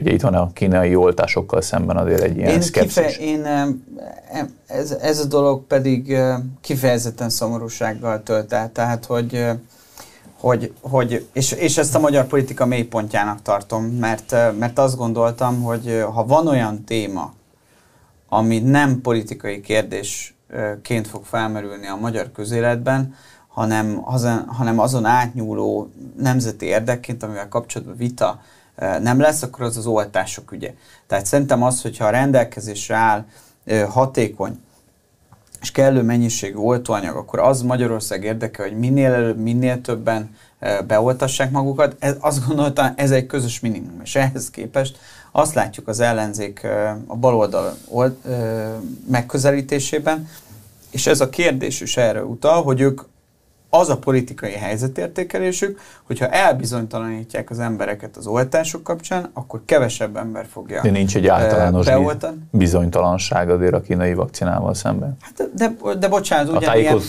Ugye 0.00 0.12
itt 0.12 0.20
van 0.20 0.34
a 0.34 0.52
kínai 0.52 0.94
oltásokkal 0.94 1.60
szemben 1.60 1.96
azért 1.96 2.20
egy 2.20 2.36
ilyen 2.36 2.50
én 2.50 2.60
szkepszis. 2.60 3.04
Kife- 3.04 3.20
én, 3.20 3.46
ez, 4.66 4.90
ez 4.90 5.18
a 5.18 5.24
dolog 5.24 5.66
pedig 5.66 6.16
kifejezetten 6.60 7.30
szomorúsággal 7.30 8.22
tölt 8.22 8.52
el, 8.52 8.72
tehát 8.72 9.04
hogy 9.04 9.46
hogy, 10.40 10.72
hogy 10.80 11.26
és, 11.32 11.52
és 11.52 11.78
ezt 11.78 11.94
a 11.94 11.98
magyar 11.98 12.26
politika 12.26 12.66
mélypontjának 12.66 13.42
tartom, 13.42 13.84
mert, 13.84 14.36
mert 14.58 14.78
azt 14.78 14.96
gondoltam, 14.96 15.62
hogy 15.62 16.04
ha 16.14 16.26
van 16.26 16.46
olyan 16.46 16.84
téma, 16.84 17.32
ami 18.28 18.58
nem 18.58 19.00
politikai 19.00 19.60
kérdésként 19.60 21.06
fog 21.10 21.24
felmerülni 21.24 21.86
a 21.86 21.96
magyar 21.96 22.32
közéletben, 22.32 23.14
hanem, 23.48 24.00
azon, 24.04 24.44
hanem 24.46 24.78
azon 24.78 25.04
átnyúló 25.04 25.90
nemzeti 26.18 26.66
érdekként, 26.66 27.22
amivel 27.22 27.48
kapcsolatban 27.48 27.96
vita 27.96 28.40
nem 29.02 29.20
lesz, 29.20 29.42
akkor 29.42 29.64
az 29.64 29.76
az 29.76 29.86
oltások 29.86 30.52
ügye. 30.52 30.74
Tehát 31.06 31.26
szerintem 31.26 31.62
az, 31.62 31.82
hogyha 31.82 32.04
a 32.04 32.10
rendelkezésre 32.10 32.94
áll 32.94 33.24
hatékony 33.88 34.60
és 35.60 35.70
kellő 35.70 36.02
mennyiségű 36.02 36.56
oltóanyag, 36.56 37.16
akkor 37.16 37.38
az 37.38 37.62
Magyarország 37.62 38.24
érdeke, 38.24 38.62
hogy 38.62 38.78
minél 38.78 39.12
előbb, 39.12 39.38
minél 39.38 39.80
többen 39.80 40.36
beoltassák 40.86 41.50
magukat. 41.50 41.96
Ez, 41.98 42.16
azt 42.20 42.46
gondoltam, 42.46 42.92
ez 42.96 43.10
egy 43.10 43.26
közös 43.26 43.60
minimum, 43.60 44.00
és 44.04 44.14
ehhez 44.16 44.50
képest 44.50 44.98
azt 45.32 45.54
látjuk 45.54 45.88
az 45.88 46.00
ellenzék 46.00 46.66
a 47.06 47.16
baloldal 47.16 47.76
megközelítésében, 49.10 50.28
és 50.90 51.06
ez 51.06 51.20
a 51.20 51.28
kérdés 51.28 51.80
is 51.80 51.96
erre 51.96 52.24
utal, 52.24 52.62
hogy 52.62 52.80
ők 52.80 53.00
az 53.70 53.88
a 53.88 53.98
politikai 53.98 54.52
helyzetértékelésük, 54.52 55.80
hogyha 56.06 56.28
elbizonytalanítják 56.28 57.50
az 57.50 57.58
embereket 57.58 58.16
az 58.16 58.26
oltások 58.26 58.82
kapcsán, 58.82 59.30
akkor 59.32 59.60
kevesebb 59.64 60.16
ember 60.16 60.46
fogja 60.52 60.82
De 60.82 60.90
nincs 60.90 61.16
egy 61.16 61.26
általános 61.26 61.86
beoltani. 61.86 62.36
bizonytalanság 62.50 63.50
azért 63.50 63.74
a 63.74 63.80
kínai 63.80 64.14
vakcinával 64.14 64.74
szemben. 64.74 65.16
Hát 65.20 65.50
de, 65.54 65.76
de 65.98 66.08
bocsánat, 66.08 66.48
ugyanilyen, 66.48 67.02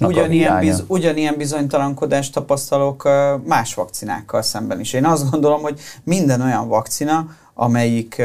ugyanilyen, 0.00 0.58
biz, 0.60 0.84
ugyanilyen 0.86 1.34
bizonytalankodást 1.36 2.32
tapasztalok 2.32 3.08
más 3.44 3.74
vakcinákkal 3.74 4.42
szemben 4.42 4.80
is. 4.80 4.92
Én 4.92 5.04
azt 5.04 5.30
gondolom, 5.30 5.60
hogy 5.60 5.80
minden 6.04 6.40
olyan 6.40 6.68
vakcina, 6.68 7.26
amelyik, 7.54 8.22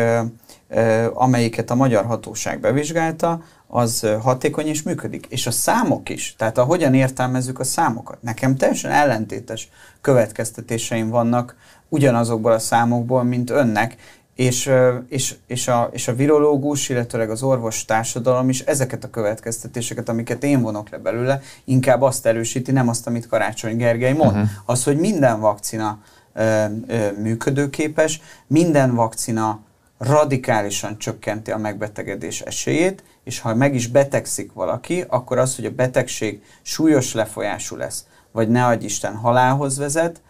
amelyiket 1.13 1.69
a 1.69 1.75
magyar 1.75 2.05
hatóság 2.05 2.59
bevizsgálta, 2.59 3.41
az 3.67 4.07
hatékony 4.21 4.67
és 4.67 4.83
működik. 4.83 5.25
És 5.29 5.47
a 5.47 5.51
számok 5.51 6.09
is, 6.09 6.35
tehát 6.37 6.57
a 6.57 6.63
hogyan 6.63 6.93
értelmezzük 6.93 7.59
a 7.59 7.63
számokat. 7.63 8.21
Nekem 8.21 8.55
teljesen 8.55 8.91
ellentétes 8.91 9.69
következtetéseim 10.01 11.09
vannak 11.09 11.55
ugyanazokból 11.89 12.51
a 12.51 12.59
számokból, 12.59 13.23
mint 13.23 13.49
önnek, 13.49 13.95
és, 14.35 14.71
és, 15.09 15.35
és, 15.47 15.67
a, 15.67 15.89
és 15.91 16.07
a 16.07 16.15
virológus, 16.15 16.89
illetőleg 16.89 17.29
az 17.29 17.43
orvos 17.43 17.85
társadalom 17.85 18.49
is 18.49 18.59
ezeket 18.59 19.03
a 19.03 19.09
következtetéseket, 19.09 20.09
amiket 20.09 20.43
én 20.43 20.61
vonok 20.61 20.89
le 20.89 20.97
belőle, 20.97 21.41
inkább 21.63 22.01
azt 22.01 22.25
erősíti, 22.25 22.71
nem 22.71 22.87
azt, 22.87 23.07
amit 23.07 23.27
Karácsony 23.27 23.77
Gergely 23.77 24.13
mond. 24.13 24.31
Uh-huh. 24.31 24.49
Az, 24.65 24.83
hogy 24.83 24.97
minden 24.97 25.39
vakcina 25.39 25.99
ö, 26.33 26.65
ö, 26.87 27.11
működőképes, 27.21 28.21
minden 28.47 28.95
vakcina 28.95 29.59
radikálisan 30.03 30.97
csökkenti 30.97 31.51
a 31.51 31.57
megbetegedés 31.57 32.41
esélyét, 32.41 33.03
és 33.23 33.39
ha 33.39 33.55
meg 33.55 33.75
is 33.75 33.87
betegszik 33.87 34.53
valaki, 34.53 35.03
akkor 35.07 35.37
az, 35.37 35.55
hogy 35.55 35.65
a 35.65 35.71
betegség 35.71 36.43
súlyos 36.61 37.13
lefolyású 37.13 37.75
lesz, 37.75 38.05
vagy 38.31 38.49
ne 38.49 38.65
adj 38.65 38.85
Isten 38.85 39.15
halálhoz 39.15 39.77
vezet, 39.77 40.21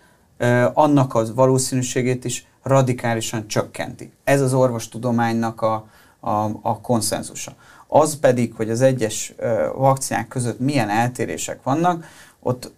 annak 0.74 1.16
az 1.16 1.34
valószínűségét 1.34 2.26
is 2.26 2.46
radikálisan 2.64 3.48
csökkenti. 3.48 4.12
Ez 4.24 4.42
az 4.42 4.54
orvostudománynak 4.54 5.62
a, 5.62 5.88
a, 6.20 6.50
a 6.62 6.82
konszenzusa. 6.82 7.56
Az 7.88 8.20
pedig, 8.20 8.54
hogy 8.54 8.70
az 8.70 8.82
egyes 8.82 9.36
vakcinák 9.76 10.28
között 10.28 10.60
milyen 10.60 10.90
eltérések 10.90 11.64
vannak, 11.64 12.06
ott 12.40 12.72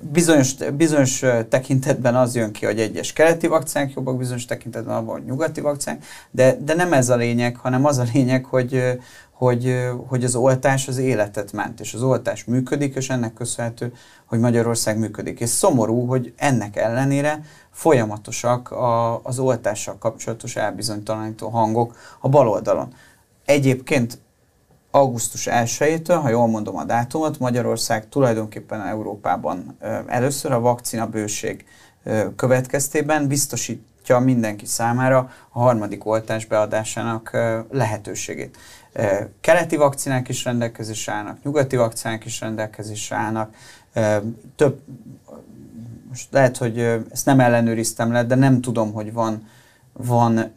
bizonyos, 0.00 0.54
bizonyos 0.54 1.24
tekintetben 1.48 2.16
az 2.16 2.34
jön 2.34 2.52
ki, 2.52 2.66
hogy 2.66 2.80
egyes 2.80 3.12
keleti 3.12 3.46
vakcinák 3.46 3.92
jobbak, 3.92 4.16
bizonyos 4.16 4.44
tekintetben 4.44 4.96
abban, 4.96 5.14
hogy 5.14 5.24
nyugati 5.24 5.60
vakcinák, 5.60 6.04
de, 6.30 6.56
de 6.60 6.74
nem 6.74 6.92
ez 6.92 7.08
a 7.08 7.16
lényeg, 7.16 7.56
hanem 7.56 7.84
az 7.84 7.98
a 7.98 8.04
lényeg, 8.12 8.44
hogy, 8.44 8.98
hogy, 9.32 9.90
hogy 10.06 10.24
az 10.24 10.34
oltás 10.34 10.88
az 10.88 10.98
életet 10.98 11.52
ment, 11.52 11.80
és 11.80 11.94
az 11.94 12.02
oltás 12.02 12.44
működik, 12.44 12.94
és 12.94 13.10
ennek 13.10 13.34
köszönhető, 13.34 13.92
hogy 14.26 14.38
Magyarország 14.38 14.98
működik. 14.98 15.40
És 15.40 15.48
szomorú, 15.48 16.06
hogy 16.06 16.32
ennek 16.36 16.76
ellenére 16.76 17.40
folyamatosak 17.70 18.70
a, 18.70 19.20
az 19.22 19.38
oltással 19.38 19.98
kapcsolatos 19.98 20.56
elbizonytalanító 20.56 21.48
hangok 21.48 21.96
a 22.20 22.28
bal 22.28 22.48
oldalon. 22.48 22.94
Egyébként 23.44 24.18
augusztus 24.94 25.48
1-től, 25.50 26.18
ha 26.22 26.28
jól 26.28 26.46
mondom 26.46 26.76
a 26.76 26.84
dátumot, 26.84 27.38
Magyarország 27.38 28.08
tulajdonképpen 28.08 28.86
Európában 28.86 29.76
először 30.06 30.52
a 30.52 30.60
vakcina 30.60 31.06
bőség 31.06 31.64
következtében 32.36 33.28
biztosítja 33.28 34.18
mindenki 34.18 34.66
számára 34.66 35.30
a 35.48 35.60
harmadik 35.60 36.06
oltás 36.06 36.46
beadásának 36.46 37.30
lehetőségét. 37.70 38.56
Keleti 39.40 39.76
vakcinák 39.76 40.28
is 40.28 40.44
rendelkezésre 40.44 41.12
állnak, 41.12 41.42
nyugati 41.42 41.76
vakcinák 41.76 42.24
is 42.24 42.40
rendelkezésre 42.40 43.16
állnak, 43.16 43.54
több, 44.56 44.80
most 46.08 46.28
lehet, 46.30 46.56
hogy 46.56 46.78
ezt 47.10 47.26
nem 47.26 47.40
ellenőriztem 47.40 48.12
le, 48.12 48.24
de 48.24 48.34
nem 48.34 48.60
tudom, 48.60 48.92
hogy 48.92 49.12
van, 49.12 49.48
van 49.92 50.52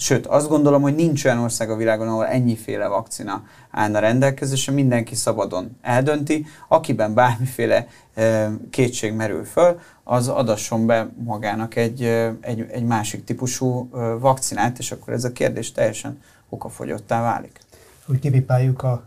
Sőt, 0.00 0.26
azt 0.26 0.48
gondolom, 0.48 0.82
hogy 0.82 0.94
nincs 0.94 1.24
olyan 1.24 1.38
ország 1.38 1.70
a 1.70 1.76
világon, 1.76 2.08
ahol 2.08 2.26
ennyiféle 2.26 2.86
vakcina 2.86 3.42
állna 3.70 3.98
rendelkezésre, 3.98 4.72
mindenki 4.72 5.14
szabadon 5.14 5.76
eldönti, 5.82 6.46
akiben 6.68 7.14
bármiféle 7.14 7.86
e, 8.14 8.50
kétség 8.70 9.12
merül 9.12 9.44
föl, 9.44 9.78
az 10.04 10.28
adasson 10.28 10.86
be 10.86 11.08
magának 11.24 11.76
egy, 11.76 12.02
egy, 12.40 12.66
egy 12.70 12.84
másik 12.84 13.24
típusú 13.24 13.88
e, 13.94 13.98
vakcinát, 13.98 14.78
és 14.78 14.92
akkor 14.92 15.12
ez 15.12 15.24
a 15.24 15.32
kérdés 15.32 15.72
teljesen 15.72 16.22
okafogyottá 16.48 17.22
válik. 17.22 17.58
Úgy 18.06 18.18
kipipáljuk 18.18 18.82
a 18.82 19.02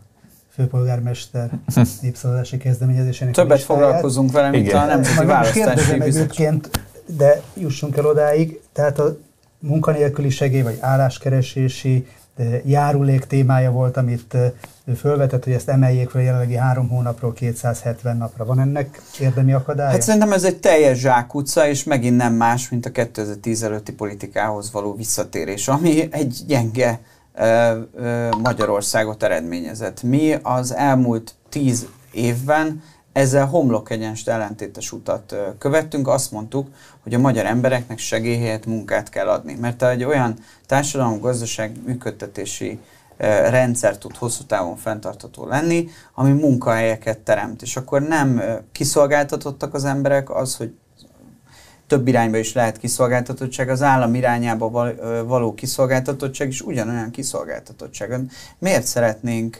főpolgármester 0.50 1.50
népszavazási 2.00 2.56
kezdeményezésének 2.56 3.34
Többet 3.34 3.62
foglalkozunk 3.62 4.32
vele, 4.32 4.50
mint 4.50 4.66
Igen. 4.66 4.82
a 4.82 4.86
nemzeti 4.86 5.26
választási 5.26 5.98
bizottság. 5.98 6.60
De 7.06 7.42
jussunk 7.54 7.96
el 7.96 8.06
odáig, 8.06 8.60
tehát 8.72 8.98
a 8.98 9.16
munkanélküli 9.66 10.30
segély 10.30 10.62
vagy 10.62 10.78
álláskeresési 10.80 12.06
járulék 12.64 13.24
témája 13.24 13.70
volt, 13.70 13.96
amit 13.96 14.36
ő 14.84 14.94
fölvetett, 14.94 15.44
hogy 15.44 15.52
ezt 15.52 15.68
emeljék 15.68 16.10
fel 16.10 16.22
jelenlegi 16.22 16.54
három 16.54 16.88
hónapról 16.88 17.32
270 17.32 18.16
napra. 18.16 18.44
Van 18.44 18.60
ennek 18.60 19.02
érdemi 19.20 19.52
akadálya? 19.52 19.90
Hát 19.90 20.02
szerintem 20.02 20.32
ez 20.32 20.44
egy 20.44 20.56
teljes 20.56 20.98
zsákutca, 20.98 21.68
és 21.68 21.84
megint 21.84 22.16
nem 22.16 22.34
más, 22.34 22.68
mint 22.68 22.86
a 22.86 22.90
2010 22.90 23.62
előtti 23.62 23.92
politikához 23.92 24.72
való 24.72 24.94
visszatérés, 24.94 25.68
ami 25.68 26.08
egy 26.10 26.40
gyenge 26.46 27.00
ö, 27.34 28.28
Magyarországot 28.42 29.22
eredményezett. 29.22 30.02
Mi 30.02 30.36
az 30.42 30.74
elmúlt 30.74 31.34
tíz 31.48 31.86
évben 32.12 32.82
ezzel 33.14 33.46
homlok 33.46 33.90
egyenest 33.90 34.28
ellentétes 34.28 34.92
utat 34.92 35.34
követtünk, 35.58 36.08
azt 36.08 36.30
mondtuk, 36.30 36.68
hogy 37.02 37.14
a 37.14 37.18
magyar 37.18 37.46
embereknek 37.46 37.98
segélyhelyet 37.98 38.66
munkát 38.66 39.08
kell 39.08 39.28
adni. 39.28 39.56
Mert 39.60 39.82
egy 39.82 40.04
olyan 40.04 40.34
társadalom-gazdaság 40.66 41.76
működtetési 41.86 42.78
rendszer 43.16 43.98
tud 43.98 44.16
hosszú 44.16 44.44
távon 44.44 44.76
fenntartható 44.76 45.46
lenni, 45.46 45.88
ami 46.14 46.32
munkahelyeket 46.32 47.18
teremt. 47.18 47.62
És 47.62 47.76
akkor 47.76 48.02
nem 48.02 48.42
kiszolgáltatottak 48.72 49.74
az 49.74 49.84
emberek, 49.84 50.30
az, 50.30 50.56
hogy 50.56 50.74
több 51.86 52.08
irányba 52.08 52.36
is 52.36 52.52
lehet 52.52 52.78
kiszolgáltatottság, 52.78 53.68
az 53.68 53.82
állam 53.82 54.14
irányába 54.14 54.94
való 55.26 55.54
kiszolgáltatottság 55.54 56.48
is 56.48 56.60
ugyanolyan 56.60 57.10
kiszolgáltatottság. 57.10 58.20
Miért 58.58 58.86
szeretnénk 58.86 59.56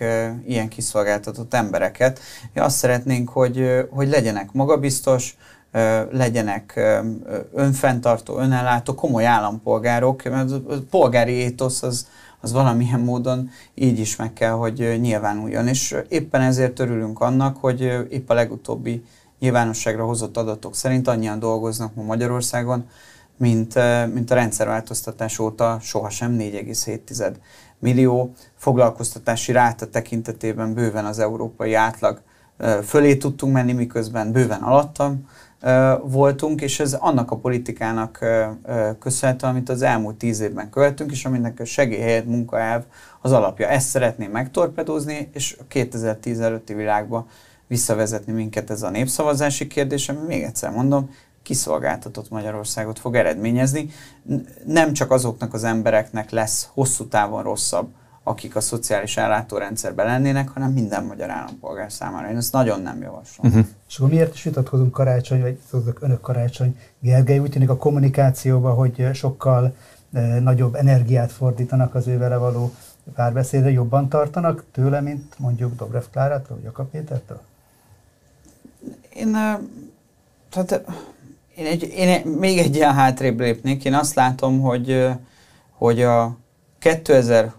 ilyen 0.46 0.68
kiszolgáltatott 0.68 1.54
embereket? 1.54 2.20
Mi 2.52 2.60
azt 2.60 2.76
szeretnénk, 2.76 3.28
hogy, 3.28 3.86
hogy 3.90 4.08
legyenek 4.08 4.52
magabiztos, 4.52 5.36
legyenek 6.10 6.80
önfenntartó, 7.54 8.38
önellátó, 8.38 8.94
komoly 8.94 9.26
állampolgárok, 9.26 10.22
mert 10.22 10.50
a 10.50 10.60
polgári 10.90 11.32
étosz 11.32 11.82
az, 11.82 12.08
az 12.40 12.52
valamilyen 12.52 13.00
módon 13.00 13.50
így 13.74 13.98
is 13.98 14.16
meg 14.16 14.32
kell, 14.32 14.50
hogy 14.50 14.98
nyilvánuljon. 15.00 15.68
És 15.68 15.96
éppen 16.08 16.40
ezért 16.40 16.78
örülünk 16.78 17.20
annak, 17.20 17.56
hogy 17.56 17.80
épp 18.10 18.30
a 18.30 18.34
legutóbbi 18.34 19.04
nyilvánosságra 19.44 20.04
hozott 20.04 20.36
adatok 20.36 20.74
szerint 20.74 21.08
annyian 21.08 21.38
dolgoznak 21.38 21.94
ma 21.94 22.02
Magyarországon, 22.02 22.88
mint, 23.36 23.74
mint 24.14 24.30
a 24.30 24.34
rendszerváltoztatás 24.34 25.38
óta 25.38 25.78
sohasem 25.80 26.36
4,7 26.38 27.34
millió 27.78 28.32
foglalkoztatási 28.56 29.52
ráta 29.52 29.90
tekintetében 29.90 30.74
bőven 30.74 31.04
az 31.04 31.18
európai 31.18 31.74
átlag 31.74 32.20
fölé 32.84 33.16
tudtunk 33.16 33.52
menni, 33.52 33.72
miközben 33.72 34.32
bőven 34.32 34.62
alattam 34.62 35.28
voltunk, 36.02 36.60
és 36.60 36.80
ez 36.80 36.92
annak 36.92 37.30
a 37.30 37.36
politikának 37.36 38.24
köszönhető, 38.98 39.46
amit 39.46 39.68
az 39.68 39.82
elmúlt 39.82 40.16
tíz 40.16 40.40
évben 40.40 40.70
követtünk, 40.70 41.10
és 41.10 41.24
aminek 41.24 41.60
a 41.60 41.64
segélyhelyett 41.64 42.26
munkaelv 42.26 42.82
az 43.20 43.32
alapja. 43.32 43.68
Ezt 43.68 43.88
szeretném 43.88 44.30
megtorpedózni, 44.30 45.30
és 45.32 45.56
a 45.60 45.64
2010 45.68 46.40
előtti 46.40 46.74
világba 46.74 47.26
visszavezetni 47.74 48.32
minket 48.32 48.70
ez 48.70 48.82
a 48.82 48.90
népszavazási 48.90 49.66
kérdés, 49.66 50.08
ami 50.08 50.26
még 50.26 50.42
egyszer 50.42 50.70
mondom, 50.70 51.10
kiszolgáltatott 51.42 52.30
Magyarországot 52.30 52.98
fog 52.98 53.14
eredményezni. 53.14 53.90
Nem 54.66 54.92
csak 54.92 55.10
azoknak 55.10 55.54
az 55.54 55.64
embereknek 55.64 56.30
lesz 56.30 56.68
hosszú 56.72 57.06
távon 57.06 57.42
rosszabb 57.42 57.88
akik 58.26 58.56
a 58.56 58.60
szociális 58.60 59.16
ellátórendszerben 59.16 60.06
lennének, 60.06 60.48
hanem 60.48 60.72
minden 60.72 61.04
magyar 61.04 61.30
állampolgár 61.30 61.92
számára. 61.92 62.30
Én 62.30 62.36
ezt 62.36 62.52
nagyon 62.52 62.82
nem 62.82 63.00
javaslom. 63.00 63.46
Uh-huh. 63.46 63.66
És 63.88 63.98
akkor 63.98 64.10
miért 64.10 64.34
is 64.34 64.42
vitatkozunk 64.42 64.92
karácsony, 64.92 65.40
vagy 65.40 65.58
tudok 65.70 65.98
önök 66.02 66.20
karácsony, 66.20 66.78
Gergely, 67.00 67.38
úgy 67.38 67.50
tűnik 67.50 67.70
a 67.70 67.76
kommunikációba, 67.76 68.70
hogy 68.72 69.08
sokkal 69.12 69.74
eh, 70.12 70.40
nagyobb 70.40 70.74
energiát 70.74 71.32
fordítanak 71.32 71.94
az 71.94 72.06
ővele 72.06 72.36
való 72.36 72.74
párbeszédre, 73.14 73.70
jobban 73.70 74.08
tartanak 74.08 74.64
tőle, 74.72 75.00
mint 75.00 75.38
mondjuk 75.38 75.76
Dobrev 75.76 76.04
Klárától, 76.10 76.56
vagy 76.56 76.64
Jakab 76.64 76.90
Pétertől? 76.90 77.40
Én, 79.14 79.34
eh, 79.34 79.58
tehát, 80.50 80.84
én, 81.56 81.66
egy, 81.66 81.82
én 81.82 82.26
még 82.26 82.58
egy 82.58 82.74
ilyen 82.74 82.94
hátrébb 82.94 83.40
lépnék. 83.40 83.84
Én 83.84 83.94
azt 83.94 84.14
látom, 84.14 84.60
hogy, 84.60 85.08
hogy 85.70 86.02
a 86.02 86.38
2000 86.78 87.52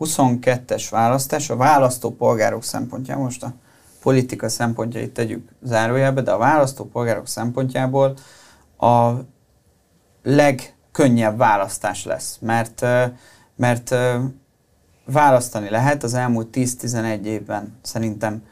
22-es 0.00 0.86
választás 0.90 1.50
a 1.50 1.56
választópolgárok 1.56 2.64
szempontjából, 2.64 3.24
most 3.24 3.42
a 3.42 3.52
politika 4.02 4.48
szempontjait 4.48 5.12
tegyük 5.12 5.48
zárójelbe, 5.62 6.22
de 6.22 6.30
a 6.30 6.38
választópolgárok 6.38 7.26
szempontjából 7.26 8.14
a 8.78 9.12
legkönnyebb 10.22 11.36
választás 11.36 12.04
lesz, 12.04 12.38
mert, 12.40 12.86
mert 13.56 13.94
választani 15.04 15.70
lehet 15.70 16.02
az 16.02 16.14
elmúlt 16.14 16.48
10-11 16.52 17.22
évben 17.22 17.78
szerintem 17.82 18.42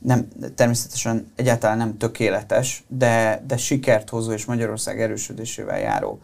nem, 0.00 0.28
természetesen 0.54 1.32
egyáltalán 1.36 1.78
nem 1.78 1.96
tökéletes, 1.96 2.84
de, 2.88 3.42
de 3.46 3.56
sikert 3.56 4.08
hozó 4.08 4.32
és 4.32 4.44
Magyarország 4.44 5.00
erősödésével 5.00 5.78
járó 5.78 6.20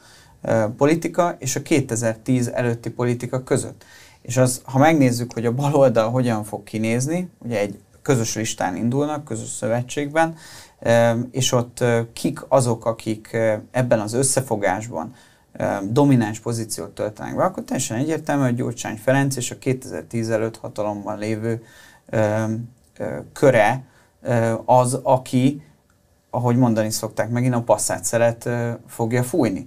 politika 0.76 1.36
és 1.38 1.56
a 1.56 1.62
2010 1.62 2.48
előtti 2.48 2.90
politika 2.90 3.42
között. 3.42 3.84
És 4.22 4.36
az, 4.36 4.60
ha 4.64 4.78
megnézzük, 4.78 5.32
hogy 5.32 5.46
a 5.46 5.54
baloldal 5.54 6.10
hogyan 6.10 6.44
fog 6.44 6.64
kinézni, 6.64 7.30
ugye 7.38 7.58
egy 7.58 7.78
közös 8.02 8.34
listán 8.34 8.76
indulnak, 8.76 9.24
közös 9.24 9.48
szövetségben, 9.48 10.36
és 11.30 11.52
ott 11.52 11.84
kik 12.12 12.40
azok, 12.48 12.86
akik 12.86 13.36
ebben 13.70 14.00
az 14.00 14.12
összefogásban 14.12 15.14
domináns 15.82 16.40
pozíciót 16.40 16.90
töltenek 16.90 17.36
be, 17.36 17.44
akkor 17.44 17.64
teljesen 17.64 17.96
egyértelmű, 17.96 18.42
hogy 18.42 18.54
Gyurcsány 18.54 18.96
Ferenc 18.96 19.36
és 19.36 19.50
a 19.50 19.58
2010 19.58 20.30
előtt 20.30 20.56
hatalomban 20.56 21.18
lévő 21.18 21.62
köre 23.32 23.84
az, 24.64 25.00
aki, 25.02 25.62
ahogy 26.30 26.56
mondani 26.56 26.90
szokták, 26.90 27.30
megint 27.30 27.54
a 27.54 27.62
passzát 27.62 28.04
szeret 28.04 28.48
fogja 28.86 29.22
fújni. 29.22 29.66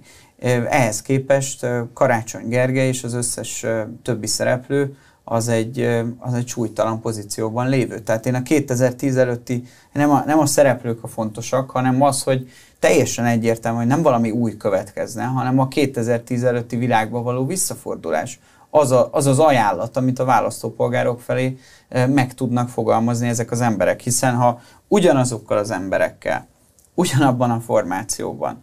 Ehhez 0.68 1.02
képest 1.02 1.66
Karácsony 1.94 2.48
Gergely 2.48 2.88
és 2.88 3.04
az 3.04 3.14
összes 3.14 3.66
többi 4.02 4.26
szereplő 4.26 4.96
az 5.24 5.48
egy, 5.48 5.80
az 6.18 6.34
egy 6.34 6.48
súlytalan 6.48 7.00
pozícióban 7.00 7.68
lévő. 7.68 7.98
Tehát 7.98 8.26
én 8.26 8.34
a 8.34 8.42
2010 8.42 9.16
előtti, 9.16 9.64
nem 9.92 10.10
a, 10.10 10.22
nem 10.26 10.38
a 10.38 10.46
szereplők 10.46 11.02
a 11.02 11.06
fontosak, 11.06 11.70
hanem 11.70 12.02
az, 12.02 12.22
hogy 12.22 12.50
teljesen 12.78 13.24
egyértelmű, 13.24 13.78
hogy 13.78 13.86
nem 13.86 14.02
valami 14.02 14.30
új 14.30 14.56
következne, 14.56 15.24
hanem 15.24 15.58
a 15.58 15.68
2010 15.68 16.44
előtti 16.44 16.76
világba 16.76 17.22
való 17.22 17.46
visszafordulás. 17.46 18.40
Az, 18.70 18.90
a, 18.90 19.08
az 19.12 19.26
az 19.26 19.38
ajánlat, 19.38 19.96
amit 19.96 20.18
a 20.18 20.24
választópolgárok 20.24 21.20
felé 21.20 21.58
meg 21.88 22.34
tudnak 22.34 22.68
fogalmazni 22.68 23.28
ezek 23.28 23.50
az 23.50 23.60
emberek. 23.60 24.00
Hiszen 24.00 24.34
ha 24.34 24.60
ugyanazokkal 24.88 25.58
az 25.58 25.70
emberekkel, 25.70 26.46
ugyanabban 26.94 27.50
a 27.50 27.60
formációban, 27.60 28.62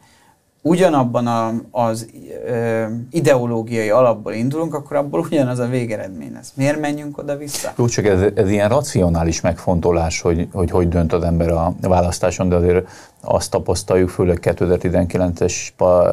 ugyanabban 0.68 1.28
a, 1.28 1.54
az 1.72 2.08
ö, 2.48 2.86
ideológiai 3.12 3.90
alapból 3.90 4.34
indulunk, 4.34 4.74
akkor 4.74 4.98
abból 4.98 5.20
ugyanaz 5.20 5.60
a 5.60 5.66
végeredmény 5.66 6.32
lesz. 6.34 6.52
Miért 6.56 6.80
menjünk 6.80 7.18
oda-vissza? 7.18 7.74
Jó, 7.78 7.86
csak 7.86 8.06
ez, 8.06 8.22
ez 8.36 8.50
ilyen 8.50 8.70
racionális 8.70 9.42
megfontolás, 9.42 10.22
hogy, 10.22 10.48
hogy 10.54 10.72
hogy 10.72 10.90
dönt 10.90 11.14
az 11.14 11.24
ember 11.24 11.50
a 11.50 11.76
választáson, 11.82 12.50
de 12.50 12.56
azért 12.56 12.88
azt 13.22 13.52
tapasztaljuk, 13.52 14.10
főleg 14.10 14.40
2019-es 14.42 15.54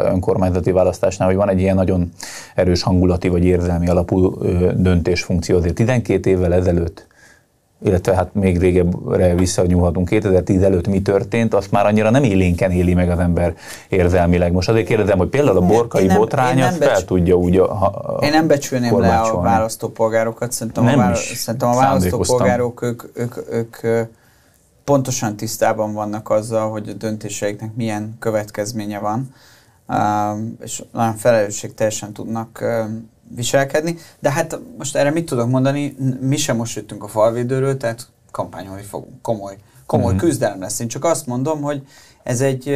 önkormányzati 0.05 0.71
választásnál, 0.71 1.29
hogy 1.29 1.37
van 1.37 1.49
egy 1.49 1.61
ilyen 1.61 1.75
nagyon 1.75 2.13
erős 2.55 2.83
hangulati 2.83 3.29
vagy 3.29 3.45
érzelmi 3.45 3.89
alapú 3.89 4.39
döntésfunkció. 4.77 5.57
Azért 5.57 5.75
12 5.75 6.31
évvel 6.31 6.55
ezelőtt 6.55 7.07
illetve 7.85 8.15
hát 8.15 8.35
még 8.35 8.59
régebbre 8.59 9.35
visszanyúlhatunk, 9.35 10.09
2010 10.09 10.63
előtt 10.63 10.87
mi 10.87 11.03
történt, 11.03 11.55
azt 11.55 11.71
már 11.71 11.87
annyira 11.87 12.11
nem 12.11 12.23
élénken 12.23 12.71
éli 12.71 12.95
meg 12.95 13.11
az 13.11 13.19
ember 13.19 13.55
érzelmileg. 13.89 14.53
Most 14.53 14.69
azért 14.69 14.87
kérdezem, 14.87 15.19
hogy 15.19 15.29
például 15.29 15.57
a 15.57 15.61
borkai 15.61 16.07
nem, 16.07 16.17
botrány 16.17 16.63
azt 16.63 16.79
becs... 16.79 16.89
fel 16.89 17.05
tudja 17.05 17.35
úgy 17.35 17.57
a, 17.57 17.71
a 17.83 18.19
Én 18.21 18.31
nem 18.31 18.47
becsülném 18.47 18.99
le 18.99 19.19
a 19.19 19.41
választópolgárokat, 19.41 20.53
szerintem 20.53 20.85
nem 20.85 20.99
a, 20.99 21.03
vála... 21.03 21.15
szerintem 21.15 21.69
a 21.69 21.75
választópolgárok 21.75 22.83
ők, 22.83 23.03
ők, 23.15 23.37
ők, 23.51 23.83
ők 23.83 24.07
pontosan 24.85 25.37
tisztában 25.37 25.93
vannak 25.93 26.31
azzal, 26.31 26.71
hogy 26.71 26.89
a 26.89 26.93
döntéseiknek 26.93 27.75
milyen 27.75 28.17
következménye 28.19 28.99
van, 28.99 29.35
és 30.63 30.83
nagyon 30.93 31.15
felelősségteljesen 31.15 32.13
tudnak 32.13 32.65
viselkedni, 33.35 33.97
de 34.21 34.31
hát 34.31 34.59
most 34.79 34.97
erre 34.97 35.11
mit 35.11 35.27
tudok 35.27 35.49
mondani, 35.49 35.97
mi 36.21 36.37
sem 36.37 36.57
most 36.57 36.77
jöttünk 36.77 37.03
a 37.03 37.09
falvédőről, 37.09 37.77
tehát 37.77 38.09
kampányolni 38.31 38.83
fogunk, 38.83 39.23
komoly, 39.23 39.57
komoly 39.87 40.13
mm-hmm. 40.13 40.19
küzdelem 40.19 40.61
lesz. 40.61 40.81
Én 40.81 40.89
csak 40.89 41.05
azt 41.05 41.27
mondom, 41.27 41.63
hogy 41.63 41.87
ez 42.23 42.41
egy, 42.41 42.69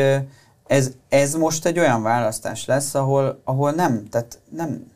ez, 0.66 0.90
ez 1.09 1.35
most 1.35 1.66
egy 1.66 1.79
olyan 1.79 2.03
választás 2.03 2.66
lesz, 2.66 2.94
ahol, 2.94 3.40
ahol 3.44 3.71
nem, 3.71 4.09
tehát 4.09 4.38
nem, 4.51 4.87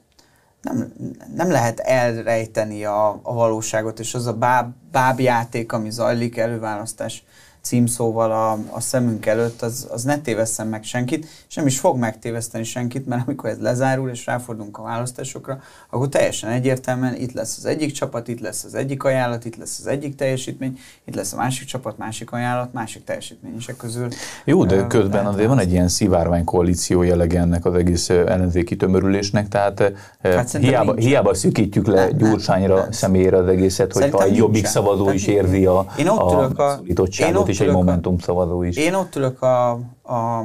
nem, 0.62 0.92
nem 1.34 1.50
lehet 1.50 1.80
elrejteni 1.80 2.84
a, 2.84 3.20
a 3.22 3.34
valóságot, 3.34 3.98
és 3.98 4.14
az 4.14 4.26
a 4.26 4.34
báb, 4.34 4.72
bábjáték, 4.92 5.72
ami 5.72 5.90
zajlik 5.90 6.36
előválasztás 6.36 7.24
címszóval 7.62 8.30
a, 8.30 8.58
a 8.70 8.80
szemünk 8.80 9.26
előtt, 9.26 9.62
az, 9.62 9.88
az 9.90 10.02
ne 10.02 10.18
tévesszen 10.18 10.66
meg 10.66 10.84
senkit, 10.84 11.26
és 11.48 11.54
nem 11.54 11.66
is 11.66 11.78
fog 11.78 11.98
megtéveszteni 11.98 12.64
senkit, 12.64 13.06
mert 13.06 13.22
amikor 13.26 13.50
ez 13.50 13.58
lezárul, 13.60 14.10
és 14.10 14.26
ráfordulunk 14.26 14.78
a 14.78 14.82
választásokra, 14.82 15.60
akkor 15.90 16.08
teljesen 16.08 16.50
egyértelműen 16.50 17.14
itt 17.14 17.32
lesz 17.32 17.56
az 17.58 17.64
egyik 17.64 17.92
csapat, 17.92 18.28
itt 18.28 18.40
lesz 18.40 18.64
az 18.64 18.74
egyik 18.74 19.04
ajánlat, 19.04 19.44
itt 19.44 19.56
lesz 19.56 19.78
az 19.78 19.86
egyik 19.86 20.14
teljesítmény, 20.14 20.78
itt 21.04 21.14
lesz 21.14 21.32
a 21.32 21.36
másik 21.36 21.66
csapat, 21.66 21.98
másik 21.98 22.32
ajánlat, 22.32 22.72
másik 22.72 23.04
teljesítmény 23.04 23.54
is 23.56 23.66
közül. 23.76 24.08
Jó, 24.44 24.64
de 24.64 24.86
közben 24.86 25.26
azért 25.26 25.48
van 25.48 25.58
egy 25.58 25.72
ilyen 25.72 25.88
szivárvány 25.88 26.44
koalíció 26.44 27.02
jellege 27.02 27.40
ennek 27.40 27.64
az 27.64 27.74
egész 27.74 28.08
ellenzéki 28.08 28.76
tömörülésnek, 28.76 29.48
tehát 29.48 29.92
hát 30.22 30.56
hiába, 30.56 30.94
hiába 30.94 31.34
szükítjük 31.34 31.86
le 31.86 32.04
nem, 32.04 32.16
Gyurcsányra 32.16 32.74
nem, 32.74 32.90
személyére 32.90 33.36
az 33.36 33.46
egészet, 33.46 33.92
hogyha 33.92 34.22
egy 34.22 34.36
jobbik 34.36 34.66
szavazó 34.66 35.10
is 35.10 35.26
érzi 35.26 35.66
a, 35.66 35.86
én 35.98 36.08
ott 36.08 36.58
a, 36.58 36.62
a, 36.62 36.80
én 37.18 37.34
ott 37.34 37.48
és 37.52 37.60
egy 37.60 37.72
Momentum 37.72 38.18
szavazó 38.18 38.62
is. 38.62 38.76
Én 38.76 38.94
ott 38.94 39.16
ülök 39.16 39.42
a, 39.42 39.70
a, 40.02 40.38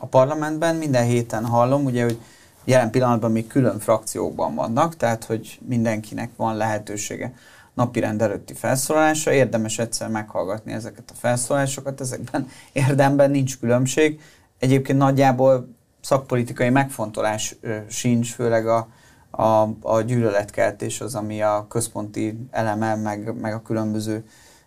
a 0.00 0.06
parlamentben, 0.10 0.76
minden 0.76 1.04
héten 1.04 1.44
hallom, 1.44 1.84
ugye, 1.84 2.02
hogy 2.02 2.18
jelen 2.64 2.90
pillanatban 2.90 3.32
még 3.32 3.46
külön 3.46 3.78
frakciókban 3.78 4.54
vannak, 4.54 4.96
tehát 4.96 5.24
hogy 5.24 5.58
mindenkinek 5.68 6.30
van 6.36 6.56
lehetősége 6.56 7.34
napi 7.74 8.00
rend 8.00 8.22
előtti 8.22 8.54
felszólalásra. 8.54 9.32
Érdemes 9.32 9.78
egyszer 9.78 10.08
meghallgatni 10.08 10.72
ezeket 10.72 11.10
a 11.10 11.16
felszólalásokat, 11.18 12.00
ezekben 12.00 12.48
érdemben 12.72 13.30
nincs 13.30 13.58
különbség. 13.58 14.20
Egyébként 14.58 14.98
nagyjából 14.98 15.68
szakpolitikai 16.00 16.70
megfontolás 16.70 17.56
sincs, 17.88 18.34
főleg 18.34 18.66
a, 18.66 18.88
a, 19.30 19.68
a 19.80 20.00
gyűlöletkeltés 20.00 21.00
az, 21.00 21.14
ami 21.14 21.42
a 21.42 21.66
központi 21.68 22.38
eleme, 22.50 22.94
meg, 22.94 23.34
meg 23.40 23.54
a 23.54 23.62
különböző 23.62 24.24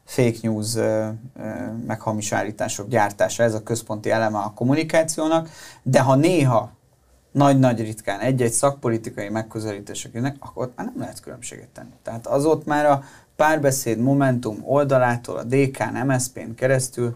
fake 0.08 0.38
news 0.41 0.74
meg 1.88 2.02
hamis 2.02 2.32
állítások 2.32 2.88
gyártása, 2.88 3.43
ez 3.43 3.54
a 3.54 3.63
központi 3.63 4.10
eleme 4.10 4.38
a 4.38 4.54
kommunikációnak, 4.56 5.50
de 5.84 6.02
ha 6.02 6.15
néha 6.15 6.72
nagy-nagy 7.32 7.80
ritkán 7.80 8.20
egy-egy 8.20 8.52
szakpolitikai 8.52 9.30
megközelítéseknek, 9.30 10.36
akkor 10.39 10.65
ott 10.65 10.76
már 10.76 10.86
nem 10.86 11.00
lehet 11.00 11.20
különbséget 11.20 11.67
tenni. 11.67 11.93
Tehát 12.04 12.28
az 12.28 12.46
ott 12.46 12.65
már 12.65 12.86
a 12.86 13.04
párbeszéd 13.36 14.00
Momentum 14.00 14.62
oldalától, 14.63 15.38
a 15.38 15.43
DK-n, 15.43 16.06
MSZP-n 16.06 16.56
keresztül 16.56 17.15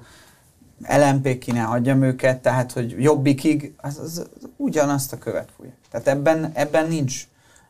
LMP 0.88 1.38
ki 1.38 1.51
ne 1.51 1.62
hagyjam 1.62 2.01
őket, 2.01 2.41
tehát 2.41 2.71
hogy 2.71 2.95
jobbikig, 2.99 3.73
az, 3.77 3.97
az, 3.97 4.27
az 4.39 4.49
ugyanazt 4.58 5.13
a 5.13 5.17
követ 5.17 5.49
fújja. 5.58 5.73
Tehát 5.91 6.08
ebben, 6.08 6.51
ebben 6.54 6.88
nincs, 6.88 7.27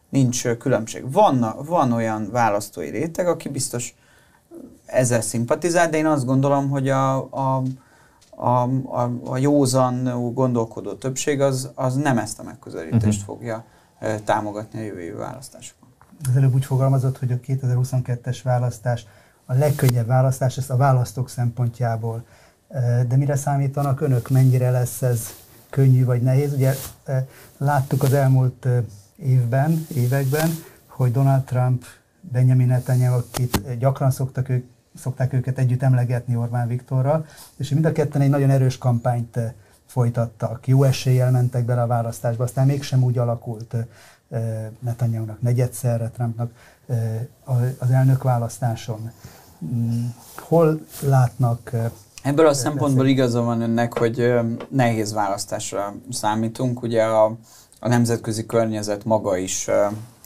nincs 0.09 0.47
különbség. 0.47 1.11
Van, 1.11 1.55
van 1.65 1.91
olyan 1.91 2.29
választói 2.31 2.89
réteg, 2.89 3.27
aki 3.27 3.49
biztos 3.49 3.95
ezzel 4.91 5.21
szimpatizál, 5.21 5.89
de 5.89 5.97
én 5.97 6.05
azt 6.05 6.25
gondolom, 6.25 6.69
hogy 6.69 6.89
a, 6.89 7.29
a, 7.31 7.63
a, 8.29 8.61
a, 8.85 9.11
a 9.25 9.37
józan 9.37 10.31
gondolkodó 10.33 10.93
többség 10.93 11.41
az, 11.41 11.71
az 11.75 11.95
nem 11.95 12.17
ezt 12.17 12.39
a 12.39 12.43
megközelítést 12.43 13.21
uh-huh. 13.21 13.35
fogja 13.35 13.65
támogatni 14.23 14.79
a 14.79 14.83
jövő 14.83 15.15
választásokon. 15.17 15.89
Az 16.29 16.35
előbb 16.35 16.53
úgy 16.53 16.65
fogalmazott, 16.65 17.17
hogy 17.17 17.31
a 17.31 17.39
2022-es 17.39 18.39
választás 18.43 19.05
a 19.45 19.53
legkönnyebb 19.53 20.07
választás, 20.07 20.57
ezt 20.57 20.69
a 20.69 20.77
választók 20.77 21.29
szempontjából. 21.29 22.23
De 23.07 23.15
mire 23.15 23.35
számítanak 23.35 24.01
önök, 24.01 24.29
mennyire 24.29 24.69
lesz 24.69 25.01
ez 25.01 25.27
könnyű 25.69 26.05
vagy 26.05 26.21
nehéz? 26.21 26.53
Ugye 26.53 26.75
láttuk 27.57 28.03
az 28.03 28.13
elmúlt 28.13 28.67
évben, 29.15 29.87
években, 29.95 30.49
hogy 30.87 31.11
Donald 31.11 31.43
Trump 31.43 31.85
Benjamin 32.21 32.67
Netanyahu, 32.67 33.17
akit 33.17 33.77
gyakran 33.77 34.11
szoktak 34.11 34.49
ők, 34.49 34.65
szokták 34.95 35.33
őket 35.33 35.57
együtt 35.57 35.83
emlegetni 35.83 36.35
Orbán 36.35 36.67
Viktorral, 36.67 37.25
és 37.57 37.69
mind 37.69 37.85
a 37.85 37.91
ketten 37.91 38.21
egy 38.21 38.29
nagyon 38.29 38.49
erős 38.49 38.77
kampányt 38.77 39.39
folytattak. 39.85 40.67
Jó 40.67 40.83
eséllyel 40.83 41.31
mentek 41.31 41.65
bele 41.65 41.81
a 41.81 41.87
választásba, 41.87 42.43
aztán 42.43 42.65
mégsem 42.65 43.03
úgy 43.03 43.17
alakult 43.17 43.75
Netanyahu-nak 44.79 45.41
negyedszerre, 45.41 46.09
Trumpnak 46.09 46.51
az 47.77 47.91
elnök 47.91 48.23
választáson. 48.23 49.11
Mm, 49.65 50.05
hol 50.35 50.85
látnak 51.01 51.71
Ebből 52.23 52.47
a 52.47 52.53
szempontból 52.53 53.07
igaza 53.07 53.41
van 53.41 53.61
önnek, 53.61 53.97
hogy 53.97 54.33
nehéz 54.69 55.13
választásra 55.13 55.93
számítunk. 56.11 56.81
Ugye 56.81 57.03
a, 57.03 57.37
a 57.79 57.87
nemzetközi 57.87 58.45
környezet 58.45 59.03
maga 59.03 59.37
is, 59.37 59.67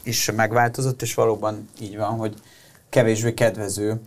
is 0.02 0.30
megváltozott, 0.36 1.02
és 1.02 1.14
valóban 1.14 1.68
így 1.80 1.96
van, 1.96 2.16
hogy 2.16 2.34
kevésbé 2.88 3.34
kedvező 3.34 4.00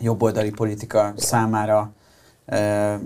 jobboldali 0.00 0.50
politika 0.50 1.12
számára, 1.16 1.92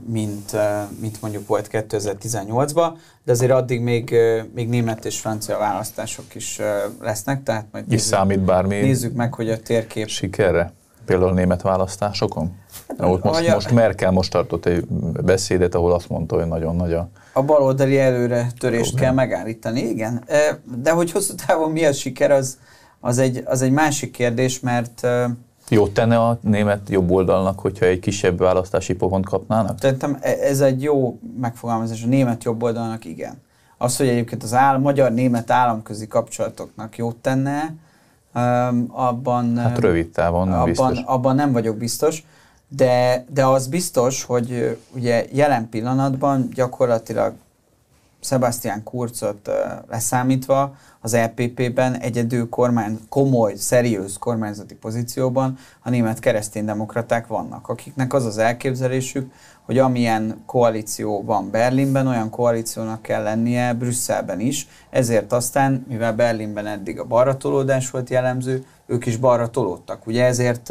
mint, 0.06 0.56
mint 1.00 1.20
mondjuk 1.20 1.46
volt 1.46 1.68
2018-ban, 1.72 2.92
de 3.24 3.32
azért 3.32 3.52
addig 3.52 3.80
még, 3.80 4.14
még 4.54 4.68
német 4.68 5.04
és 5.04 5.20
francia 5.20 5.58
választások 5.58 6.34
is 6.34 6.60
lesznek, 7.00 7.42
tehát 7.42 7.66
majd 7.72 7.86
nézzük, 7.86 8.06
számít 8.06 8.40
bármi 8.40 8.80
nézzük 8.80 9.14
meg, 9.14 9.34
hogy 9.34 9.50
a 9.50 9.58
térkép... 9.58 10.08
Sikerre? 10.08 10.72
Például 11.04 11.30
a 11.30 11.34
német 11.34 11.62
választásokon? 11.62 12.52
Hát, 12.98 13.08
most, 13.08 13.22
most, 13.22 13.48
most 13.48 13.70
Merkel 13.70 14.10
most 14.10 14.30
tartott 14.30 14.66
egy 14.66 14.86
beszédet, 15.24 15.74
ahol 15.74 15.92
azt 15.92 16.08
mondta, 16.08 16.36
hogy 16.36 16.46
nagyon 16.46 16.76
nagy 16.76 16.92
a... 16.92 17.08
A 17.32 17.42
baloldali 17.42 17.98
előre 17.98 18.46
törést 18.58 18.90
Problem. 18.90 19.04
kell 19.04 19.26
megállítani, 19.26 19.80
igen. 19.80 20.24
De 20.82 20.90
hogy 20.90 21.10
hosszú 21.10 21.34
távon 21.46 21.70
mi 21.70 21.84
a 21.84 21.92
siker, 21.92 22.30
az, 22.30 22.58
az, 23.00 23.18
egy, 23.18 23.42
az 23.44 23.62
egy 23.62 23.70
másik 23.70 24.10
kérdés, 24.10 24.60
mert 24.60 25.06
Jót 25.68 25.94
tenne 25.94 26.18
a 26.18 26.38
német 26.40 26.88
jobb 26.88 27.10
oldalnak, 27.10 27.58
hogyha 27.60 27.86
egy 27.86 27.98
kisebb 27.98 28.38
választási 28.38 28.94
pofont 28.94 29.26
kapnának? 29.26 29.80
Szerintem 29.80 30.18
e- 30.20 30.38
ez 30.40 30.60
egy 30.60 30.82
jó 30.82 31.18
megfogalmazás. 31.40 32.02
A 32.04 32.06
német 32.06 32.44
jobb 32.44 32.62
oldalnak 32.62 33.04
igen. 33.04 33.42
Az, 33.78 33.96
hogy 33.96 34.08
egyébként 34.08 34.42
az 34.42 34.54
áll, 34.54 34.78
magyar-német 34.78 35.50
államközi 35.50 36.06
kapcsolatoknak 36.06 36.96
jót 36.96 37.16
tenne, 37.16 37.74
abban... 38.88 39.56
Hát 39.56 39.78
rövid 39.78 40.10
távon 40.10 40.52
abban, 40.52 40.64
biztos. 40.64 40.98
Abban 41.04 41.34
nem 41.34 41.52
vagyok 41.52 41.76
biztos, 41.76 42.24
de, 42.68 43.24
de 43.32 43.46
az 43.46 43.66
biztos, 43.66 44.22
hogy 44.22 44.78
ugye 44.94 45.26
jelen 45.32 45.68
pillanatban 45.68 46.48
gyakorlatilag 46.54 47.32
Sebastian 48.24 48.82
Kurzot 48.82 49.50
leszámítva 49.88 50.74
az 51.00 51.14
EPP-ben 51.14 51.94
egyedül 51.94 52.48
kormány, 52.48 52.98
komoly, 53.08 53.54
szeriős 53.54 54.18
kormányzati 54.18 54.74
pozícióban 54.74 55.56
a 55.82 55.90
német 55.90 56.18
kereszténydemokraták 56.18 57.26
vannak, 57.26 57.68
akiknek 57.68 58.12
az 58.12 58.24
az 58.24 58.38
elképzelésük, 58.38 59.32
hogy 59.62 59.78
amilyen 59.78 60.42
koalíció 60.46 61.22
van 61.22 61.50
Berlinben, 61.50 62.06
olyan 62.06 62.30
koalíciónak 62.30 63.02
kell 63.02 63.22
lennie 63.22 63.72
Brüsszelben 63.72 64.40
is, 64.40 64.68
ezért 64.90 65.32
aztán, 65.32 65.84
mivel 65.88 66.14
Berlinben 66.14 66.66
eddig 66.66 67.00
a 67.00 67.04
balra 67.04 67.36
tolódás 67.36 67.90
volt 67.90 68.10
jellemző, 68.10 68.64
ők 68.86 69.06
is 69.06 69.16
balra 69.16 69.48
tolódtak. 69.48 70.06
Ugye 70.06 70.24
ezért 70.24 70.68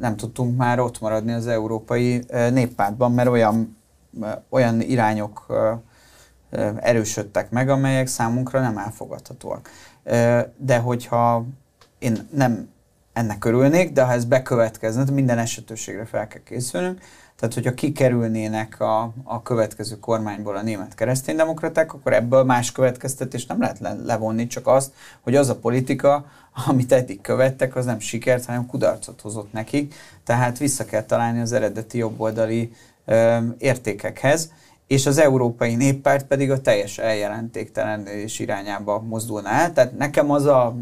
nem 0.00 0.16
tudtunk 0.16 0.56
már 0.56 0.80
ott 0.80 1.00
maradni 1.00 1.32
az 1.32 1.46
európai 1.46 2.24
néppártban, 2.50 3.12
mert 3.12 3.28
olyan, 3.28 3.76
olyan 4.48 4.80
irányok 4.80 5.46
erősödtek 6.80 7.50
meg, 7.50 7.68
amelyek 7.68 8.06
számunkra 8.06 8.60
nem 8.60 8.78
elfogadhatóak. 8.78 9.70
De 10.56 10.78
hogyha 10.78 11.44
én 11.98 12.28
nem 12.32 12.68
ennek 13.12 13.44
örülnék, 13.44 13.92
de 13.92 14.02
ha 14.02 14.12
ez 14.12 14.24
bekövetkezne, 14.24 15.10
minden 15.10 15.38
esetőségre 15.38 16.04
fel 16.04 16.28
kell 16.28 16.42
készülnünk, 16.42 17.00
tehát 17.36 17.54
hogyha 17.54 17.74
kikerülnének 17.74 18.80
a, 18.80 19.12
a 19.24 19.42
következő 19.42 19.98
kormányból 19.98 20.56
a 20.56 20.62
német 20.62 20.94
kereszténydemokraták, 20.94 21.92
akkor 21.92 22.12
ebből 22.12 22.44
más 22.44 22.72
következtetés 22.72 23.46
nem 23.46 23.60
lehet 23.60 23.78
le, 23.78 23.92
levonni, 24.04 24.46
csak 24.46 24.66
azt, 24.66 24.92
hogy 25.20 25.36
az 25.36 25.48
a 25.48 25.56
politika, 25.56 26.26
amit 26.66 26.92
eddig 26.92 27.20
követtek, 27.20 27.76
az 27.76 27.84
nem 27.84 27.98
sikert, 27.98 28.44
hanem 28.44 28.66
kudarcot 28.66 29.20
hozott 29.20 29.52
nekik, 29.52 29.94
tehát 30.24 30.58
vissza 30.58 30.84
kell 30.84 31.02
találni 31.02 31.40
az 31.40 31.52
eredeti 31.52 31.98
jobboldali 31.98 32.72
ö, 33.04 33.38
értékekhez 33.58 34.50
és 34.92 35.06
az 35.06 35.18
Európai 35.18 35.74
Néppárt 35.74 36.26
pedig 36.26 36.50
a 36.50 36.60
teljes 36.60 36.98
eljelentéktelenedés 36.98 38.38
irányába 38.38 39.00
mozdulna 39.00 39.48
el. 39.48 39.72
Tehát 39.72 39.98
nekem 39.98 40.30
az 40.30 40.44
a... 40.44 40.74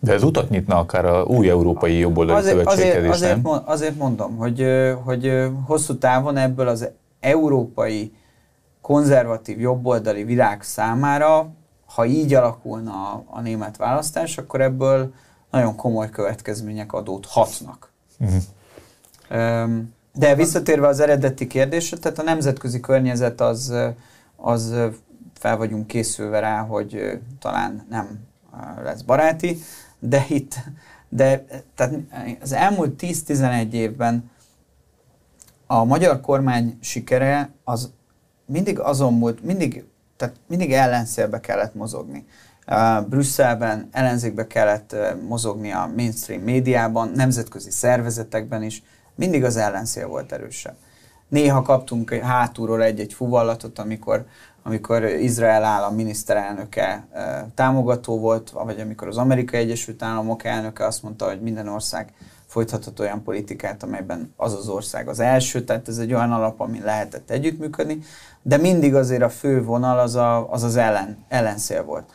De 0.00 0.12
ez 0.12 0.22
utat 0.22 0.50
nyitna 0.50 0.78
akár 0.78 1.04
a 1.04 1.24
új 1.24 1.48
európai 1.48 1.98
jobboldali 1.98 2.38
azért, 2.38 2.56
szövetséghez 2.56 2.94
azért, 2.96 3.12
azért, 3.12 3.42
nem? 3.42 3.62
azért 3.64 3.96
mondom, 3.96 4.36
hogy, 4.36 4.66
hogy 5.04 5.50
hosszú 5.66 5.98
távon 5.98 6.36
ebből 6.36 6.68
az 6.68 6.88
európai 7.20 8.12
konzervatív 8.80 9.60
jobboldali 9.60 10.24
világ 10.24 10.62
számára, 10.62 11.50
ha 11.86 12.04
így 12.04 12.34
alakulna 12.34 12.92
a, 12.92 13.24
a 13.26 13.40
német 13.40 13.76
választás, 13.76 14.38
akkor 14.38 14.60
ebből 14.60 15.12
nagyon 15.50 15.76
komoly 15.76 16.10
következmények 16.10 16.92
adódhatnak. 16.92 17.92
Uh-huh. 18.18 19.62
Um, 19.64 19.96
de 20.18 20.34
visszatérve 20.34 20.86
az 20.86 21.00
eredeti 21.00 21.46
kérdésre, 21.46 21.96
tehát 21.96 22.18
a 22.18 22.22
nemzetközi 22.22 22.80
környezet 22.80 23.40
az, 23.40 23.74
az 24.36 24.74
fel 25.34 25.56
vagyunk 25.56 25.86
készülve 25.86 26.40
rá, 26.40 26.60
hogy 26.60 27.20
talán 27.38 27.86
nem 27.90 28.18
lesz 28.82 29.02
baráti, 29.02 29.58
de 29.98 30.24
itt, 30.28 30.54
de 31.08 31.44
tehát 31.74 31.94
az 32.40 32.52
elmúlt 32.52 33.02
10-11 33.02 33.72
évben 33.72 34.30
a 35.66 35.84
magyar 35.84 36.20
kormány 36.20 36.78
sikere 36.80 37.50
az 37.64 37.90
mindig 38.46 38.78
azon 38.78 39.18
volt, 39.18 39.42
mindig, 39.44 39.84
tehát 40.16 40.34
mindig 40.46 40.72
ellenszélbe 40.72 41.40
kellett 41.40 41.74
mozogni. 41.74 42.26
Uh, 42.66 43.06
Brüsszelben 43.06 43.88
ellenzékbe 43.92 44.46
kellett 44.46 44.92
uh, 44.92 45.22
mozogni 45.28 45.72
a 45.72 45.90
mainstream 45.96 46.42
médiában, 46.42 47.10
nemzetközi 47.14 47.70
szervezetekben 47.70 48.62
is, 48.62 48.82
mindig 49.18 49.44
az 49.44 49.56
ellenszél 49.56 50.06
volt 50.06 50.32
erősebb. 50.32 50.76
Néha 51.28 51.62
kaptunk 51.62 52.10
hátulról 52.10 52.82
egy-egy 52.82 53.12
fuvallatot, 53.12 53.78
amikor, 53.78 54.24
amikor 54.62 55.04
Izrael 55.04 55.64
állam 55.64 55.94
miniszterelnöke 55.94 57.06
támogató 57.54 58.18
volt, 58.18 58.50
vagy 58.50 58.80
amikor 58.80 59.08
az 59.08 59.16
Amerikai 59.16 59.60
Egyesült 59.60 60.02
Államok 60.02 60.44
elnöke 60.44 60.86
azt 60.86 61.02
mondta, 61.02 61.26
hogy 61.26 61.40
minden 61.40 61.68
ország 61.68 62.12
folytathat 62.46 63.00
olyan 63.00 63.22
politikát, 63.22 63.82
amelyben 63.82 64.32
az 64.36 64.54
az 64.54 64.68
ország 64.68 65.08
az 65.08 65.20
első, 65.20 65.64
tehát 65.64 65.88
ez 65.88 65.98
egy 65.98 66.12
olyan 66.12 66.32
alap, 66.32 66.60
ami 66.60 66.80
lehetett 66.80 67.30
együttműködni, 67.30 67.98
de 68.42 68.56
mindig 68.56 68.94
azért 68.94 69.22
a 69.22 69.28
fő 69.28 69.62
vonal 69.62 69.98
az 69.98 70.14
a, 70.14 70.52
az, 70.52 70.62
az 70.62 70.76
ellen, 70.76 71.24
ellenszél 71.28 71.84
volt. 71.84 72.12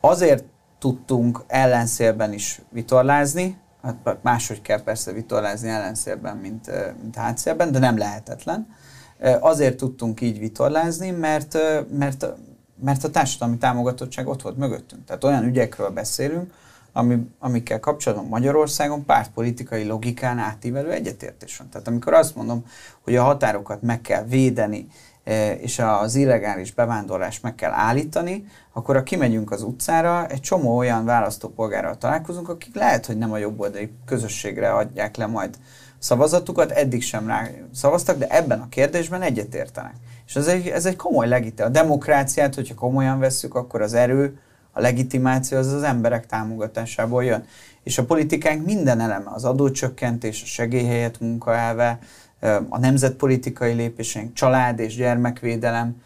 Azért 0.00 0.44
tudtunk 0.78 1.44
ellenszélben 1.46 2.32
is 2.32 2.60
vitorlázni, 2.70 3.58
hát 3.82 4.18
máshogy 4.22 4.62
kell 4.62 4.82
persze 4.82 5.12
vitorlázni 5.12 5.68
ellenszélben, 5.68 6.36
mint, 6.36 6.70
mint 7.02 7.16
hátszélben, 7.16 7.72
de 7.72 7.78
nem 7.78 7.98
lehetetlen. 7.98 8.76
Azért 9.40 9.76
tudtunk 9.76 10.20
így 10.20 10.38
vitorlázni, 10.38 11.10
mert, 11.10 11.58
mert, 11.98 12.26
mert 12.80 13.04
a 13.04 13.10
társadalmi 13.10 13.56
támogatottság 13.56 14.28
ott 14.28 14.42
volt 14.42 14.56
mögöttünk. 14.56 15.04
Tehát 15.04 15.24
olyan 15.24 15.44
ügyekről 15.44 15.90
beszélünk, 15.90 16.52
ami, 16.92 17.26
amikkel 17.38 17.80
kapcsolatban 17.80 18.28
Magyarországon 18.28 19.04
pártpolitikai 19.04 19.84
logikán 19.84 20.38
átívelő 20.38 20.90
egyetértés 20.90 21.56
van. 21.56 21.68
Tehát 21.68 21.88
amikor 21.88 22.12
azt 22.14 22.34
mondom, 22.36 22.64
hogy 23.00 23.16
a 23.16 23.22
határokat 23.22 23.82
meg 23.82 24.00
kell 24.00 24.24
védeni, 24.24 24.88
és 25.60 25.78
az 25.78 26.14
illegális 26.14 26.72
bevándorlást 26.72 27.42
meg 27.42 27.54
kell 27.54 27.72
állítani, 27.72 28.44
akkor 28.72 28.96
ha 28.96 29.02
kimegyünk 29.02 29.50
az 29.50 29.62
utcára, 29.62 30.26
egy 30.26 30.40
csomó 30.40 30.76
olyan 30.76 31.04
választópolgárral 31.04 31.98
találkozunk, 31.98 32.48
akik 32.48 32.74
lehet, 32.74 33.06
hogy 33.06 33.18
nem 33.18 33.32
a 33.32 33.38
jobboldali 33.38 33.92
közösségre 34.06 34.70
adják 34.70 35.16
le 35.16 35.26
majd 35.26 35.58
szavazatukat, 35.98 36.70
eddig 36.70 37.02
sem 37.02 37.26
rá 37.26 37.48
szavaztak, 37.74 38.18
de 38.18 38.26
ebben 38.26 38.60
a 38.60 38.68
kérdésben 38.68 39.22
egyetértenek. 39.22 39.94
És 40.26 40.36
ez 40.36 40.46
egy, 40.46 40.68
ez 40.68 40.86
egy 40.86 40.96
komoly 40.96 41.28
legitime. 41.28 41.68
A 41.68 41.70
demokráciát, 41.70 42.54
hogyha 42.54 42.74
komolyan 42.74 43.18
vesszük, 43.18 43.54
akkor 43.54 43.80
az 43.80 43.94
erő, 43.94 44.38
a 44.72 44.80
legitimáció 44.80 45.58
az 45.58 45.72
az 45.72 45.82
emberek 45.82 46.26
támogatásából 46.26 47.24
jön. 47.24 47.44
És 47.82 47.98
a 47.98 48.04
politikánk 48.04 48.64
minden 48.64 49.00
eleme, 49.00 49.30
az 49.34 49.44
adócsökkentés, 49.44 50.42
a 50.42 50.46
segélyhelyet 50.46 51.20
munkaelve, 51.20 51.98
a 52.68 52.78
nemzetpolitikai 52.78 53.72
lépéseink, 53.72 54.32
család 54.32 54.78
és 54.78 54.94
gyermekvédelem 54.96 56.02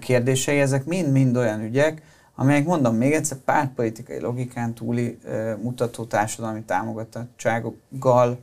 kérdései, 0.00 0.60
ezek 0.60 0.84
mind-mind 0.84 1.36
olyan 1.36 1.60
ügyek, 1.60 2.02
amelyek 2.34 2.64
mondom 2.64 2.96
még 2.96 3.12
egyszer 3.12 3.36
pártpolitikai 3.36 4.20
logikán 4.20 4.74
túli 4.74 5.18
mutató 5.62 6.04
társadalmi 6.04 6.62
támogatottsággal 6.62 8.38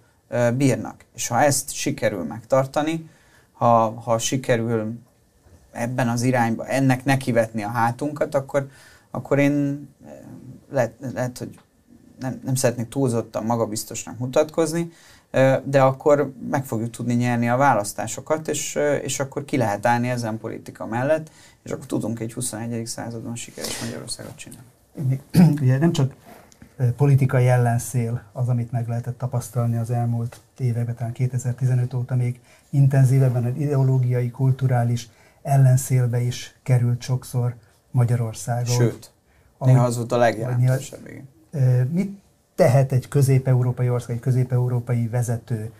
bírnak. 0.53 1.05
És 1.15 1.27
ha 1.27 1.41
ezt 1.41 1.73
sikerül 1.73 2.23
megtartani, 2.23 3.09
ha, 3.53 3.89
ha 3.89 4.17
sikerül 4.17 4.93
ebben 5.71 6.09
az 6.09 6.21
irányba, 6.21 6.67
ennek 6.67 7.03
nekivetni 7.03 7.63
a 7.63 7.69
hátunkat, 7.69 8.35
akkor, 8.35 8.67
akkor 9.11 9.39
én 9.39 9.87
lehet, 10.71 10.93
lehet 11.13 11.37
hogy 11.37 11.59
nem, 12.19 12.39
nem 12.43 12.55
szeretnék 12.55 12.89
túlzottan 12.89 13.45
magabiztosnak 13.45 14.17
mutatkozni, 14.17 14.91
de 15.63 15.82
akkor 15.82 16.34
meg 16.49 16.65
fogjuk 16.65 16.89
tudni 16.89 17.13
nyerni 17.13 17.49
a 17.49 17.57
választásokat, 17.57 18.47
és, 18.47 18.80
és 19.01 19.19
akkor 19.19 19.45
ki 19.45 19.57
lehet 19.57 19.86
állni 19.86 20.09
ezen 20.09 20.38
politika 20.38 20.86
mellett, 20.86 21.32
és 21.63 21.71
akkor 21.71 21.86
tudunk 21.86 22.19
egy 22.19 22.34
21. 22.34 22.86
században 22.86 23.36
sikeres 23.36 23.82
Magyarországot 23.82 24.36
csinálni. 24.36 25.21
Ugye 25.61 25.77
nem 25.77 25.91
csak 25.91 26.13
politikai 26.95 27.47
ellenszél 27.47 28.23
az, 28.32 28.47
amit 28.47 28.71
meg 28.71 28.88
lehetett 28.88 29.17
tapasztalni 29.17 29.77
az 29.77 29.91
elmúlt 29.91 30.39
években, 30.57 30.95
talán 30.95 31.13
2015 31.13 31.93
óta 31.93 32.15
még 32.15 32.39
intenzívebben 32.69 33.43
az 33.43 33.51
ideológiai, 33.57 34.32
kulturális 34.32 35.09
ellenszélbe 35.41 36.19
is 36.21 36.55
került 36.63 37.01
sokszor 37.01 37.55
Magyarországon. 37.91 38.75
Sőt, 38.75 39.11
néha 39.59 39.84
az 39.84 39.95
volt 39.95 40.11
a 40.11 40.17
legjelentősebb. 40.17 41.09
Mit 41.91 42.19
tehet 42.60 42.91
egy 42.91 43.07
közép-európai 43.07 43.89
ország, 43.89 44.16
egy 44.16 44.22
közép-európai 44.22 45.07
vezető 45.07 45.72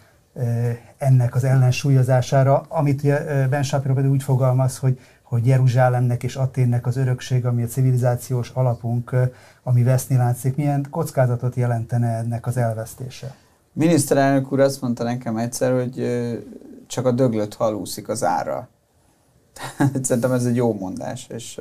ennek 0.98 1.36
az 1.36 1.44
ellensúlyozására, 1.44 2.66
amit 2.68 3.02
Ben 3.50 3.64
Shapiro 3.64 3.94
pedig 3.94 4.10
úgy 4.10 4.24
fogalmaz, 4.24 4.78
hogy, 4.78 5.00
hogy 5.24 5.48
Jeruzsálemnek 5.48 6.24
és 6.24 6.36
Aténnek 6.36 6.86
az 6.86 6.98
örökség, 6.98 7.46
ami 7.46 7.64
a 7.64 7.68
civilizációs 7.68 8.50
alapunk, 8.50 9.16
ami 9.64 9.84
veszni 9.84 10.16
látszik, 10.16 10.56
milyen 10.56 10.86
kockázatot 10.90 11.56
jelentene 11.56 12.08
ennek 12.08 12.48
az 12.48 12.58
elvesztése? 12.58 13.36
Miniszterelnök 13.74 14.52
úr 14.52 14.60
azt 14.60 14.82
mondta 14.82 15.04
nekem 15.04 15.38
egyszer, 15.38 15.74
hogy 15.74 16.08
csak 16.88 17.06
a 17.06 17.12
döglött 17.12 17.56
halúszik 17.56 18.10
az 18.10 18.24
ára. 18.24 18.68
Szerintem 20.02 20.32
ez 20.32 20.46
egy 20.46 20.56
jó 20.56 20.74
mondás, 20.74 21.28
és, 21.30 21.60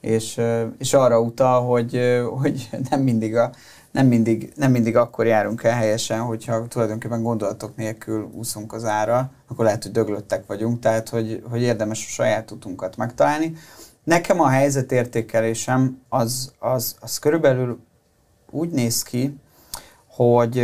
és, 0.00 0.40
és 0.78 0.94
arra 0.94 1.20
utal, 1.20 1.66
hogy, 1.66 2.20
hogy 2.40 2.68
nem 2.90 3.00
mindig 3.00 3.36
a 3.36 3.50
nem 3.94 4.06
mindig, 4.06 4.52
nem 4.56 4.70
mindig 4.70 4.96
akkor 4.96 5.26
járunk 5.26 5.62
el 5.62 5.74
helyesen, 5.74 6.20
hogyha 6.20 6.68
tulajdonképpen 6.68 7.22
gondolatok 7.22 7.76
nélkül 7.76 8.30
úszunk 8.32 8.72
az 8.72 8.84
ára, 8.84 9.30
akkor 9.48 9.64
lehet, 9.64 9.82
hogy 9.82 9.92
döglöttek 9.92 10.46
vagyunk, 10.46 10.78
tehát 10.78 11.08
hogy, 11.08 11.42
hogy 11.50 11.62
érdemes 11.62 12.06
a 12.06 12.08
saját 12.08 12.50
utunkat 12.50 12.96
megtalálni. 12.96 13.56
Nekem 14.04 14.40
a 14.40 14.48
helyzetértékelésem 14.48 16.00
az, 16.08 16.52
az, 16.58 16.96
az 17.00 17.18
körülbelül 17.18 17.78
úgy 18.50 18.70
néz 18.70 19.02
ki, 19.02 19.36
hogy 20.06 20.58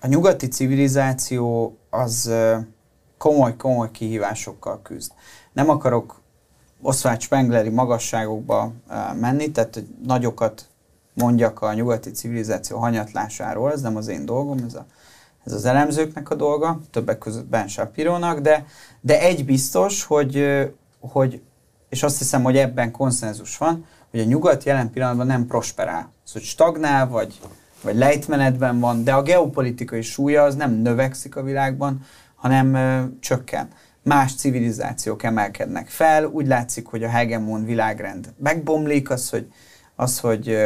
a 0.00 0.06
nyugati 0.06 0.48
civilizáció 0.48 1.76
az 1.90 2.32
komoly-komoly 3.18 3.90
kihívásokkal 3.90 4.82
küzd. 4.82 5.12
Nem 5.52 5.68
akarok 5.68 6.20
Oswald 6.82 7.20
Spengleri 7.20 7.68
magasságokba 7.68 8.72
menni, 9.20 9.50
tehát 9.50 9.74
hogy 9.74 9.86
nagyokat 10.04 10.67
mondjak 11.18 11.62
a 11.62 11.72
nyugati 11.72 12.10
civilizáció 12.10 12.78
hanyatlásáról, 12.78 13.72
ez 13.72 13.80
nem 13.80 13.96
az 13.96 14.08
én 14.08 14.24
dolgom, 14.24 14.58
ez, 14.66 14.74
a, 14.74 14.86
ez 15.44 15.52
az 15.52 15.64
elemzőknek 15.64 16.30
a 16.30 16.34
dolga, 16.34 16.80
többek 16.90 17.18
között 17.18 17.46
Ben 17.46 17.68
Shapironak, 17.68 18.38
de, 18.38 18.66
de 19.00 19.20
egy 19.20 19.44
biztos, 19.44 20.04
hogy, 20.04 20.46
hogy, 21.00 21.42
és 21.88 22.02
azt 22.02 22.18
hiszem, 22.18 22.42
hogy 22.42 22.56
ebben 22.56 22.90
konszenzus 22.90 23.56
van, 23.56 23.84
hogy 24.10 24.20
a 24.20 24.24
nyugat 24.24 24.64
jelen 24.64 24.90
pillanatban 24.90 25.26
nem 25.26 25.46
prosperál. 25.46 26.12
Szóval 26.24 26.32
hogy 26.32 26.42
stagnál, 26.42 27.08
vagy, 27.08 27.40
vagy 27.82 27.96
lejtmenetben 27.96 28.80
van, 28.80 29.04
de 29.04 29.12
a 29.12 29.22
geopolitikai 29.22 30.02
súlya 30.02 30.42
az 30.42 30.54
nem 30.54 30.72
növekszik 30.72 31.36
a 31.36 31.42
világban, 31.42 32.04
hanem 32.34 32.74
ö, 32.74 33.04
csökken. 33.20 33.68
Más 34.02 34.34
civilizációk 34.34 35.22
emelkednek 35.22 35.88
fel, 35.88 36.24
úgy 36.24 36.46
látszik, 36.46 36.86
hogy 36.86 37.02
a 37.02 37.08
hegemon 37.08 37.64
világrend 37.64 38.32
megbomlik, 38.38 39.10
az, 39.10 39.30
hogy, 39.30 39.52
az, 39.96 40.18
hogy 40.18 40.58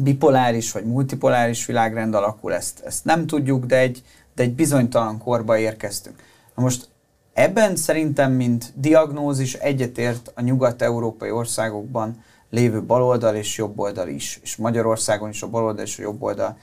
bipoláris 0.00 0.72
vagy 0.72 0.84
multipoláris 0.84 1.66
világrend 1.66 2.14
alakul, 2.14 2.54
ezt, 2.54 2.80
ezt 2.84 3.04
nem 3.04 3.26
tudjuk, 3.26 3.64
de 3.64 3.78
egy, 3.78 4.02
de 4.34 4.42
egy 4.42 4.54
bizonytalan 4.54 5.18
korba 5.18 5.58
érkeztünk. 5.58 6.22
Na 6.54 6.62
most 6.62 6.88
ebben 7.32 7.76
szerintem, 7.76 8.32
mint 8.32 8.72
diagnózis 8.74 9.54
egyetért 9.54 10.32
a 10.34 10.40
nyugat-európai 10.40 11.30
országokban 11.30 12.24
lévő 12.50 12.82
baloldal 12.82 13.34
és 13.34 13.56
jobboldal 13.56 14.08
is, 14.08 14.40
és 14.42 14.56
Magyarországon 14.56 15.28
is 15.28 15.42
a 15.42 15.48
baloldal 15.48 15.84
és 15.84 15.98
a 15.98 16.02
jobboldal 16.02 16.56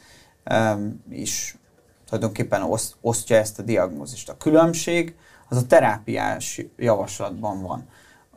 um, 0.52 1.04
is 1.10 1.58
tulajdonképpen 2.06 2.62
oszt, 2.62 2.96
osztja 3.02 3.38
ezt 3.38 3.60
a 3.60 3.64
diagnózist. 3.64 4.30
A 4.30 4.38
különbség 4.38 5.16
az 5.50 5.58
a 5.58 5.66
terápiás 5.66 6.62
javaslatban 6.78 7.62
van 7.62 7.88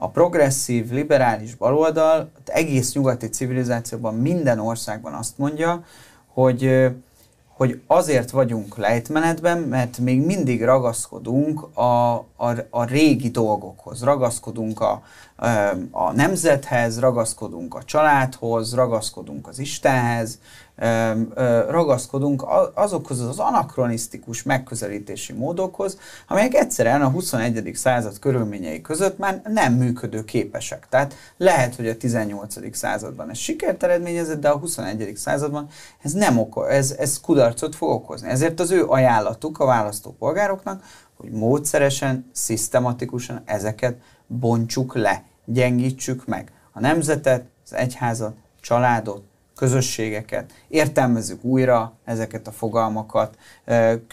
a 0.00 0.08
progresszív, 0.08 0.90
liberális 0.90 1.54
baloldal 1.54 2.30
egész 2.44 2.94
nyugati 2.94 3.28
civilizációban 3.28 4.14
minden 4.14 4.58
országban 4.58 5.14
azt 5.14 5.38
mondja, 5.38 5.84
hogy, 6.32 6.86
hogy 7.48 7.80
azért 7.86 8.30
vagyunk 8.30 8.76
lejtmenetben, 8.76 9.58
mert 9.58 9.98
még 9.98 10.24
mindig 10.24 10.64
ragaszkodunk 10.64 11.76
a, 11.76 12.14
a, 12.16 12.54
a 12.70 12.84
régi 12.84 13.28
dolgokhoz, 13.30 14.02
ragaszkodunk 14.02 14.80
a, 14.80 15.02
a 15.90 16.12
nemzethez, 16.12 17.00
ragaszkodunk 17.00 17.74
a 17.74 17.82
családhoz, 17.84 18.74
ragaszkodunk 18.74 19.48
az 19.48 19.58
Istenhez, 19.58 20.38
ragaszkodunk 21.68 22.44
azokhoz 22.74 23.20
az 23.20 23.38
anakronisztikus 23.38 24.42
megközelítési 24.42 25.32
módokhoz, 25.32 25.98
amelyek 26.28 26.54
egyszerűen 26.54 27.02
a 27.02 27.08
21. 27.08 27.70
század 27.74 28.18
körülményei 28.18 28.80
között 28.80 29.18
már 29.18 29.40
nem 29.44 29.72
működő 29.72 30.24
képesek. 30.24 30.86
Tehát 30.90 31.14
lehet, 31.36 31.74
hogy 31.74 31.88
a 31.88 31.96
18. 31.96 32.76
században 32.76 33.30
ez 33.30 33.38
sikert 33.38 33.82
eredményezett, 33.82 34.40
de 34.40 34.48
a 34.48 34.58
21. 34.58 35.16
században 35.16 35.68
ez 36.02 36.12
nem 36.12 36.38
oko, 36.38 36.64
ez, 36.64 36.94
ez 36.98 37.20
kudarcot 37.20 37.74
fog 37.74 37.90
okozni. 37.90 38.28
Ezért 38.28 38.60
az 38.60 38.70
ő 38.70 38.84
ajánlatuk 38.84 39.58
a 39.58 39.66
választópolgároknak, 39.66 40.82
hogy 41.16 41.30
módszeresen, 41.30 42.30
szisztematikusan 42.32 43.42
ezeket 43.44 43.96
bontsuk 44.26 44.94
le, 44.94 45.22
gyengítsük 45.52 46.26
meg. 46.26 46.52
A 46.72 46.80
nemzetet, 46.80 47.44
az 47.64 47.74
egyházat, 47.74 48.36
családot, 48.60 49.22
közösségeket, 49.58 50.52
értelmezzük 50.68 51.44
újra 51.44 51.92
ezeket 52.04 52.46
a 52.46 52.52
fogalmakat, 52.52 53.38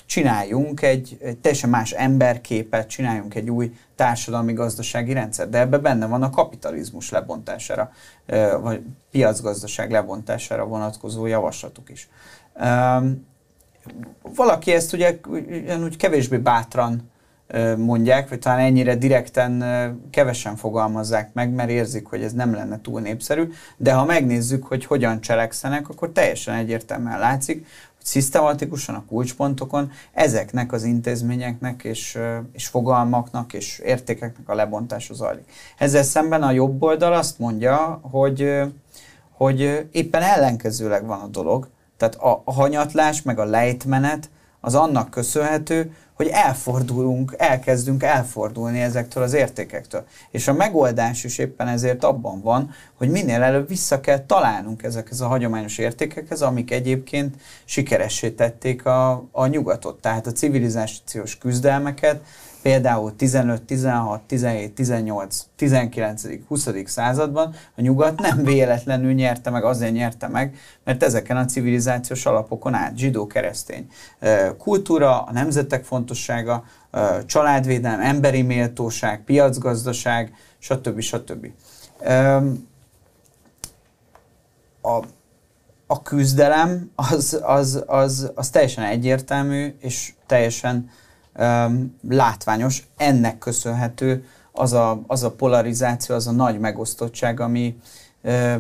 csináljunk 0.06 0.82
egy, 0.82 1.18
egy 1.22 1.38
teljesen 1.38 1.70
más 1.70 1.92
emberképet, 1.92 2.88
csináljunk 2.88 3.36
egy 3.36 3.50
új 3.50 3.78
társadalmi-gazdasági 3.96 5.14
rendszer, 5.14 5.50
de 5.50 5.60
ebben 5.60 5.82
benne 5.82 6.06
van 6.06 6.24
a 6.24 6.30
kapitalizmus 6.30 7.10
lebontására, 7.10 7.92
vagy 8.62 8.82
piacgazdaság 9.12 9.92
lebontására 9.92 10.66
vonatkozó 10.66 11.26
javaslatuk 11.26 11.90
is. 11.90 12.10
Valaki 14.22 14.72
ezt 14.72 14.94
ugye 14.94 15.20
úgy 15.84 15.98
kevésbé 15.98 16.38
bátran 16.38 17.12
mondják, 17.78 18.30
vagy 18.30 18.40
talán 18.40 18.60
ennyire 18.60 18.96
direkten 18.96 19.64
kevesen 20.12 20.56
fogalmazzák 20.56 21.34
meg, 21.34 21.50
mert 21.50 21.70
érzik, 21.70 22.06
hogy 22.06 22.24
ez 22.24 22.34
nem 22.34 22.54
lenne 22.54 22.82
túl 22.82 23.02
népszerű, 23.02 23.52
de 23.78 23.94
ha 23.94 24.06
megnézzük, 24.06 24.66
hogy 24.66 24.86
hogyan 24.86 25.22
cselekszenek, 25.22 25.90
akkor 25.90 26.10
teljesen 26.12 26.56
egyértelműen 26.56 27.20
látszik, 27.20 27.66
hogy 27.96 28.06
szisztematikusan 28.06 28.96
a 28.96 29.06
kulcspontokon 29.08 29.92
ezeknek 30.14 30.72
az 30.72 30.84
intézményeknek 30.84 31.84
és, 31.84 32.18
és 32.52 32.68
fogalmaknak 32.68 33.54
és 33.54 33.80
értékeknek 33.80 34.50
a 34.50 34.56
lebontása 34.56 35.14
zajlik. 35.14 35.46
Ezzel 35.78 36.04
szemben 36.04 36.44
a 36.44 36.52
jobb 36.52 36.84
oldal 36.84 37.14
azt 37.14 37.40
mondja, 37.40 38.00
hogy, 38.12 38.62
hogy 39.32 39.88
éppen 39.92 40.22
ellenkezőleg 40.22 41.06
van 41.06 41.20
a 41.20 41.28
dolog, 41.28 41.68
tehát 41.98 42.16
a, 42.16 42.52
hanyatlás 42.52 43.22
meg 43.22 43.40
a 43.40 43.46
lejtmenet 43.46 44.30
az 44.60 44.76
annak 44.76 45.10
köszönhető, 45.10 45.92
hogy 46.16 46.28
elfordulunk, 46.28 47.36
elkezdünk 47.38 48.04
elfordulni 48.04 48.80
ezektől 48.82 49.24
az 49.24 49.34
értékektől. 49.34 50.06
És 50.32 50.48
a 50.48 50.54
megoldás 50.54 51.24
is 51.24 51.38
éppen 51.38 51.68
ezért 51.68 52.04
abban 52.04 52.42
van, 52.42 52.74
hogy 52.94 53.10
minél 53.10 53.42
előbb 53.42 53.68
vissza 53.68 54.02
kell 54.02 54.26
találnunk 54.26 54.84
ezekhez 54.84 55.22
a 55.22 55.28
hagyományos 55.28 55.78
értékekhez, 55.78 56.42
amik 56.42 56.72
egyébként 56.72 57.36
sikeressé 57.66 58.30
tették 58.30 58.86
a, 58.86 59.26
a 59.32 59.46
nyugatot. 59.46 60.02
Tehát 60.02 60.28
a 60.28 60.32
civilizációs 60.32 61.38
küzdelmeket, 61.38 62.22
például 62.66 63.16
15, 63.16 63.62
16, 63.62 64.22
17, 64.22 64.74
18, 64.74 65.46
19, 65.56 66.24
20. 66.48 66.70
században 66.86 67.56
a 67.76 67.82
nyugat 67.82 68.20
nem 68.20 68.44
véletlenül 68.44 69.14
nyerte 69.14 69.50
meg, 69.50 69.64
azért 69.64 69.94
nyerte 69.94 70.28
meg, 70.28 70.56
mert 70.84 71.04
ezeken 71.04 71.38
a 71.38 71.46
civilizációs 71.46 72.26
alapokon 72.26 72.74
át 72.74 72.98
zsidó, 72.98 73.28
keresztény 73.28 73.88
kultúra, 74.58 75.22
a 75.22 75.32
nemzetek 75.32 75.84
fontossága, 75.84 76.64
családvédelem, 77.26 78.00
emberi 78.00 78.42
méltóság, 78.42 79.24
piacgazdaság, 79.24 80.34
stb. 80.58 81.00
stb. 81.00 81.48
A, 84.82 85.04
a 85.88 86.02
küzdelem 86.04 86.92
az, 86.96 87.40
az, 87.42 87.84
az, 87.88 88.32
az 88.36 88.50
teljesen 88.50 88.84
egyértelmű, 88.84 89.76
és 89.80 90.14
teljesen 90.26 90.76
um, 90.76 91.04
látványos. 92.10 92.84
Ennek 92.98 93.38
köszönhető 93.38 94.26
az 94.52 94.74
a, 94.74 95.02
az 95.08 95.24
a 95.24 95.32
polarizáció, 95.32 96.16
az 96.16 96.28
a 96.28 96.32
nagy 96.32 96.60
megosztottság, 96.60 97.40
ami, 97.40 97.78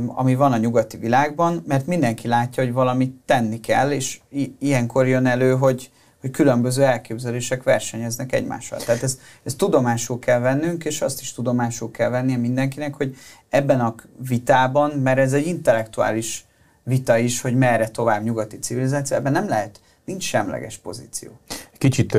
ami 0.07 0.35
van 0.35 0.51
a 0.51 0.57
nyugati 0.57 0.97
világban, 0.97 1.63
mert 1.67 1.87
mindenki 1.87 2.27
látja, 2.27 2.63
hogy 2.63 2.73
valamit 2.73 3.15
tenni 3.25 3.59
kell, 3.59 3.91
és 3.91 4.19
ilyenkor 4.59 5.07
jön 5.07 5.25
elő, 5.25 5.55
hogy, 5.55 5.91
hogy 6.21 6.31
különböző 6.31 6.83
elképzelések 6.83 7.63
versenyeznek 7.63 8.33
egymással. 8.33 8.79
Tehát 8.79 9.03
ezt, 9.03 9.19
ezt 9.43 9.57
tudomásul 9.57 10.19
kell 10.19 10.39
vennünk, 10.39 10.85
és 10.85 11.01
azt 11.01 11.21
is 11.21 11.33
tudomásul 11.33 11.91
kell 11.91 12.09
vennie 12.09 12.37
mindenkinek, 12.37 12.93
hogy 12.95 13.15
ebben 13.49 13.79
a 13.79 13.95
vitában, 14.27 14.91
mert 14.91 15.17
ez 15.17 15.33
egy 15.33 15.47
intellektuális 15.47 16.45
vita 16.83 17.17
is, 17.17 17.41
hogy 17.41 17.55
merre 17.55 17.87
tovább 17.89 18.23
nyugati 18.23 18.59
civilizáció, 18.59 19.17
ebben 19.17 19.31
nem 19.31 19.47
lehet, 19.47 19.79
nincs 20.05 20.23
semleges 20.23 20.77
pozíció. 20.77 21.29
Kicsit, 21.77 22.17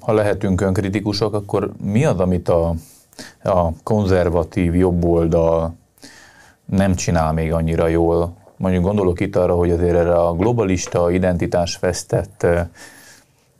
ha 0.00 0.12
lehetünk 0.12 0.60
önkritikusok, 0.60 1.34
akkor 1.34 1.72
mi 1.82 2.04
az, 2.04 2.20
amit 2.20 2.48
a, 2.48 2.74
a 3.42 3.70
konzervatív 3.82 4.74
jobboldal 4.74 5.74
nem 6.64 6.94
csinál 6.94 7.32
még 7.32 7.52
annyira 7.52 7.86
jól? 7.86 8.36
Mondjuk 8.56 8.84
gondolok 8.84 9.20
itt 9.20 9.36
arra, 9.36 9.54
hogy 9.54 9.70
azért 9.70 9.96
erre 9.96 10.14
a 10.14 10.34
globalista 10.34 11.10
identitás 11.10 11.78
vesztett 11.78 12.46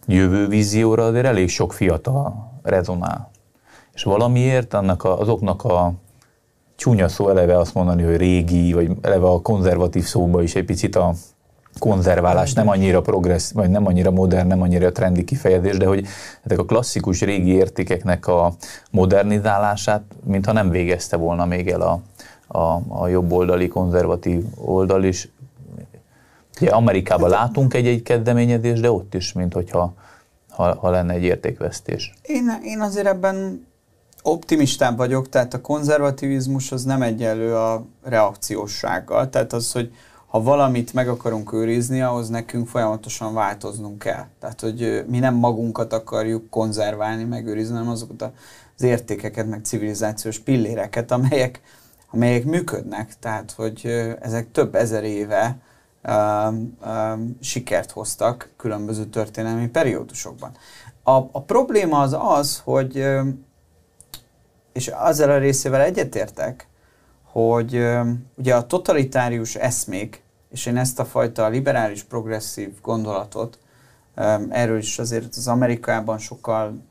jövővízióra 0.06 1.04
azért 1.04 1.26
elég 1.26 1.48
sok 1.48 1.72
fiatal 1.72 2.52
rezonál. 2.62 3.30
És 3.94 4.02
valamiért 4.02 4.74
annak 4.74 5.04
a, 5.04 5.18
azoknak 5.20 5.64
a 5.64 5.92
csúnya 6.76 7.09
szó 7.09 7.28
eleve 7.28 7.59
azt 7.59 7.74
mondani, 7.74 8.02
hogy 8.02 8.16
régi, 8.16 8.72
vagy 8.72 8.90
eleve 9.00 9.26
a 9.26 9.40
konzervatív 9.40 10.04
szóba 10.04 10.42
is 10.42 10.54
egy 10.54 10.64
picit 10.64 10.96
a 10.96 11.14
konzerválás 11.79 12.53
nem 12.53 12.68
annyira 12.68 13.01
progressz, 13.01 13.53
vagy 13.53 13.70
nem 13.70 13.87
annyira 13.87 14.11
modern, 14.11 14.47
nem 14.47 14.62
annyira 14.62 14.93
trendi 14.93 15.24
kifejezés, 15.24 15.76
de 15.76 15.87
hogy 15.87 16.07
ezek 16.43 16.59
a 16.59 16.64
klasszikus 16.64 17.20
régi 17.20 17.51
értékeknek 17.51 18.26
a 18.26 18.55
modernizálását, 18.91 20.03
mintha 20.24 20.53
nem 20.53 20.70
végezte 20.70 21.16
volna 21.16 21.45
még 21.45 21.68
el 21.68 21.81
a, 21.81 22.01
a, 22.59 22.81
a 22.89 23.09
jobboldali, 23.09 23.68
konzervatív 23.68 24.45
oldal 24.55 25.05
is. 25.05 25.29
Ugye 26.61 26.70
Amerikában 26.70 27.31
látunk 27.31 27.74
egy-egy 27.74 28.03
kezdeményezést, 28.03 28.81
de 28.81 28.91
ott 28.91 29.14
is, 29.14 29.33
mint 29.33 29.53
hogyha 29.53 29.95
ha, 30.49 30.74
ha 30.74 30.91
lenne 30.91 31.12
egy 31.12 31.22
értékvesztés. 31.22 32.12
Én, 32.22 32.59
én 32.62 32.81
azért 32.81 33.07
ebben 33.07 33.66
optimistább 34.22 34.97
vagyok, 34.97 35.29
tehát 35.29 35.55
a 35.55 35.61
konzervativizmus 35.61 36.72
az 36.72 36.85
nem 36.85 37.03
egyenlő 37.03 37.55
a 37.55 37.85
reakcióssággal, 38.03 39.31
tehát 39.31 39.53
az, 39.53 39.72
hogy 39.72 39.93
ha 40.29 40.43
valamit 40.43 40.93
meg 40.93 41.09
akarunk 41.09 41.53
őrizni, 41.53 42.03
ahhoz 42.03 42.29
nekünk 42.29 42.68
folyamatosan 42.68 43.35
változnunk 43.35 43.99
kell. 43.99 44.26
Tehát, 44.41 44.61
hogy 44.61 45.05
mi 45.07 45.18
nem 45.18 45.35
magunkat 45.35 45.93
akarjuk 45.93 46.51
konzerválni, 46.51 47.24
megőrizni, 47.24 47.74
hanem 47.74 47.91
azokat 47.91 48.22
az 48.76 48.83
értékeket, 48.83 49.47
meg 49.47 49.64
civilizációs 49.64 50.39
pilléreket, 50.39 51.11
amelyek, 51.11 51.61
amelyek 52.11 52.45
működnek. 52.45 53.18
Tehát, 53.18 53.53
hogy 53.53 53.87
ezek 54.20 54.51
több 54.51 54.74
ezer 54.74 55.05
éve 55.05 55.59
um, 56.09 56.76
um, 56.87 57.37
sikert 57.41 57.91
hoztak 57.91 58.51
különböző 58.57 59.05
történelmi 59.05 59.68
periódusokban. 59.68 60.51
A, 61.03 61.12
a 61.12 61.43
probléma 61.47 62.01
az 62.01 62.16
az, 62.20 62.61
hogy 62.64 63.07
és 64.72 64.89
azzal 64.89 65.31
a 65.31 65.39
részével 65.39 65.81
egyetértek, 65.81 66.68
hogy 67.33 67.87
ugye 68.35 68.55
a 68.55 68.66
totalitárius 68.66 69.55
eszmék, 69.55 70.22
és 70.51 70.66
én 70.66 70.76
ezt 70.76 70.99
a 70.99 71.05
fajta 71.05 71.49
liberális, 71.49 72.03
progresszív 72.03 72.81
gondolatot, 72.83 73.59
erről 74.49 74.79
is 74.79 74.99
azért 74.99 75.37
az 75.37 75.49
Amerikában 75.49 76.18
sokkal 76.18 76.83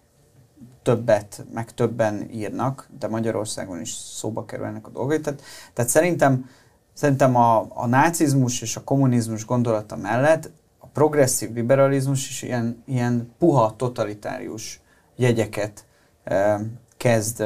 többet, 0.83 1.45
meg 1.53 1.73
többen 1.73 2.29
írnak, 2.31 2.89
de 2.99 3.07
Magyarországon 3.07 3.81
is 3.81 3.91
szóba 3.91 4.45
kerülnek 4.45 4.87
a 4.87 4.89
dolgok. 4.89 5.21
Tehát, 5.21 5.41
tehát 5.73 5.91
szerintem, 5.91 6.49
szerintem 6.93 7.35
a, 7.35 7.67
a 7.69 7.87
nácizmus 7.87 8.61
és 8.61 8.75
a 8.75 8.83
kommunizmus 8.83 9.45
gondolata 9.45 9.95
mellett 9.95 10.49
a 10.77 10.87
progresszív 10.87 11.53
liberalizmus 11.53 12.29
is 12.29 12.41
ilyen, 12.41 12.83
ilyen 12.85 13.33
puha, 13.39 13.75
totalitárius 13.75 14.81
jegyeket 15.15 15.85
kezd 16.97 17.43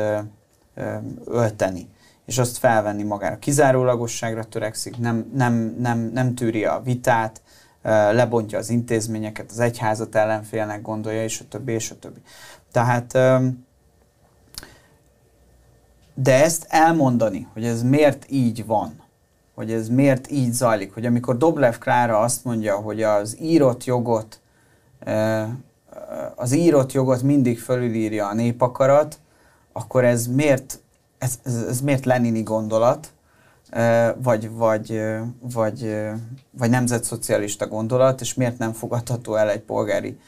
ölteni, 1.26 1.89
és 2.32 2.38
azt 2.38 2.58
felvenni 2.58 3.04
magára. 3.04 3.40
Kizárólagosságra 3.40 4.44
törekszik, 4.44 4.98
nem, 4.98 5.32
nem, 5.34 5.76
nem, 5.80 6.00
nem 6.14 6.36
tűri 6.36 6.66
a 6.66 6.82
vitát, 6.84 7.42
lebontja 8.12 8.58
az 8.58 8.70
intézményeket, 8.70 9.52
az 9.52 9.60
egyházat 9.60 10.16
ellenfélnek 10.16 10.82
gondolja, 10.82 11.24
és 11.24 11.40
a 11.40 11.44
többi, 11.50 11.72
és 11.72 11.92
a 11.92 12.00
többi. 12.00 12.20
Tehát, 12.72 13.12
de 16.14 16.44
ezt 16.44 16.66
elmondani, 16.70 17.48
hogy 17.54 17.66
ez 17.66 17.84
miért 17.84 18.26
így 18.30 18.66
van, 18.66 19.04
hogy 19.56 19.72
ez 19.72 19.90
miért 19.90 20.32
így 20.32 20.52
zajlik, 20.52 20.94
hogy 20.94 21.06
amikor 21.06 21.38
Doblev 21.38 21.78
Klára 21.78 22.20
azt 22.20 22.44
mondja, 22.44 22.76
hogy 22.76 23.04
az 23.04 23.38
írott 23.42 23.84
jogot 23.84 24.42
az 26.36 26.52
írott 26.52 26.92
jogot 26.92 27.22
mindig 27.22 27.60
fölülírja 27.60 28.28
a 28.28 28.34
népakarat, 28.34 29.20
akkor 29.72 30.06
ez 30.06 30.28
miért, 30.28 30.80
ez, 31.22 31.39
ez, 31.43 31.65
ez 31.69 31.82
miért 31.82 32.05
Lenini 32.05 32.41
gondolat, 32.43 33.11
vagy, 34.15 34.51
vagy, 34.51 35.01
vagy, 35.53 35.95
vagy 36.51 36.69
nemzetszocialista 36.69 37.67
gondolat, 37.67 38.22
és 38.22 38.34
miért 38.34 38.57
nem 38.57 38.74
fogadható 38.74 39.36
el 39.36 39.49
egy 39.49 39.59
polgári 39.59 40.19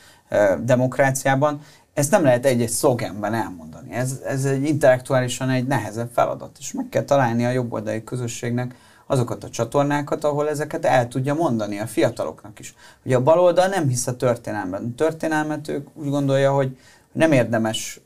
demokráciában. 0.60 1.62
Ezt 1.94 2.12
nem 2.12 2.24
lehet 2.24 2.46
egy-egy 2.46 2.70
szlogenben 2.70 3.34
elmondani. 3.34 3.92
Ez, 3.92 4.20
ez 4.26 4.46
egy 4.46 4.64
intellektuálisan 4.64 5.50
egy 5.50 5.68
nehezebb 5.68 6.10
feladat, 6.14 6.58
és 6.60 6.72
meg 6.74 6.90
kell 6.90 7.04
találni 7.04 7.46
a 7.46 7.52
jobboldali 7.52 8.04
közösségnek 8.04 8.76
azokat 9.08 9.44
a 9.44 9.50
csatornákat, 9.50 10.24
ahol 10.24 10.50
ezeket 10.50 10.86
el 10.86 11.08
tudja 11.08 11.34
mondani 11.34 11.80
a 11.80 11.88
fiataloknak 11.88 12.60
is. 12.60 12.76
Ugye 13.06 13.16
a 13.16 13.24
baloldal 13.24 13.68
nem 13.68 13.88
hisz 13.88 14.08
a 14.08 14.16
történelmben. 14.16 14.84
A 14.84 14.96
történelmet 14.96 15.68
ők 15.68 15.88
úgy 15.94 16.10
gondolja, 16.10 16.52
hogy 16.52 16.78
nem 17.12 17.32
érdemes 17.32 18.02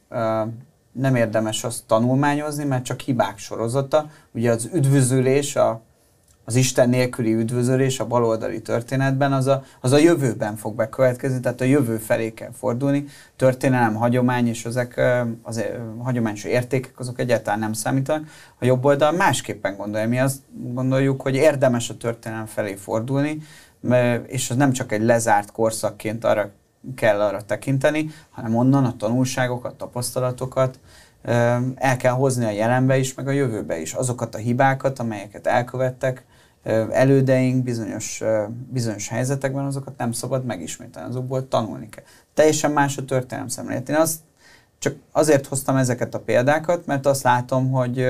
nem 0.98 1.16
érdemes 1.16 1.64
azt 1.64 1.84
tanulmányozni, 1.86 2.64
mert 2.64 2.84
csak 2.84 3.00
hibák 3.00 3.38
sorozata. 3.38 4.10
Ugye 4.32 4.52
az 4.52 4.70
üdvözülés, 4.74 5.56
a, 5.56 5.82
az 6.45 6.56
Isten 6.56 6.89
nélküli 6.89 7.34
üdvözölés 7.34 8.00
a 8.00 8.08
baloldali 8.08 8.62
történetben, 8.62 9.34
az 9.34 9.48
a, 9.48 9.64
az 9.82 9.91
a 9.91 9.98
jövőben 9.98 10.56
fog 10.56 10.76
bekövetkezni, 10.76 11.39
tehát 11.39 11.62
a 11.62 11.66
jövő 11.66 11.98
felé 11.98 12.34
kell 12.34 12.52
fordulni. 12.52 13.06
Történelem, 13.36 13.93
hagyomány 13.93 14.48
és 14.48 14.66
ezek 14.66 15.02
az 15.41 15.64
hagyományos 16.04 16.43
értékek, 16.43 17.00
azok 17.00 17.20
egyáltalán 17.20 17.60
nem 17.60 17.74
számítanak. 17.74 18.28
A 18.60 18.66
jobb 18.66 18.86
oldal 18.86 19.12
másképpen 19.12 19.76
gondolja. 19.76 20.08
Mi 20.08 20.20
azt 20.20 20.39
gondoljuk, 20.52 21.22
hogy 21.22 21.36
érdemes 21.36 21.89
a 21.89 21.98
történelem 21.98 22.45
felé 22.45 22.76
fordulni, 22.76 23.38
és 24.28 24.50
az 24.50 24.56
nem 24.56 24.72
csak 24.72 24.91
egy 24.91 25.02
lezárt 25.02 25.52
korszakként 25.52 26.24
arra 26.24 26.52
kell 26.95 27.21
arra 27.21 27.41
tekinteni, 27.41 28.09
hanem 28.29 28.55
onnan 28.55 28.85
a 28.85 28.95
tanulságokat, 28.95 29.75
tapasztalatokat 29.75 30.79
el 31.75 31.97
kell 31.97 32.13
hozni 32.13 32.45
a 32.45 32.49
jelenbe 32.49 32.97
is, 32.97 33.13
meg 33.13 33.27
a 33.27 33.31
jövőbe 33.31 33.79
is. 33.79 33.93
Azokat 33.93 34.35
a 34.35 34.38
hibákat, 34.38 34.99
amelyeket 34.99 35.47
elkövettek 35.47 36.25
elődeink 36.91 37.63
bizonyos, 37.63 38.23
bizonyos 38.69 39.07
helyzetekben, 39.07 39.65
azokat 39.65 39.97
nem 39.97 40.11
szabad 40.11 40.45
megismételni, 40.45 41.09
azokból 41.09 41.47
tanulni 41.47 41.89
kell. 41.89 42.03
Teljesen 42.33 42.71
más 42.71 42.97
a 42.97 43.05
történelem 43.05 43.47
szemlélet. 43.47 43.89
Én 43.89 43.95
azt 43.95 44.19
csak 44.79 44.95
azért 45.11 45.47
hoztam 45.47 45.75
ezeket 45.75 46.13
a 46.13 46.19
példákat, 46.19 46.85
mert 46.85 47.05
azt 47.05 47.23
látom, 47.23 47.71
hogy, 47.71 48.05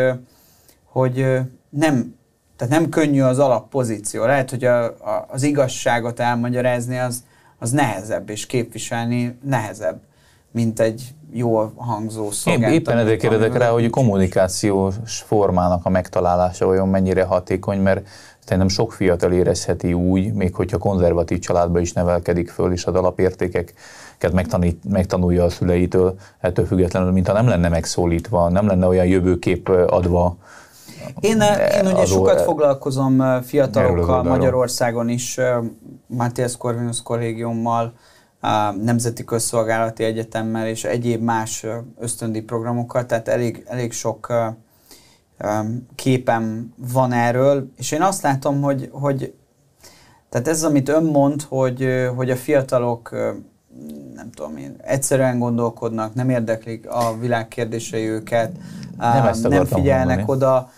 hogy 0.83 1.39
nem, 1.69 2.15
tehát 2.55 2.73
nem 2.73 2.89
könnyű 2.89 3.21
az 3.21 3.39
alappozíció. 3.39 4.25
Lehet, 4.25 4.49
hogy 4.49 4.63
a, 4.63 4.83
a, 4.85 5.25
az 5.29 5.43
igazságot 5.43 6.19
elmagyarázni 6.19 6.97
az, 6.97 7.23
az 7.59 7.71
nehezebb, 7.71 8.29
és 8.29 8.45
képviselni 8.45 9.37
nehezebb, 9.43 9.99
mint 10.51 10.79
egy 10.79 11.15
jól 11.31 11.73
hangzó 11.75 12.31
szolgált. 12.31 12.73
Éppen 12.73 12.97
ezért 12.97 13.19
kérdezek 13.19 13.57
rá, 13.57 13.69
hogy 13.69 13.85
a 13.85 13.89
kommunikációs 13.89 14.95
formának 15.25 15.85
a 15.85 15.89
megtalálása 15.89 16.65
olyan 16.65 16.87
mennyire 16.87 17.23
hatékony, 17.23 17.79
mert 17.79 18.07
szerintem 18.39 18.67
sok 18.67 18.93
fiatal 18.93 19.31
érezheti 19.31 19.93
úgy, 19.93 20.33
még 20.33 20.55
hogyha 20.55 20.77
konzervatív 20.77 21.39
családba 21.39 21.79
is 21.79 21.93
nevelkedik 21.93 22.49
föl, 22.49 22.71
és 22.71 22.85
az 22.85 22.95
alapértékeket 22.95 24.31
megtanít, 24.33 24.83
megtanulja 24.89 25.43
a 25.43 25.49
szüleitől, 25.49 26.19
ettől 26.39 26.65
függetlenül, 26.65 27.11
mintha 27.11 27.33
nem 27.33 27.47
lenne 27.47 27.69
megszólítva, 27.69 28.49
nem 28.49 28.67
lenne 28.67 28.87
olyan 28.87 29.05
jövőkép 29.05 29.69
adva, 29.69 30.37
én, 31.19 31.41
én 31.81 31.85
ugye 31.85 32.05
sokat 32.05 32.41
foglalkozom 32.41 33.41
fiatalokkal 33.41 34.23
Magyarországon 34.23 35.09
is, 35.09 35.39
Matthias 36.07 36.57
Corvinus 36.57 37.03
kollégiummal, 37.03 37.93
Nemzeti 38.81 39.23
Közszolgálati 39.23 40.03
Egyetemmel 40.03 40.67
és 40.67 40.83
egyéb 40.83 41.21
más 41.21 41.65
ösztöndi 41.99 42.41
programokkal, 42.41 43.05
tehát 43.05 43.27
elég, 43.27 43.63
elég 43.67 43.91
sok 43.91 44.33
képem 45.95 46.73
van 46.91 47.11
erről, 47.11 47.71
és 47.77 47.91
én 47.91 48.01
azt 48.01 48.21
látom, 48.21 48.61
hogy, 48.61 48.89
hogy 48.91 49.33
tehát 50.29 50.47
ez, 50.47 50.63
amit 50.63 50.89
ön 50.89 51.03
mond, 51.03 51.41
hogy, 51.41 52.09
hogy 52.15 52.29
a 52.29 52.35
fiatalok 52.35 53.11
nem 54.15 54.31
tudom 54.31 54.57
én, 54.57 54.75
egyszerűen 54.81 55.39
gondolkodnak, 55.39 56.13
nem 56.13 56.29
érdeklik 56.29 56.89
a 56.89 57.17
világ 57.19 57.47
kérdései 57.47 58.07
őket, 58.07 58.51
nem, 58.97 59.39
nem 59.41 59.65
figyelnek 59.65 60.17
mondani. 60.17 60.31
oda, 60.31 60.69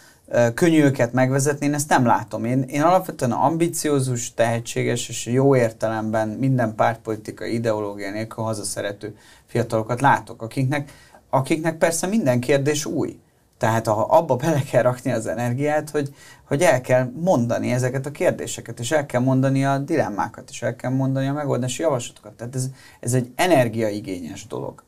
könnyű 0.53 0.83
őket 0.83 1.13
megvezetni, 1.13 1.65
én 1.65 1.73
ezt 1.73 1.89
nem 1.89 2.05
látom. 2.05 2.45
Én, 2.45 2.61
én 2.61 2.81
alapvetően 2.81 3.31
ambiciózus, 3.31 4.33
tehetséges 4.33 5.09
és 5.09 5.25
jó 5.25 5.55
értelemben 5.55 6.27
minden 6.27 6.75
pártpolitikai 6.75 7.53
ideológia 7.53 8.11
nélkül 8.11 8.43
hazaszerető 8.43 9.17
fiatalokat 9.45 10.01
látok, 10.01 10.41
akiknek, 10.41 10.91
akiknek 11.29 11.77
persze 11.77 12.07
minden 12.07 12.39
kérdés 12.39 12.85
új. 12.85 13.19
Tehát 13.57 13.87
ha 13.87 14.01
abba 14.01 14.35
bele 14.35 14.61
kell 14.71 14.81
rakni 14.81 15.11
az 15.11 15.27
energiát, 15.27 15.89
hogy, 15.89 16.13
hogy 16.43 16.61
el 16.61 16.81
kell 16.81 17.11
mondani 17.15 17.71
ezeket 17.71 18.05
a 18.05 18.11
kérdéseket, 18.11 18.79
és 18.79 18.91
el 18.91 19.05
kell 19.05 19.21
mondani 19.21 19.65
a 19.65 19.77
dilemmákat, 19.77 20.49
és 20.49 20.61
el 20.61 20.75
kell 20.75 20.91
mondani 20.91 21.27
a 21.27 21.33
megoldási 21.33 21.81
javaslatokat. 21.81 22.33
Tehát 22.33 22.55
ez, 22.55 22.67
ez 22.99 23.13
egy 23.13 23.31
energiaigényes 23.35 24.47
dolog. 24.47 24.83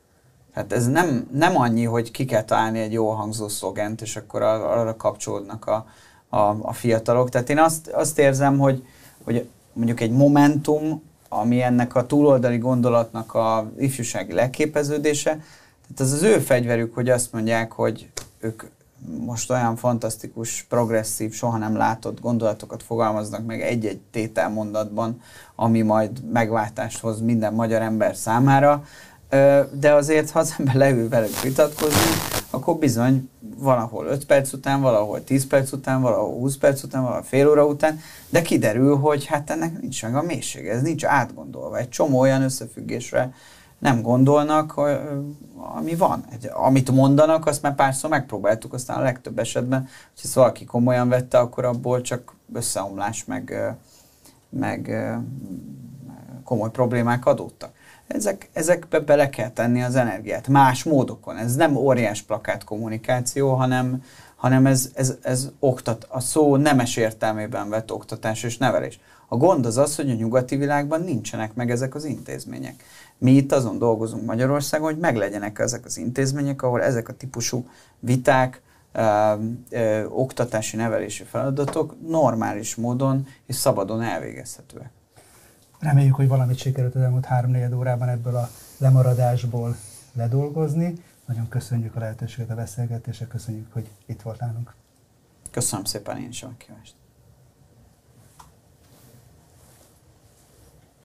Tehát 0.53 0.73
ez 0.73 0.87
nem, 0.87 1.27
nem 1.31 1.57
annyi, 1.57 1.83
hogy 1.83 2.11
ki 2.11 2.25
kell 2.25 2.43
találni 2.43 2.79
egy 2.79 2.93
jó 2.93 3.09
hangzó 3.09 3.47
szlogent, 3.47 4.01
és 4.01 4.15
akkor 4.15 4.41
arra 4.41 4.95
kapcsolódnak 4.95 5.65
a, 5.65 5.85
a, 6.29 6.39
a 6.61 6.73
fiatalok. 6.73 7.29
Tehát 7.29 7.49
én 7.49 7.59
azt, 7.59 7.87
azt 7.87 8.19
érzem, 8.19 8.57
hogy, 8.57 8.85
hogy 9.23 9.47
mondjuk 9.73 9.99
egy 9.99 10.11
momentum, 10.11 11.03
ami 11.29 11.61
ennek 11.61 11.95
a 11.95 12.05
túloldali 12.05 12.57
gondolatnak 12.57 13.33
a 13.33 13.71
ifjúsági 13.77 14.33
leképeződése, 14.33 15.29
tehát 15.81 16.11
ez 16.11 16.11
az 16.11 16.23
ő 16.23 16.39
fegyverük, 16.39 16.93
hogy 16.93 17.09
azt 17.09 17.33
mondják, 17.33 17.71
hogy 17.71 18.09
ők 18.39 18.63
most 19.25 19.51
olyan 19.51 19.75
fantasztikus, 19.75 20.65
progresszív, 20.69 21.33
soha 21.33 21.57
nem 21.57 21.75
látott 21.75 22.21
gondolatokat 22.21 22.83
fogalmaznak 22.83 23.45
meg 23.45 23.61
egy-egy 23.61 23.99
tételmondatban, 24.11 25.21
ami 25.55 25.81
majd 25.81 26.31
megváltást 26.31 26.99
hoz 26.99 27.21
minden 27.21 27.53
magyar 27.53 27.81
ember 27.81 28.15
számára, 28.15 28.83
de 29.71 29.93
azért, 29.93 30.29
ha 30.29 30.39
az 30.39 30.55
ember 30.57 30.75
leül 30.75 31.09
velük 31.09 31.41
vitatkozni, 31.41 32.11
akkor 32.49 32.75
bizony 32.75 33.29
valahol 33.57 34.05
5 34.05 34.25
perc 34.25 34.53
után, 34.53 34.81
valahol 34.81 35.23
10 35.23 35.47
perc 35.47 35.71
után, 35.71 36.01
valahol 36.01 36.33
20 36.33 36.57
perc 36.57 36.83
után, 36.83 37.01
valahol 37.01 37.23
fél 37.23 37.49
óra 37.49 37.65
után, 37.65 37.99
de 38.29 38.41
kiderül, 38.41 38.95
hogy 38.95 39.25
hát 39.25 39.49
ennek 39.49 39.81
nincs 39.81 40.03
meg 40.03 40.15
a 40.15 40.21
mélysége, 40.21 40.71
ez 40.71 40.81
nincs 40.81 41.05
átgondolva. 41.05 41.77
Egy 41.77 41.89
csomó 41.89 42.19
olyan 42.19 42.41
összefüggésre 42.41 43.33
nem 43.79 44.01
gondolnak, 44.01 44.79
ami 45.75 45.95
van. 45.95 46.25
Amit 46.53 46.91
mondanak, 46.91 47.45
azt 47.45 47.61
már 47.61 47.75
párszor 47.75 48.09
megpróbáltuk, 48.09 48.73
aztán 48.73 48.97
a 48.97 49.01
legtöbb 49.01 49.39
esetben, 49.39 49.79
hogyha 49.79 50.23
ezt 50.23 50.33
valaki 50.33 50.65
komolyan 50.65 51.09
vette, 51.09 51.39
akkor 51.39 51.65
abból 51.65 52.01
csak 52.01 52.35
összeomlás, 52.53 53.25
meg, 53.25 53.75
meg 54.49 55.11
komoly 56.43 56.71
problémák 56.71 57.25
adódtak. 57.25 57.71
Ezek, 58.13 58.49
ezekbe 58.53 58.99
bele 58.99 59.29
kell 59.29 59.49
tenni 59.49 59.83
az 59.83 59.95
energiát, 59.95 60.47
más 60.47 60.83
módokon. 60.83 61.37
Ez 61.37 61.55
nem 61.55 61.75
óriás 61.75 62.21
plakát 62.21 62.63
kommunikáció, 62.63 63.53
hanem, 63.53 64.03
hanem 64.35 64.65
ez, 64.65 64.89
ez, 64.93 65.17
ez 65.21 65.51
oktat, 65.59 66.07
a 66.09 66.19
szó 66.19 66.55
nemes 66.55 66.95
értelmében 66.95 67.69
vett 67.69 67.91
oktatás 67.91 68.43
és 68.43 68.57
nevelés. 68.57 68.99
A 69.27 69.37
gond 69.37 69.65
az 69.65 69.77
az, 69.77 69.95
hogy 69.95 70.09
a 70.09 70.13
nyugati 70.13 70.55
világban 70.55 71.01
nincsenek 71.01 71.53
meg 71.53 71.71
ezek 71.71 71.95
az 71.95 72.05
intézmények. 72.05 72.83
Mi 73.17 73.31
itt 73.31 73.51
azon 73.51 73.77
dolgozunk 73.77 74.25
Magyarországon, 74.25 74.91
hogy 74.91 74.99
meglegyenek 74.99 75.59
ezek 75.59 75.85
az 75.85 75.97
intézmények, 75.97 76.61
ahol 76.61 76.81
ezek 76.81 77.09
a 77.09 77.13
típusú 77.13 77.67
viták, 77.99 78.61
ö, 78.91 79.33
ö, 79.69 80.05
oktatási, 80.05 80.75
nevelési 80.75 81.23
feladatok 81.23 81.95
normális 82.07 82.75
módon 82.75 83.27
és 83.47 83.55
szabadon 83.55 84.01
elvégezhetőek. 84.01 84.91
Reméljük, 85.81 86.15
hogy 86.15 86.27
valamit 86.27 86.57
sikerült 86.57 86.95
az 86.95 87.01
elmúlt 87.01 87.25
három 87.25 87.73
órában 87.73 88.09
ebből 88.09 88.35
a 88.35 88.49
lemaradásból 88.77 89.75
ledolgozni. 90.13 90.93
Nagyon 91.25 91.47
köszönjük 91.47 91.95
a 91.95 91.99
lehetőséget 91.99 92.49
a 92.49 92.55
beszélgetésre, 92.55 93.27
köszönjük, 93.27 93.73
hogy 93.73 93.89
itt 94.05 94.21
volt 94.21 94.39
nálunk. 94.39 94.73
Köszönöm 95.51 95.85
szépen 95.85 96.17
én 96.17 96.29
is 96.29 96.43
a 96.43 96.51
kívást. 96.57 97.00